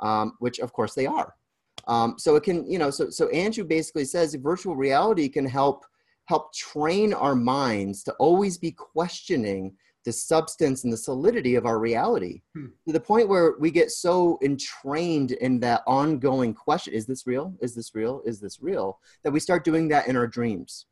um, 0.00 0.34
which 0.38 0.58
of 0.60 0.72
course 0.72 0.94
they 0.94 1.06
are. 1.06 1.34
Um, 1.86 2.14
so 2.18 2.36
it 2.36 2.42
can 2.42 2.70
you 2.70 2.78
know 2.78 2.90
so 2.90 3.10
so 3.10 3.28
Andrew 3.30 3.64
basically 3.64 4.04
says 4.04 4.34
virtual 4.34 4.76
reality 4.76 5.28
can 5.28 5.46
help 5.46 5.84
help 6.32 6.54
train 6.54 7.12
our 7.12 7.34
minds 7.34 8.02
to 8.04 8.12
always 8.14 8.56
be 8.56 8.72
questioning 8.72 9.62
the 10.06 10.12
substance 10.12 10.82
and 10.82 10.92
the 10.92 10.96
solidity 11.10 11.54
of 11.56 11.66
our 11.66 11.78
reality 11.78 12.40
Hmm. 12.54 12.68
to 12.86 12.92
the 12.92 13.06
point 13.10 13.28
where 13.28 13.54
we 13.64 13.70
get 13.70 13.90
so 13.90 14.38
entrained 14.42 15.32
in 15.46 15.60
that 15.60 15.82
ongoing 15.86 16.54
question 16.54 16.94
is 16.94 17.04
this 17.06 17.26
real? 17.26 17.54
Is 17.60 17.74
this 17.74 17.94
real? 17.94 18.22
Is 18.30 18.40
this 18.40 18.56
real? 18.62 18.98
that 19.22 19.34
we 19.36 19.40
start 19.40 19.62
doing 19.70 19.88
that 19.88 20.08
in 20.08 20.16
our 20.16 20.26
dreams. 20.38 20.86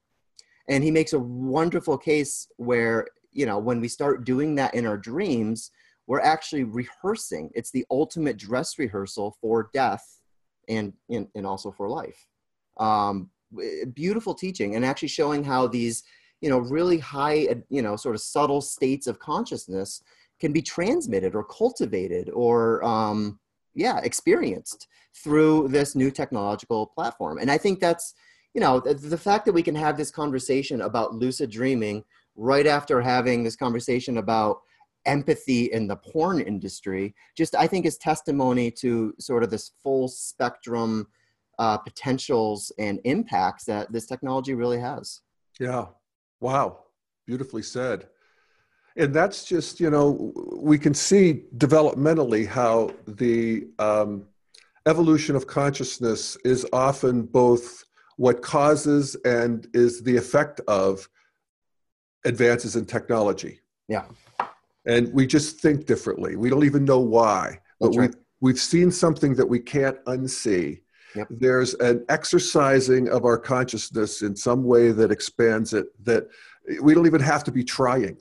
And 0.69 0.85
he 0.85 0.91
makes 0.91 1.13
a 1.15 1.19
wonderful 1.19 1.97
case 2.11 2.35
where 2.69 2.99
you 3.33 3.47
know 3.47 3.59
when 3.69 3.79
we 3.81 3.89
start 3.99 4.25
doing 4.33 4.51
that 4.57 4.75
in 4.79 4.85
our 4.91 4.99
dreams 5.13 5.71
we're 6.09 6.21
actually 6.35 6.65
rehearsing. 6.65 7.45
It's 7.59 7.71
the 7.71 7.87
ultimate 8.01 8.37
dress 8.49 8.71
rehearsal 8.83 9.29
for 9.41 9.71
death 9.73 10.05
and 10.69 10.93
and, 11.15 11.25
and 11.37 11.45
also 11.51 11.71
for 11.79 11.87
life. 11.89 12.21
Um, 12.89 13.31
beautiful 13.95 14.35
teaching 14.35 14.77
and 14.77 14.85
actually 14.85 15.09
showing 15.09 15.43
how 15.45 15.67
these 15.67 16.03
you 16.41 16.49
know 16.49 16.59
really 16.59 16.99
high 16.99 17.47
uh, 17.51 17.55
you 17.69 17.83
know 17.83 17.97
sort 17.97 18.15
of 18.15 18.21
subtle 18.21 18.61
states 18.61 19.07
of 19.07 19.19
consciousness 19.19 20.03
can 20.41 20.53
be 20.53 20.63
transmitted 20.63 21.35
or 21.35 21.45
cultivated 21.45 22.31
or 22.31 22.83
um, 22.85 23.39
yeah 23.75 23.99
experienced 24.03 24.89
through 25.15 25.69
this 25.69 25.95
new 25.95 26.11
technological 26.11 26.87
platform. 26.87 27.39
And 27.39 27.51
i 27.51 27.59
think 27.59 27.81
that's 27.81 28.15
you 28.55 28.61
know, 28.61 28.81
the, 28.81 28.95
the 28.95 29.19
fact 29.19 29.45
that 29.47 29.53
we 29.53 29.63
can 29.63 29.75
have 29.75 29.97
this 29.97 30.11
conversation 30.11 30.83
about 30.83 31.15
lucid 31.15 31.51
dreaming 31.51 32.05
right 32.37 32.67
after 32.67 33.01
having 33.01 33.43
this 33.43 33.57
conversation 33.57 34.19
about 34.19 34.59
empathy 35.07 35.73
in 35.73 35.87
the 35.87 35.97
porn 35.97 36.41
industry, 36.41 37.15
just 37.37 37.55
I 37.55 37.67
think 37.67 37.87
is 37.87 37.97
testimony 37.97 38.71
to 38.73 39.15
sort 39.19 39.43
of 39.43 39.51
this 39.51 39.73
full 39.83 40.09
spectrum 40.09 41.07
uh, 41.61 41.77
potentials 41.77 42.73
and 42.79 42.99
impacts 43.05 43.65
that 43.67 43.93
this 43.93 44.07
technology 44.07 44.55
really 44.55 44.81
has. 44.81 45.21
Yeah. 45.61 45.87
Wow. 46.41 46.85
Beautifully 47.27 47.63
said. 47.63 48.09
And 48.97 49.15
that's 49.15 49.45
just, 49.45 49.79
you 49.79 49.91
know, 49.91 50.33
we 50.57 50.79
can 50.79 50.95
see 50.95 51.45
developmentally 51.59 52.47
how 52.47 52.93
the 53.07 53.69
um, 53.79 54.27
evolution 54.87 55.37
of 55.37 55.47
consciousness 55.47 56.37
is 56.45 56.67
often 56.73 57.23
both 57.23 57.85
what 58.17 58.43
causes 58.43 59.15
and 59.25 59.69
is 59.75 60.03
the 60.03 60.17
effect 60.17 60.61
of 60.67 61.09
advances 62.25 62.75
in 62.75 62.87
technology. 62.87 63.61
Yeah. 63.87 64.07
And 64.87 65.13
we 65.13 65.27
just 65.27 65.61
think 65.61 65.85
differently. 65.85 66.37
We 66.37 66.49
don't 66.49 66.65
even 66.65 66.87
know 66.87 67.01
why, 67.01 67.61
but 67.79 67.89
right. 67.89 67.99
we've, 68.01 68.15
we've 68.41 68.61
seen 68.61 68.91
something 68.91 69.35
that 69.35 69.47
we 69.47 69.61
can't 69.61 70.03
unsee. 70.07 70.81
Yep. 71.15 71.29
There's 71.31 71.75
an 71.75 72.05
exercising 72.09 73.09
of 73.09 73.25
our 73.25 73.39
consciousness 73.39 74.23
in 74.23 74.37
some 74.37 74.65
way 74.65 74.93
that 74.93 75.11
expands 75.11 75.75
it 75.75 75.87
that 76.05 76.29
we 76.81 76.95
don't 76.95 77.07
even 77.07 77.21
have 77.21 77.45
to 77.45 77.53
be 77.53 77.65
trying. 77.65 78.19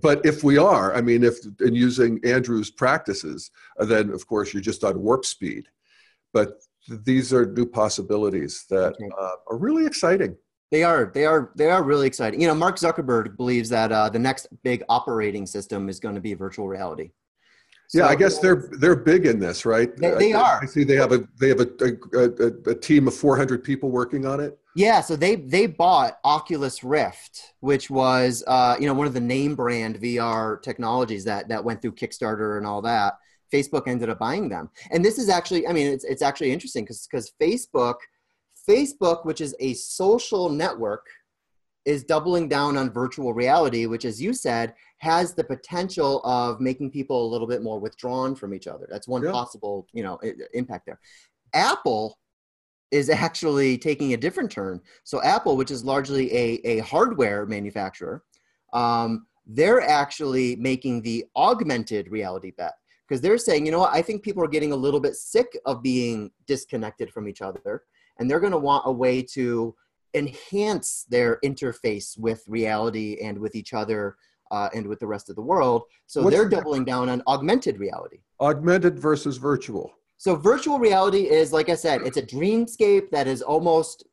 But 0.00 0.24
if 0.24 0.42
we 0.42 0.56
are, 0.56 0.94
I 0.94 1.02
mean, 1.02 1.22
if 1.22 1.36
in 1.60 1.74
using 1.74 2.18
Andrew's 2.24 2.70
practices, 2.70 3.50
then 3.78 4.10
of 4.10 4.26
course 4.26 4.54
you're 4.54 4.62
just 4.62 4.84
on 4.84 4.98
warp 5.00 5.26
speed. 5.26 5.68
But 6.32 6.62
these 6.88 7.32
are 7.32 7.44
new 7.44 7.66
possibilities 7.66 8.64
that 8.70 8.94
uh, 9.18 9.30
are 9.50 9.58
really 9.58 9.84
exciting. 9.84 10.36
They 10.70 10.82
are, 10.82 11.12
they 11.14 11.26
are, 11.26 11.52
they 11.54 11.70
are 11.70 11.82
really 11.82 12.06
exciting. 12.06 12.40
You 12.40 12.46
know, 12.48 12.54
Mark 12.54 12.76
Zuckerberg 12.76 13.36
believes 13.36 13.68
that 13.68 13.92
uh, 13.92 14.08
the 14.08 14.18
next 14.18 14.46
big 14.62 14.82
operating 14.88 15.44
system 15.44 15.90
is 15.90 16.00
going 16.00 16.14
to 16.14 16.20
be 16.22 16.32
virtual 16.32 16.66
reality. 16.66 17.10
Yeah, 17.94 18.04
So- 18.04 18.08
I 18.08 18.14
guess 18.14 18.38
they're 18.38 18.68
they're 18.78 18.96
big 18.96 19.26
in 19.26 19.38
this, 19.38 19.64
right? 19.66 19.94
They- 19.96 20.14
they 20.14 20.32
I- 20.32 20.40
are. 20.40 20.60
I 20.62 20.66
see 20.66 20.84
they 20.84 20.96
have 20.96 21.12
a 21.12 21.26
they 21.40 21.48
have 21.48 21.60
a 21.60 21.68
a, 21.80 22.46
a, 22.46 22.70
a 22.70 22.74
team 22.74 23.06
of 23.08 23.14
400 23.14 23.62
people 23.62 23.90
working 23.90 24.26
on 24.26 24.40
it. 24.40 24.58
Yeah, 24.74 25.02
so 25.02 25.16
they 25.16 25.36
they 25.36 25.66
bought 25.66 26.18
Oculus 26.24 26.82
Rift, 26.82 27.54
which 27.60 27.90
was 27.90 28.42
uh, 28.46 28.76
you 28.80 28.86
know 28.86 28.94
one 28.94 29.06
of 29.06 29.12
the 29.14 29.20
name 29.20 29.54
brand 29.54 30.00
VR 30.00 30.60
technologies 30.62 31.24
that 31.24 31.48
that 31.48 31.62
went 31.62 31.82
through 31.82 31.92
Kickstarter 31.92 32.56
and 32.56 32.66
all 32.66 32.80
that. 32.82 33.14
Facebook 33.52 33.86
ended 33.86 34.08
up 34.08 34.18
buying 34.18 34.48
them, 34.48 34.70
and 34.90 35.04
this 35.04 35.18
is 35.18 35.28
actually 35.28 35.68
I 35.68 35.72
mean 35.74 35.88
it's 35.88 36.04
it's 36.04 36.22
actually 36.22 36.52
interesting 36.52 36.84
because 36.84 37.06
because 37.06 37.32
Facebook 37.40 37.96
Facebook, 38.68 39.24
which 39.26 39.40
is 39.40 39.54
a 39.60 39.74
social 39.74 40.48
network, 40.48 41.04
is 41.84 42.04
doubling 42.04 42.48
down 42.48 42.76
on 42.76 42.90
virtual 42.92 43.34
reality, 43.34 43.86
which, 43.86 44.04
as 44.04 44.20
you 44.22 44.32
said, 44.32 44.74
has 44.98 45.34
the 45.34 45.42
potential 45.44 46.20
of 46.24 46.60
making 46.60 46.90
people 46.90 47.26
a 47.26 47.30
little 47.30 47.46
bit 47.46 47.62
more 47.62 47.80
withdrawn 47.80 48.34
from 48.34 48.54
each 48.54 48.66
other. 48.68 48.86
That's 48.90 49.08
one 49.08 49.22
Yeah. 49.22 49.32
possible, 49.32 49.86
you 49.92 50.02
know, 50.02 50.18
impact 50.54 50.86
there. 50.86 51.00
Apple 51.54 52.18
is 52.92 53.08
actually 53.10 53.78
taking 53.78 54.12
a 54.12 54.16
different 54.16 54.50
turn. 54.50 54.80
So 55.02 55.22
Apple, 55.22 55.56
which 55.56 55.70
is 55.70 55.84
largely 55.84 56.32
a, 56.32 56.60
a 56.64 56.78
hardware 56.80 57.46
manufacturer, 57.46 58.22
um, 58.72 59.26
they're 59.46 59.80
actually 59.80 60.56
making 60.56 61.02
the 61.02 61.24
augmented 61.34 62.08
reality 62.08 62.52
bet 62.56 62.74
because 63.08 63.20
they're 63.20 63.38
saying, 63.38 63.66
you 63.66 63.72
know 63.72 63.80
what, 63.80 63.92
I 63.92 64.02
think 64.02 64.22
people 64.22 64.44
are 64.44 64.48
getting 64.48 64.72
a 64.72 64.76
little 64.76 65.00
bit 65.00 65.16
sick 65.16 65.58
of 65.66 65.82
being 65.82 66.30
disconnected 66.46 67.10
from 67.10 67.26
each 67.28 67.42
other, 67.42 67.82
and 68.18 68.30
they're 68.30 68.40
going 68.40 68.52
to 68.52 68.58
want 68.58 68.84
a 68.86 68.92
way 68.92 69.20
to 69.34 69.74
enhance 70.14 71.06
their 71.08 71.38
interface 71.44 72.18
with 72.18 72.42
reality 72.46 73.18
and 73.22 73.38
with 73.38 73.54
each 73.54 73.72
other 73.72 74.16
uh, 74.50 74.68
and 74.74 74.86
with 74.86 75.00
the 75.00 75.06
rest 75.06 75.30
of 75.30 75.36
the 75.36 75.42
world. 75.42 75.82
So 76.06 76.22
What's 76.22 76.36
they're 76.36 76.48
doubling 76.48 76.84
down 76.84 77.08
on 77.08 77.22
augmented 77.26 77.78
reality. 77.78 78.18
Augmented 78.40 78.98
versus 78.98 79.38
virtual. 79.38 79.90
So 80.18 80.36
virtual 80.36 80.78
reality 80.78 81.28
is, 81.28 81.52
like 81.52 81.68
I 81.68 81.74
said, 81.74 82.02
it's 82.02 82.16
a 82.16 82.22
dreamscape 82.22 83.10
that 83.10 83.26
is 83.26 83.42
almost 83.42 84.04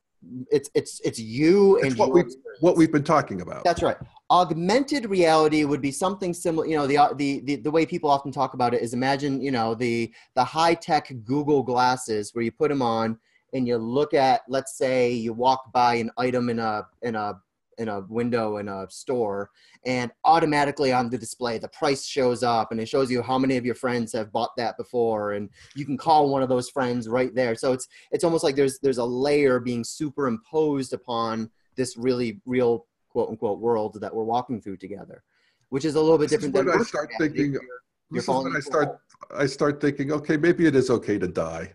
it's 0.51 0.69
it's 0.73 0.99
it's 1.01 1.19
you 1.19 1.77
It's 1.77 1.87
and 1.87 1.97
what 1.97 2.11
we 2.11 2.23
what 2.59 2.75
we've 2.75 2.91
been 2.91 3.03
talking 3.03 3.41
about. 3.41 3.63
That's 3.63 3.81
right. 3.81 3.97
Augmented 4.31 5.09
reality 5.09 5.63
would 5.63 5.81
be 5.81 5.91
something 5.91 6.33
similar. 6.33 6.65
You 6.67 6.77
know, 6.77 6.87
the, 6.87 7.13
the 7.15 7.41
the 7.41 7.55
the 7.57 7.71
way 7.71 7.85
people 7.85 8.09
often 8.09 8.31
talk 8.31 8.53
about 8.53 8.73
it 8.73 8.81
is 8.81 8.93
imagine 8.93 9.41
you 9.41 9.51
know 9.51 9.75
the 9.75 10.13
the 10.35 10.43
high 10.43 10.73
tech 10.73 11.11
Google 11.23 11.63
glasses 11.63 12.33
where 12.33 12.43
you 12.43 12.51
put 12.51 12.69
them 12.69 12.81
on 12.81 13.17
and 13.53 13.67
you 13.67 13.77
look 13.77 14.13
at, 14.13 14.41
let's 14.47 14.77
say, 14.77 15.11
you 15.11 15.33
walk 15.33 15.71
by 15.71 15.95
an 15.95 16.11
item 16.17 16.49
in 16.49 16.59
a 16.59 16.87
in 17.01 17.15
a 17.15 17.39
in 17.77 17.87
a 17.87 18.01
window 18.09 18.57
in 18.57 18.67
a 18.67 18.85
store 18.89 19.49
and 19.85 20.11
automatically 20.25 20.91
on 20.91 21.09
the 21.09 21.17
display 21.17 21.57
the 21.57 21.67
price 21.69 22.05
shows 22.05 22.43
up 22.43 22.71
and 22.73 22.81
it 22.81 22.89
shows 22.89 23.09
you 23.09 23.21
how 23.21 23.37
many 23.37 23.55
of 23.55 23.65
your 23.65 23.73
friends 23.73 24.11
have 24.11 24.33
bought 24.33 24.49
that 24.57 24.75
before 24.75 25.31
and 25.31 25.49
you 25.75 25.85
can 25.85 25.95
call 25.97 26.29
one 26.29 26.43
of 26.43 26.49
those 26.49 26.69
friends 26.69 27.07
right 27.07 27.33
there. 27.33 27.55
So 27.55 27.71
it's 27.71 27.87
it's 28.11 28.25
almost 28.25 28.43
like 28.43 28.57
there's 28.57 28.79
there's 28.79 28.97
a 28.97 29.05
layer 29.05 29.59
being 29.61 29.85
superimposed 29.85 30.91
upon 30.91 31.49
this 31.75 31.95
really 31.95 32.41
real 32.45 32.85
quote 33.09 33.29
unquote 33.29 33.59
world 33.59 33.97
that 34.01 34.13
we're 34.13 34.25
walking 34.25 34.61
through 34.61 34.77
together 34.77 35.23
which 35.69 35.85
is 35.85 35.95
a 35.95 36.01
little 36.01 36.17
bit 36.17 36.29
This 36.29 36.43
is 36.43 36.47
different 36.51 36.55
than 36.55 36.65
when 36.73 36.81
I 36.81 36.83
start 36.83 37.09
thinking- 37.19 37.53
You're- 37.53 37.65
you're 38.11 38.21
This 38.21 38.23
is 38.23 38.29
when 38.29 38.55
I 38.57 38.59
start 38.59 38.99
I 39.31 39.45
start 39.45 39.79
thinking, 39.79 40.11
okay, 40.11 40.35
maybe 40.35 40.65
it 40.65 40.75
is 40.75 40.89
okay 40.89 41.17
to 41.19 41.27
die. 41.27 41.73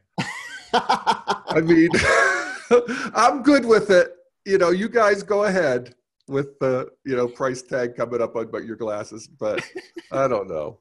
I 0.74 1.60
mean, 1.62 1.90
I'm 3.14 3.42
good 3.42 3.64
with 3.64 3.90
it. 3.90 4.12
You 4.44 4.58
know, 4.58 4.70
you 4.70 4.88
guys 4.88 5.22
go 5.22 5.44
ahead 5.44 5.94
with 6.28 6.58
the 6.58 6.88
you 7.04 7.16
know 7.16 7.28
price 7.28 7.62
tag 7.62 7.96
coming 7.96 8.22
up 8.22 8.36
on 8.36 8.50
but 8.50 8.64
your 8.64 8.76
glasses, 8.76 9.28
but 9.28 9.62
I 10.12 10.28
don't 10.28 10.48
know. 10.48 10.80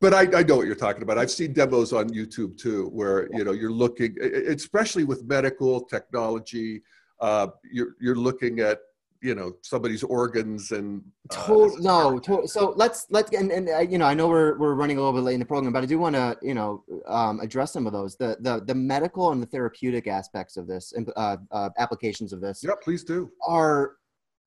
But 0.00 0.14
I, 0.14 0.22
I 0.38 0.42
know 0.42 0.56
what 0.56 0.66
you're 0.66 0.74
talking 0.74 1.02
about. 1.02 1.16
I've 1.16 1.30
seen 1.30 1.52
demos 1.52 1.92
on 1.92 2.10
YouTube 2.10 2.58
too, 2.58 2.88
where 2.88 3.28
you 3.32 3.44
know 3.44 3.52
you're 3.52 3.70
looking, 3.70 4.16
especially 4.20 5.04
with 5.04 5.24
medical 5.24 5.80
technology, 5.82 6.82
uh, 7.20 7.48
you're 7.70 7.94
you're 8.00 8.16
looking 8.16 8.60
at 8.60 8.80
you 9.22 9.34
know 9.36 9.52
somebody's 9.62 10.02
organs 10.02 10.72
and 10.72 11.02
uh, 11.30 11.68
no, 11.78 12.18
to- 12.18 12.46
so 12.46 12.74
let's 12.76 13.06
let's 13.08 13.32
and, 13.32 13.52
and 13.52 13.68
uh, 13.68 13.78
you 13.78 13.96
know 13.96 14.04
I 14.04 14.14
know 14.14 14.28
we're 14.28 14.58
we're 14.58 14.74
running 14.74 14.98
a 14.98 15.00
little 15.00 15.12
bit 15.14 15.24
late 15.24 15.34
in 15.34 15.40
the 15.40 15.46
program, 15.46 15.72
but 15.72 15.82
I 15.82 15.86
do 15.86 15.98
want 15.98 16.16
to 16.16 16.36
you 16.42 16.54
know 16.54 16.84
um, 17.06 17.40
address 17.40 17.72
some 17.72 17.86
of 17.86 17.92
those 17.92 18.16
the 18.16 18.36
the 18.40 18.62
the 18.64 18.74
medical 18.74 19.30
and 19.30 19.40
the 19.40 19.46
therapeutic 19.46 20.08
aspects 20.08 20.56
of 20.56 20.66
this 20.66 20.92
and 20.92 21.10
uh, 21.16 21.36
uh, 21.52 21.70
applications 21.78 22.32
of 22.32 22.40
this 22.40 22.62
yeah, 22.62 22.72
please 22.82 23.04
do. 23.04 23.30
are 23.46 23.96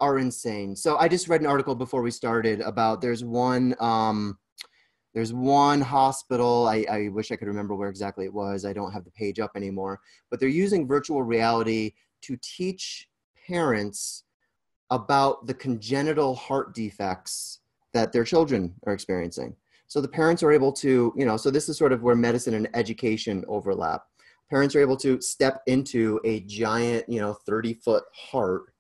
are 0.02 0.20
insane. 0.20 0.76
So 0.76 0.98
I 0.98 1.08
just 1.08 1.30
read 1.30 1.40
an 1.40 1.48
article 1.48 1.74
before 1.74 2.02
we 2.02 2.12
started 2.12 2.60
about 2.60 3.00
there's 3.00 3.24
one 3.24 3.76
um, 3.80 4.38
there's 5.14 5.32
one 5.34 5.80
hospital. 5.80 6.68
I, 6.68 6.86
I 6.92 7.08
wish 7.08 7.32
I 7.32 7.38
could 7.38 7.48
remember 7.48 7.76
where 7.76 7.90
exactly 7.90 8.26
it 8.26 8.34
was. 8.34 8.66
I 8.66 8.74
don't 8.74 8.92
have 8.92 9.06
the 9.06 9.12
page 9.12 9.40
up 9.40 9.52
anymore, 9.56 10.02
but 10.30 10.42
they're 10.42 10.50
using 10.50 10.86
virtual 10.86 11.24
reality 11.24 11.94
to 12.24 12.38
teach 12.42 13.08
parents 13.48 14.25
about 14.96 15.46
the 15.48 15.54
congenital 15.54 16.36
heart 16.36 16.74
defects 16.74 17.60
that 17.94 18.12
their 18.12 18.24
children 18.24 18.74
are 18.86 18.94
experiencing. 18.94 19.56
So 19.88 20.02
the 20.02 20.08
parents 20.08 20.42
are 20.44 20.52
able 20.52 20.72
to, 20.74 21.14
you 21.16 21.26
know, 21.26 21.38
so 21.38 21.52
this 21.52 21.70
is 21.70 21.78
sort 21.78 21.94
of 21.94 22.02
where 22.02 22.16
medicine 22.16 22.56
and 22.56 22.68
education 22.74 23.46
overlap. 23.48 24.04
Parents 24.50 24.76
are 24.76 24.82
able 24.82 24.98
to 24.98 25.22
step 25.22 25.62
into 25.68 26.20
a 26.24 26.42
giant, 26.42 27.08
you 27.08 27.20
know, 27.20 27.34
30 27.34 27.76
foot 27.76 28.04
heart 28.14 28.74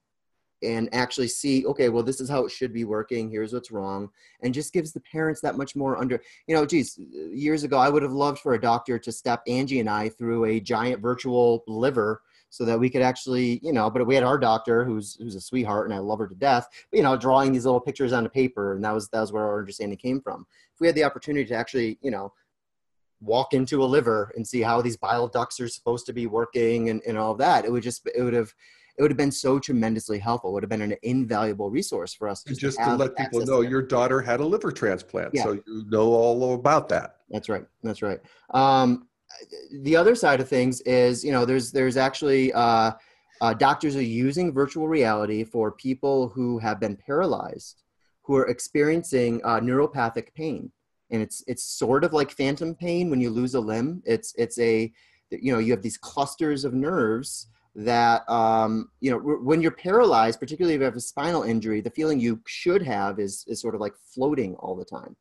and 0.63 0.89
actually 0.93 1.27
see, 1.27 1.65
okay, 1.65 1.89
well, 1.89 2.03
this 2.03 2.19
is 2.19 2.29
how 2.29 2.45
it 2.45 2.51
should 2.51 2.73
be 2.73 2.85
working. 2.85 3.29
Here's 3.29 3.53
what's 3.53 3.71
wrong. 3.71 4.09
And 4.41 4.53
just 4.53 4.73
gives 4.73 4.93
the 4.93 5.01
parents 5.01 5.41
that 5.41 5.57
much 5.57 5.75
more 5.75 5.97
under, 5.97 6.19
you 6.47 6.55
know, 6.55 6.65
geez, 6.65 6.97
years 6.97 7.63
ago, 7.63 7.77
I 7.77 7.89
would 7.89 8.03
have 8.03 8.11
loved 8.11 8.39
for 8.39 8.53
a 8.53 8.61
doctor 8.61 8.97
to 8.97 9.11
step 9.11 9.41
Angie 9.47 9.79
and 9.79 9.89
I 9.89 10.09
through 10.09 10.45
a 10.45 10.59
giant 10.59 11.01
virtual 11.01 11.63
liver 11.67 12.21
so 12.49 12.63
that 12.65 12.79
we 12.79 12.89
could 12.89 13.01
actually, 13.01 13.59
you 13.61 13.73
know, 13.73 13.89
but 13.89 14.05
we 14.07 14.15
had 14.15 14.23
our 14.23 14.37
doctor 14.37 14.85
who's 14.85 15.15
who's 15.15 15.35
a 15.35 15.41
sweetheart 15.41 15.87
and 15.87 15.93
I 15.93 15.99
love 15.99 16.19
her 16.19 16.27
to 16.27 16.35
death, 16.35 16.67
you 16.93 17.01
know, 17.03 17.17
drawing 17.17 17.51
these 17.51 17.65
little 17.65 17.81
pictures 17.81 18.13
on 18.13 18.25
a 18.25 18.29
paper, 18.29 18.73
and 18.73 18.83
that 18.83 18.93
was 18.93 19.09
that 19.09 19.21
was 19.21 19.31
where 19.33 19.43
our 19.43 19.59
understanding 19.59 19.97
came 19.97 20.21
from. 20.21 20.45
If 20.73 20.79
we 20.79 20.87
had 20.87 20.95
the 20.95 21.03
opportunity 21.03 21.45
to 21.45 21.55
actually, 21.55 21.99
you 22.01 22.11
know, 22.11 22.33
walk 23.21 23.53
into 23.53 23.83
a 23.83 23.85
liver 23.85 24.31
and 24.35 24.47
see 24.47 24.61
how 24.61 24.81
these 24.81 24.97
bile 24.97 25.27
ducts 25.27 25.59
are 25.59 25.67
supposed 25.67 26.05
to 26.05 26.13
be 26.13 26.27
working 26.27 26.89
and, 26.89 27.01
and 27.07 27.17
all 27.17 27.31
of 27.31 27.37
that, 27.39 27.65
it 27.65 27.71
would 27.71 27.83
just 27.83 28.07
it 28.15 28.21
would 28.21 28.33
have 28.33 28.53
it 28.97 29.01
would 29.01 29.11
have 29.11 29.17
been 29.17 29.31
so 29.31 29.59
tremendously 29.59 30.19
helpful. 30.19 30.51
It 30.51 30.53
would 30.53 30.63
have 30.63 30.69
been 30.69 30.81
an 30.81 30.95
invaluable 31.03 31.69
resource 31.69 32.13
for 32.13 32.29
us 32.29 32.43
just, 32.43 32.61
just 32.61 32.77
to 32.77 32.83
have 32.85 32.99
let 32.99 33.17
people 33.17 33.45
know, 33.45 33.61
your 33.61 33.81
daughter 33.81 34.21
had 34.21 34.39
a 34.39 34.45
liver 34.45 34.71
transplant, 34.71 35.31
Yeah. 35.33 35.43
so 35.43 35.51
you 35.53 35.85
know 35.89 36.13
all 36.13 36.53
about 36.53 36.87
that. 36.89 37.17
That's 37.29 37.49
right. 37.49 37.65
That's 37.83 38.01
right. 38.01 38.19
Um, 38.51 39.07
the 39.81 39.95
other 39.95 40.15
side 40.15 40.39
of 40.39 40.49
things 40.49 40.81
is, 40.81 41.23
you 41.23 41.31
know, 41.31 41.45
there's 41.45 41.71
there's 41.71 41.97
actually 41.97 42.53
uh, 42.53 42.91
uh, 43.41 43.53
doctors 43.53 43.95
are 43.95 44.01
using 44.01 44.53
virtual 44.53 44.87
reality 44.87 45.43
for 45.43 45.71
people 45.71 46.29
who 46.29 46.57
have 46.59 46.79
been 46.79 46.95
paralyzed, 46.95 47.83
who 48.23 48.35
are 48.35 48.47
experiencing 48.47 49.41
uh, 49.43 49.59
neuropathic 49.59 50.33
pain, 50.33 50.71
and 51.11 51.21
it's 51.21 51.43
it's 51.47 51.63
sort 51.63 52.03
of 52.03 52.13
like 52.13 52.31
phantom 52.31 52.75
pain 52.75 53.09
when 53.09 53.21
you 53.21 53.29
lose 53.29 53.55
a 53.55 53.59
limb. 53.59 54.01
It's 54.05 54.33
it's 54.37 54.59
a 54.59 54.91
you 55.31 55.51
know 55.51 55.59
you 55.59 55.71
have 55.71 55.81
these 55.81 55.97
clusters 55.97 56.65
of 56.65 56.73
nerves 56.73 57.47
that 57.75 58.27
um, 58.29 58.89
you 59.01 59.11
know 59.11 59.17
when 59.17 59.61
you're 59.61 59.71
paralyzed, 59.71 60.39
particularly 60.39 60.75
if 60.75 60.79
you 60.79 60.85
have 60.85 60.95
a 60.95 61.01
spinal 61.01 61.43
injury, 61.43 61.81
the 61.81 61.89
feeling 61.89 62.19
you 62.19 62.41
should 62.47 62.81
have 62.81 63.19
is 63.19 63.43
is 63.47 63.61
sort 63.61 63.75
of 63.75 63.81
like 63.81 63.93
floating 64.13 64.55
all 64.55 64.75
the 64.75 64.85
time. 64.85 65.15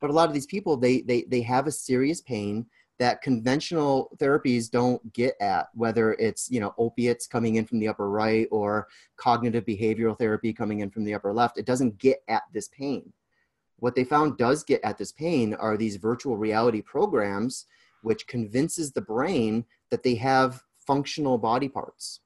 But 0.00 0.08
a 0.08 0.14
lot 0.14 0.28
of 0.28 0.34
these 0.34 0.46
people, 0.46 0.76
they 0.76 1.02
they 1.02 1.22
they 1.22 1.42
have 1.42 1.66
a 1.66 1.72
serious 1.72 2.22
pain 2.22 2.66
that 3.00 3.22
conventional 3.22 4.14
therapies 4.18 4.70
don't 4.70 5.12
get 5.14 5.34
at 5.40 5.68
whether 5.74 6.12
it's 6.12 6.50
you 6.50 6.60
know 6.60 6.74
opiates 6.78 7.26
coming 7.26 7.56
in 7.56 7.64
from 7.64 7.80
the 7.80 7.88
upper 7.88 8.10
right 8.10 8.46
or 8.52 8.86
cognitive 9.16 9.64
behavioral 9.64 10.16
therapy 10.16 10.52
coming 10.52 10.80
in 10.80 10.90
from 10.90 11.02
the 11.04 11.14
upper 11.14 11.32
left 11.32 11.58
it 11.58 11.66
doesn't 11.66 11.98
get 11.98 12.22
at 12.28 12.42
this 12.52 12.68
pain. 12.68 13.12
What 13.78 13.94
they 13.94 14.04
found 14.04 14.36
does 14.36 14.62
get 14.62 14.84
at 14.84 14.98
this 14.98 15.10
pain 15.10 15.54
are 15.54 15.78
these 15.78 15.96
virtual 15.96 16.36
reality 16.36 16.82
programs 16.82 17.64
which 18.02 18.26
convinces 18.26 18.92
the 18.92 19.00
brain 19.00 19.64
that 19.90 20.02
they 20.02 20.14
have 20.14 20.62
functional 20.86 21.38
body 21.38 21.68
parts 21.68 22.20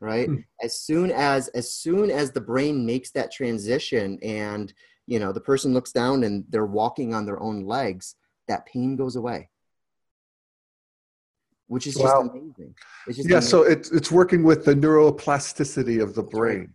right? 0.00 0.28
Mm. 0.28 0.44
as 0.62 0.78
soon 0.80 1.10
as 1.12 1.48
as 1.48 1.72
soon 1.72 2.10
as 2.10 2.32
the 2.32 2.40
brain 2.40 2.84
makes 2.84 3.10
that 3.12 3.32
transition 3.32 4.18
and 4.22 4.72
you 5.06 5.20
know 5.20 5.32
the 5.32 5.40
person 5.40 5.72
looks 5.72 5.92
down 5.92 6.24
and 6.24 6.44
they're 6.50 6.66
walking 6.66 7.14
on 7.14 7.24
their 7.24 7.40
own 7.40 7.64
legs 7.64 8.16
that 8.48 8.66
pain 8.66 8.96
goes 8.96 9.14
away 9.14 9.48
which 11.68 11.86
is 11.86 11.94
just 11.94 12.14
amazing. 12.14 12.74
Just 13.06 13.18
yeah, 13.18 13.36
amazing. 13.36 13.40
so 13.42 13.62
it's 13.62 13.90
it's 13.92 14.10
working 14.10 14.42
with 14.42 14.64
the 14.64 14.74
neuroplasticity 14.74 16.02
of 16.02 16.14
the 16.14 16.22
That's 16.22 16.34
brain. 16.34 16.58
Right. 16.58 16.68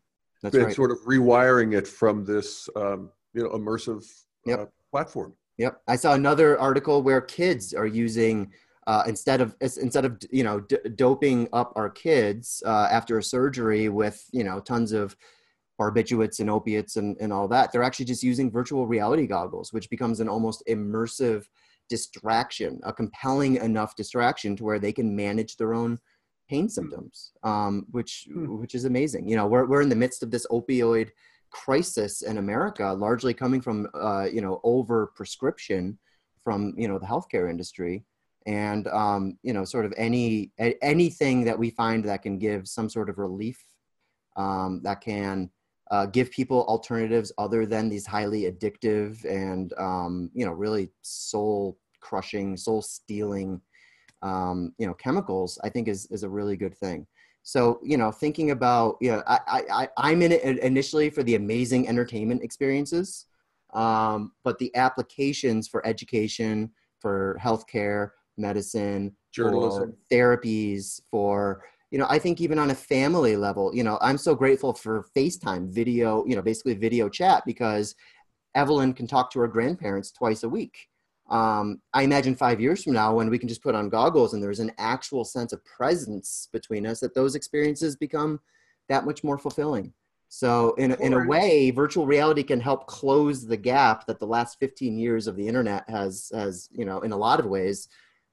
That's 0.44 0.56
it's 0.56 0.66
right. 0.66 0.76
sort 0.76 0.92
of 0.92 1.00
rewiring 1.02 1.78
it 1.78 1.88
from 1.88 2.26
this 2.26 2.70
um, 2.76 3.10
you 3.34 3.44
know 3.44 3.50
immersive 3.50 4.06
yep. 4.46 4.60
uh, 4.60 4.66
platform. 4.92 5.34
Yep, 5.58 5.82
I 5.88 5.96
saw 5.96 6.14
another 6.14 6.60
article 6.60 7.04
where 7.04 7.22
kids 7.22 7.74
are 7.74 7.86
using 7.86 8.52
uh, 8.88 9.04
instead 9.08 9.42
of 9.42 9.56
instead 9.62 10.06
of 10.06 10.20
you 10.32 10.44
know 10.44 10.60
d- 10.62 10.78
doping 10.96 11.48
up 11.54 11.74
our 11.76 11.90
kids 11.90 12.62
uh, 12.66 12.88
after 12.92 13.18
a 13.18 13.24
surgery 13.24 13.90
with 13.90 14.24
you 14.32 14.44
know 14.44 14.60
tons 14.60 14.92
of 14.92 15.16
barbiturates 15.80 16.40
and 16.40 16.50
opiates 16.50 16.98
and, 16.98 17.18
and 17.20 17.34
all 17.34 17.48
that 17.48 17.72
they're 17.72 17.82
actually 17.84 18.06
just 18.06 18.22
using 18.22 18.52
virtual 18.52 18.86
reality 18.86 19.26
goggles 19.26 19.74
which 19.74 19.90
becomes 19.90 20.20
an 20.20 20.30
almost 20.30 20.62
immersive 20.70 21.46
distraction, 21.90 22.80
a 22.84 22.94
compelling 22.94 23.58
enough 23.58 23.96
distraction 23.96 24.56
to 24.56 24.64
where 24.64 24.80
they 24.80 24.92
can 24.92 25.16
manage 25.16 25.58
their 25.58 25.74
own 25.74 26.00
pain 26.50 26.66
hmm. 26.66 26.70
symptoms, 26.70 27.32
um, 27.44 27.86
which 27.92 28.28
hmm. 28.32 28.58
which 28.60 28.76
is 28.76 28.86
amazing. 28.86 29.28
You 29.28 29.36
know, 29.36 29.48
we're 29.48 29.66
we're 29.66 29.82
in 29.82 29.90
the 29.90 29.96
midst 29.96 30.24
of 30.24 30.32
this 30.32 30.48
opioid 30.48 31.10
crisis 31.52 32.24
in 32.24 32.38
America, 32.38 32.92
largely 32.94 33.34
coming 33.34 33.62
from 33.62 33.88
uh, 33.94 34.28
you 34.32 34.42
know 34.42 34.60
over 34.64 35.08
prescription 35.16 35.98
from 36.44 36.74
you 36.78 36.88
know 36.88 37.00
the 37.00 37.06
healthcare 37.06 37.50
industry, 37.50 38.04
and 38.46 38.88
um, 38.88 39.38
you 39.44 39.54
know 39.54 39.64
sort 39.64 39.86
of 39.86 39.94
any 39.98 40.52
anything 40.82 41.46
that 41.46 41.58
we 41.58 41.70
find 41.70 42.04
that 42.06 42.24
can 42.24 42.38
give 42.38 42.68
some 42.68 42.90
sort 42.90 43.10
of 43.10 43.18
relief, 43.18 43.64
um, 44.36 44.82
that 44.84 45.02
can 45.02 45.50
uh, 45.92 46.06
give 46.08 46.32
people 46.32 46.66
alternatives 46.68 47.32
other 47.38 47.66
than 47.66 47.90
these 47.90 48.06
highly 48.06 48.44
addictive 48.44 49.24
and 49.26 49.74
um, 49.78 50.30
you 50.34 50.46
know 50.46 50.52
really 50.52 50.90
soul 51.02 51.78
crushing, 52.00 52.58
soul 52.58 52.82
stealing 52.82 53.62
um, 54.22 54.74
you 54.78 54.88
know 54.88 54.94
chemicals. 54.94 55.60
I 55.64 55.70
think 55.70 55.88
is 55.88 56.06
is 56.08 56.24
a 56.24 56.30
really 56.30 56.58
good 56.58 56.76
thing. 56.78 57.08
So 57.44 57.80
you 57.84 57.98
know, 57.98 58.12
thinking 58.12 58.52
about 58.52 58.98
you 59.02 59.12
know, 59.12 59.24
I 59.28 59.64
I 59.72 59.90
I'm 59.98 60.22
in 60.22 60.32
it 60.32 60.60
initially 60.60 61.10
for 61.10 61.24
the 61.24 61.36
amazing 61.36 61.88
entertainment 61.88 62.42
experiences, 62.42 63.26
um, 63.74 64.32
but 64.44 64.58
the 64.60 64.74
applications 64.76 65.68
for 65.68 65.86
education, 65.86 66.72
for 67.00 67.38
healthcare, 67.42 68.12
medicine, 68.38 69.14
journalism, 69.34 69.94
therapies, 70.12 71.02
for 71.12 71.64
you 71.94 72.00
know, 72.00 72.08
I 72.10 72.18
think 72.18 72.42
even 72.42 72.58
on 72.58 72.72
a 72.72 72.76
family 72.76 73.38
level, 73.38 73.70
you 73.72 73.84
know, 73.84 74.00
I'm 74.02 74.18
so 74.18 74.34
grateful 74.34 74.74
for 74.74 75.06
FaceTime 75.16 75.70
video, 75.70 76.26
you 76.26 76.36
know, 76.36 76.42
basically 76.42 76.74
video 76.74 77.08
chat 77.08 77.44
because 77.46 77.94
Evelyn 78.56 78.94
can 78.94 79.06
talk 79.06 79.30
to 79.32 79.40
her 79.42 79.48
grandparents 79.48 80.12
twice 80.12 80.42
a 80.42 80.50
week. 80.50 80.90
Um, 81.30 81.84
I 81.94 82.02
imagine 82.02 82.34
five 82.34 82.60
years 82.60 82.84
from 82.84 82.94
now, 82.94 83.14
when 83.14 83.30
we 83.30 83.38
can 83.38 83.48
just 83.48 83.62
put 83.62 83.76
on 83.76 83.90
goggles 83.90 84.34
and 84.34 84.42
there's 84.42 84.60
an 84.60 84.72
actual 84.80 85.24
sense 85.24 85.54
of 85.54 85.64
presence 85.66 86.50
between 86.52 86.88
us, 86.88 87.00
that 87.02 87.14
those 87.14 87.36
experiences 87.36 87.96
become 87.96 88.40
that 88.90 89.06
much 89.06 89.24
more 89.24 89.38
fulfilling. 89.38 89.94
So, 90.30 90.74
in, 90.80 90.94
in 90.94 91.14
a 91.14 91.28
way, 91.28 91.70
virtual 91.70 92.08
reality 92.08 92.42
can 92.42 92.60
help 92.60 92.88
close 92.88 93.46
the 93.46 93.56
gap 93.56 94.08
that 94.08 94.18
the 94.18 94.26
last 94.26 94.58
15 94.60 94.98
years 94.98 95.28
of 95.28 95.36
the 95.36 95.48
internet 95.48 95.88
has, 95.88 96.32
has 96.34 96.70
you 96.72 96.86
know, 96.86 97.02
in 97.02 97.12
a 97.12 97.18
lot 97.18 97.40
of 97.40 97.46
ways, 97.46 97.88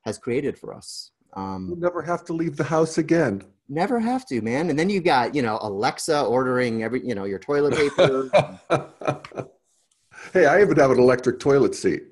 has 0.07 0.17
created 0.17 0.59
for 0.59 0.73
us. 0.73 1.11
Um, 1.35 1.67
You'll 1.69 1.79
never 1.79 2.03
have 2.03 2.25
to 2.27 2.33
leave 2.33 2.57
the 2.57 2.65
house 2.65 2.99
again. 2.99 3.43
Never 3.69 4.01
have 4.01 4.27
to, 4.27 4.43
man. 4.43 4.71
And 4.71 4.79
then 4.79 4.91
you've 4.91 5.05
got, 5.05 5.35
you 5.35 5.43
know, 5.43 5.59
Alexa 5.63 6.23
ordering 6.23 6.83
every, 6.83 7.07
you 7.07 7.15
know, 7.15 7.25
your 7.25 7.39
toilet 7.39 7.75
paper. 7.75 8.29
hey, 10.33 10.47
I 10.47 10.61
even 10.61 10.77
have 10.77 10.91
an 10.91 10.99
electric 10.99 11.39
toilet 11.39 11.75
seat. 11.75 12.03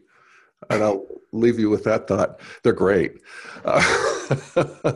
And 0.70 0.82
I'll 0.82 1.06
leave 1.32 1.58
you 1.58 1.70
with 1.70 1.84
that 1.84 2.06
thought. 2.06 2.40
They're 2.62 2.72
great. 2.72 3.20
Uh, 3.64 3.80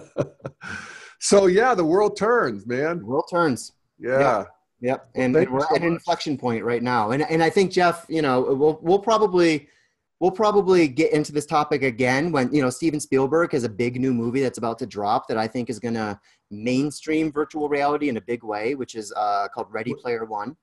so, 1.21 1.47
yeah, 1.47 1.75
the 1.75 1.85
world 1.85 2.17
turns, 2.17 2.67
man. 2.67 2.99
The 2.99 3.07
world 3.07 3.27
turns. 3.29 3.73
Yeah. 3.99 4.39
Yep. 4.39 4.49
yep. 4.81 5.09
And, 5.17 5.35
and 5.35 5.51
we're 5.51 5.61
so 5.61 5.75
at 5.75 5.83
an 5.83 5.89
inflection 5.89 6.39
point 6.39 6.65
right 6.65 6.83
now. 6.83 7.11
And, 7.11 7.23
and 7.23 7.43
I 7.43 7.51
think, 7.51 7.73
Jeff, 7.73 8.07
you 8.09 8.23
know, 8.23 8.41
we'll, 8.41 8.79
we'll 8.83 9.01
probably– 9.01 9.69
we'll 10.23 10.31
probably 10.31 10.87
get 10.87 11.13
into 11.13 11.33
this 11.33 11.45
topic 11.45 11.83
again 11.83 12.31
when 12.31 12.51
you 12.55 12.63
know 12.63 12.71
Steven 12.71 13.01
Spielberg 13.01 13.51
has 13.53 13.65
a 13.65 13.69
big 13.69 14.01
new 14.01 14.15
movie 14.15 14.41
that's 14.41 14.57
about 14.57 14.79
to 14.79 14.87
drop 14.87 15.27
that 15.27 15.37
I 15.37 15.49
think 15.49 15.69
is 15.69 15.81
going 15.81 15.95
to 15.95 16.19
mainstream 16.53 17.33
virtual 17.33 17.69
reality 17.69 18.09
in 18.09 18.17
a 18.17 18.21
big 18.21 18.45
way, 18.45 18.77
which 18.77 18.95
is 18.95 19.13
uh, 19.17 19.49
called 19.53 19.67
Ready 19.71 19.95
Player 19.95 20.25
One. 20.25 20.57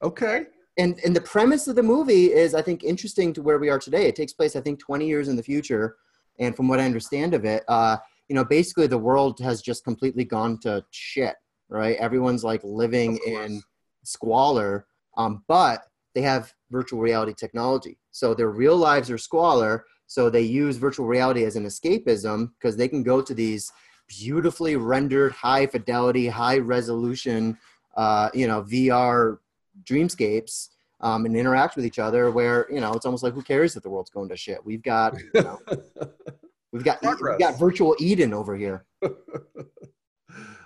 Okay. 0.00 0.44
And 0.78 1.00
and 1.04 1.14
the 1.14 1.20
premise 1.20 1.66
of 1.66 1.74
the 1.74 1.82
movie 1.82 2.32
is 2.32 2.54
I 2.54 2.62
think 2.62 2.84
interesting 2.84 3.32
to 3.32 3.42
where 3.42 3.58
we 3.58 3.68
are 3.68 3.80
today. 3.80 4.06
It 4.06 4.14
takes 4.14 4.32
place 4.32 4.54
I 4.54 4.60
think 4.60 4.78
20 4.78 5.06
years 5.08 5.26
in 5.26 5.34
the 5.34 5.42
future, 5.42 5.96
and 6.38 6.56
from 6.56 6.68
what 6.68 6.78
I 6.78 6.84
understand 6.84 7.34
of 7.34 7.44
it, 7.44 7.64
uh, 7.66 7.96
you 8.28 8.36
know, 8.36 8.44
basically 8.44 8.86
the 8.86 8.96
world 8.96 9.40
has 9.40 9.60
just 9.60 9.82
completely 9.82 10.24
gone 10.24 10.56
to 10.60 10.84
shit. 10.92 11.34
Right? 11.68 11.96
Everyone's 11.96 12.44
like 12.44 12.60
living 12.62 13.18
in 13.26 13.60
squalor, 14.04 14.86
um, 15.16 15.42
but 15.48 15.82
they 16.14 16.22
have 16.22 16.54
virtual 16.70 17.00
reality 17.00 17.34
technology. 17.34 17.99
So 18.10 18.34
their 18.34 18.50
real 18.50 18.76
lives 18.76 19.10
are 19.10 19.18
squalor. 19.18 19.84
So 20.06 20.28
they 20.28 20.42
use 20.42 20.76
virtual 20.76 21.06
reality 21.06 21.44
as 21.44 21.56
an 21.56 21.64
escapism 21.64 22.50
because 22.58 22.76
they 22.76 22.88
can 22.88 23.02
go 23.02 23.22
to 23.22 23.32
these 23.32 23.72
beautifully 24.08 24.76
rendered, 24.76 25.32
high 25.32 25.66
fidelity, 25.66 26.26
high 26.26 26.58
resolution, 26.58 27.56
uh, 27.96 28.28
you 28.34 28.48
know, 28.48 28.62
VR 28.62 29.38
dreamscapes 29.84 30.70
um, 31.00 31.26
and 31.26 31.36
interact 31.36 31.76
with 31.76 31.84
each 31.84 31.98
other. 31.98 32.30
Where 32.30 32.66
you 32.70 32.80
know 32.80 32.92
it's 32.92 33.06
almost 33.06 33.22
like 33.22 33.34
who 33.34 33.42
cares 33.42 33.76
if 33.76 33.82
the 33.82 33.90
world's 33.90 34.10
going 34.10 34.28
to 34.28 34.36
shit? 34.36 34.64
We've 34.64 34.82
got, 34.82 35.16
you 35.34 35.42
know, 35.42 35.58
we've 36.72 36.84
got, 36.84 37.02
we've 37.02 37.38
got 37.38 37.58
virtual 37.58 37.96
Eden 37.98 38.34
over 38.34 38.56
here. 38.56 38.84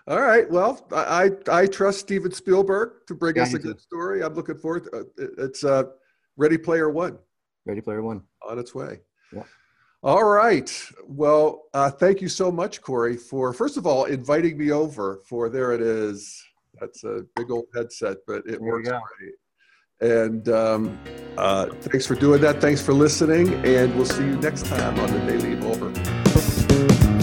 All 0.07 0.21
right. 0.21 0.51
Well, 0.51 0.87
I 0.93 1.31
I 1.51 1.67
trust 1.67 2.01
Steven 2.01 2.33
Spielberg 2.33 3.07
to 3.07 3.15
bring 3.15 3.37
yeah, 3.37 3.45
us 3.45 3.55
a 3.55 3.59
good 3.59 3.81
story. 3.81 4.23
I'm 4.23 4.35
looking 4.35 4.59
forward. 4.59 4.85
To, 4.85 5.01
uh, 5.01 5.27
it's 5.39 5.65
uh, 5.65 5.85
Ready 6.37 6.59
Player 6.59 6.91
One. 6.91 7.19
Ready 7.67 7.81
Player 7.81 8.03
One 8.03 8.23
on 8.47 8.59
its 8.59 8.75
way. 8.75 9.01
Yeah. 9.33 9.45
All 10.03 10.25
right. 10.25 10.71
Well, 11.07 11.63
uh, 11.73 11.91
thank 11.91 12.21
you 12.21 12.29
so 12.29 12.53
much, 12.53 12.83
Corey, 12.83 13.17
for 13.17 13.53
first 13.53 13.77
of 13.77 13.87
all 13.87 14.05
inviting 14.05 14.59
me 14.59 14.71
over. 14.71 15.21
For 15.27 15.49
there 15.49 15.73
it 15.73 15.81
is. 15.81 16.43
That's 16.81 17.05
a 17.05 17.25
big 17.37 17.51
old 17.51 17.67
headset, 17.75 18.19
but 18.27 18.39
it 18.47 18.61
there 18.61 18.61
works 18.61 18.89
great. 18.89 19.35
And 20.01 20.49
um, 20.49 20.99
uh, 21.39 21.67
thanks 21.67 22.07
for 22.07 22.17
doing 22.17 22.41
that. 22.43 22.61
Thanks 22.61 22.83
for 22.83 22.93
listening, 22.93 23.55
and 23.65 23.95
we'll 23.95 24.05
see 24.05 24.25
you 24.25 24.37
next 24.37 24.67
time 24.67 24.99
on 25.01 25.11
the 25.11 25.21
Daily 25.21 25.57
Evolver. 25.57 27.14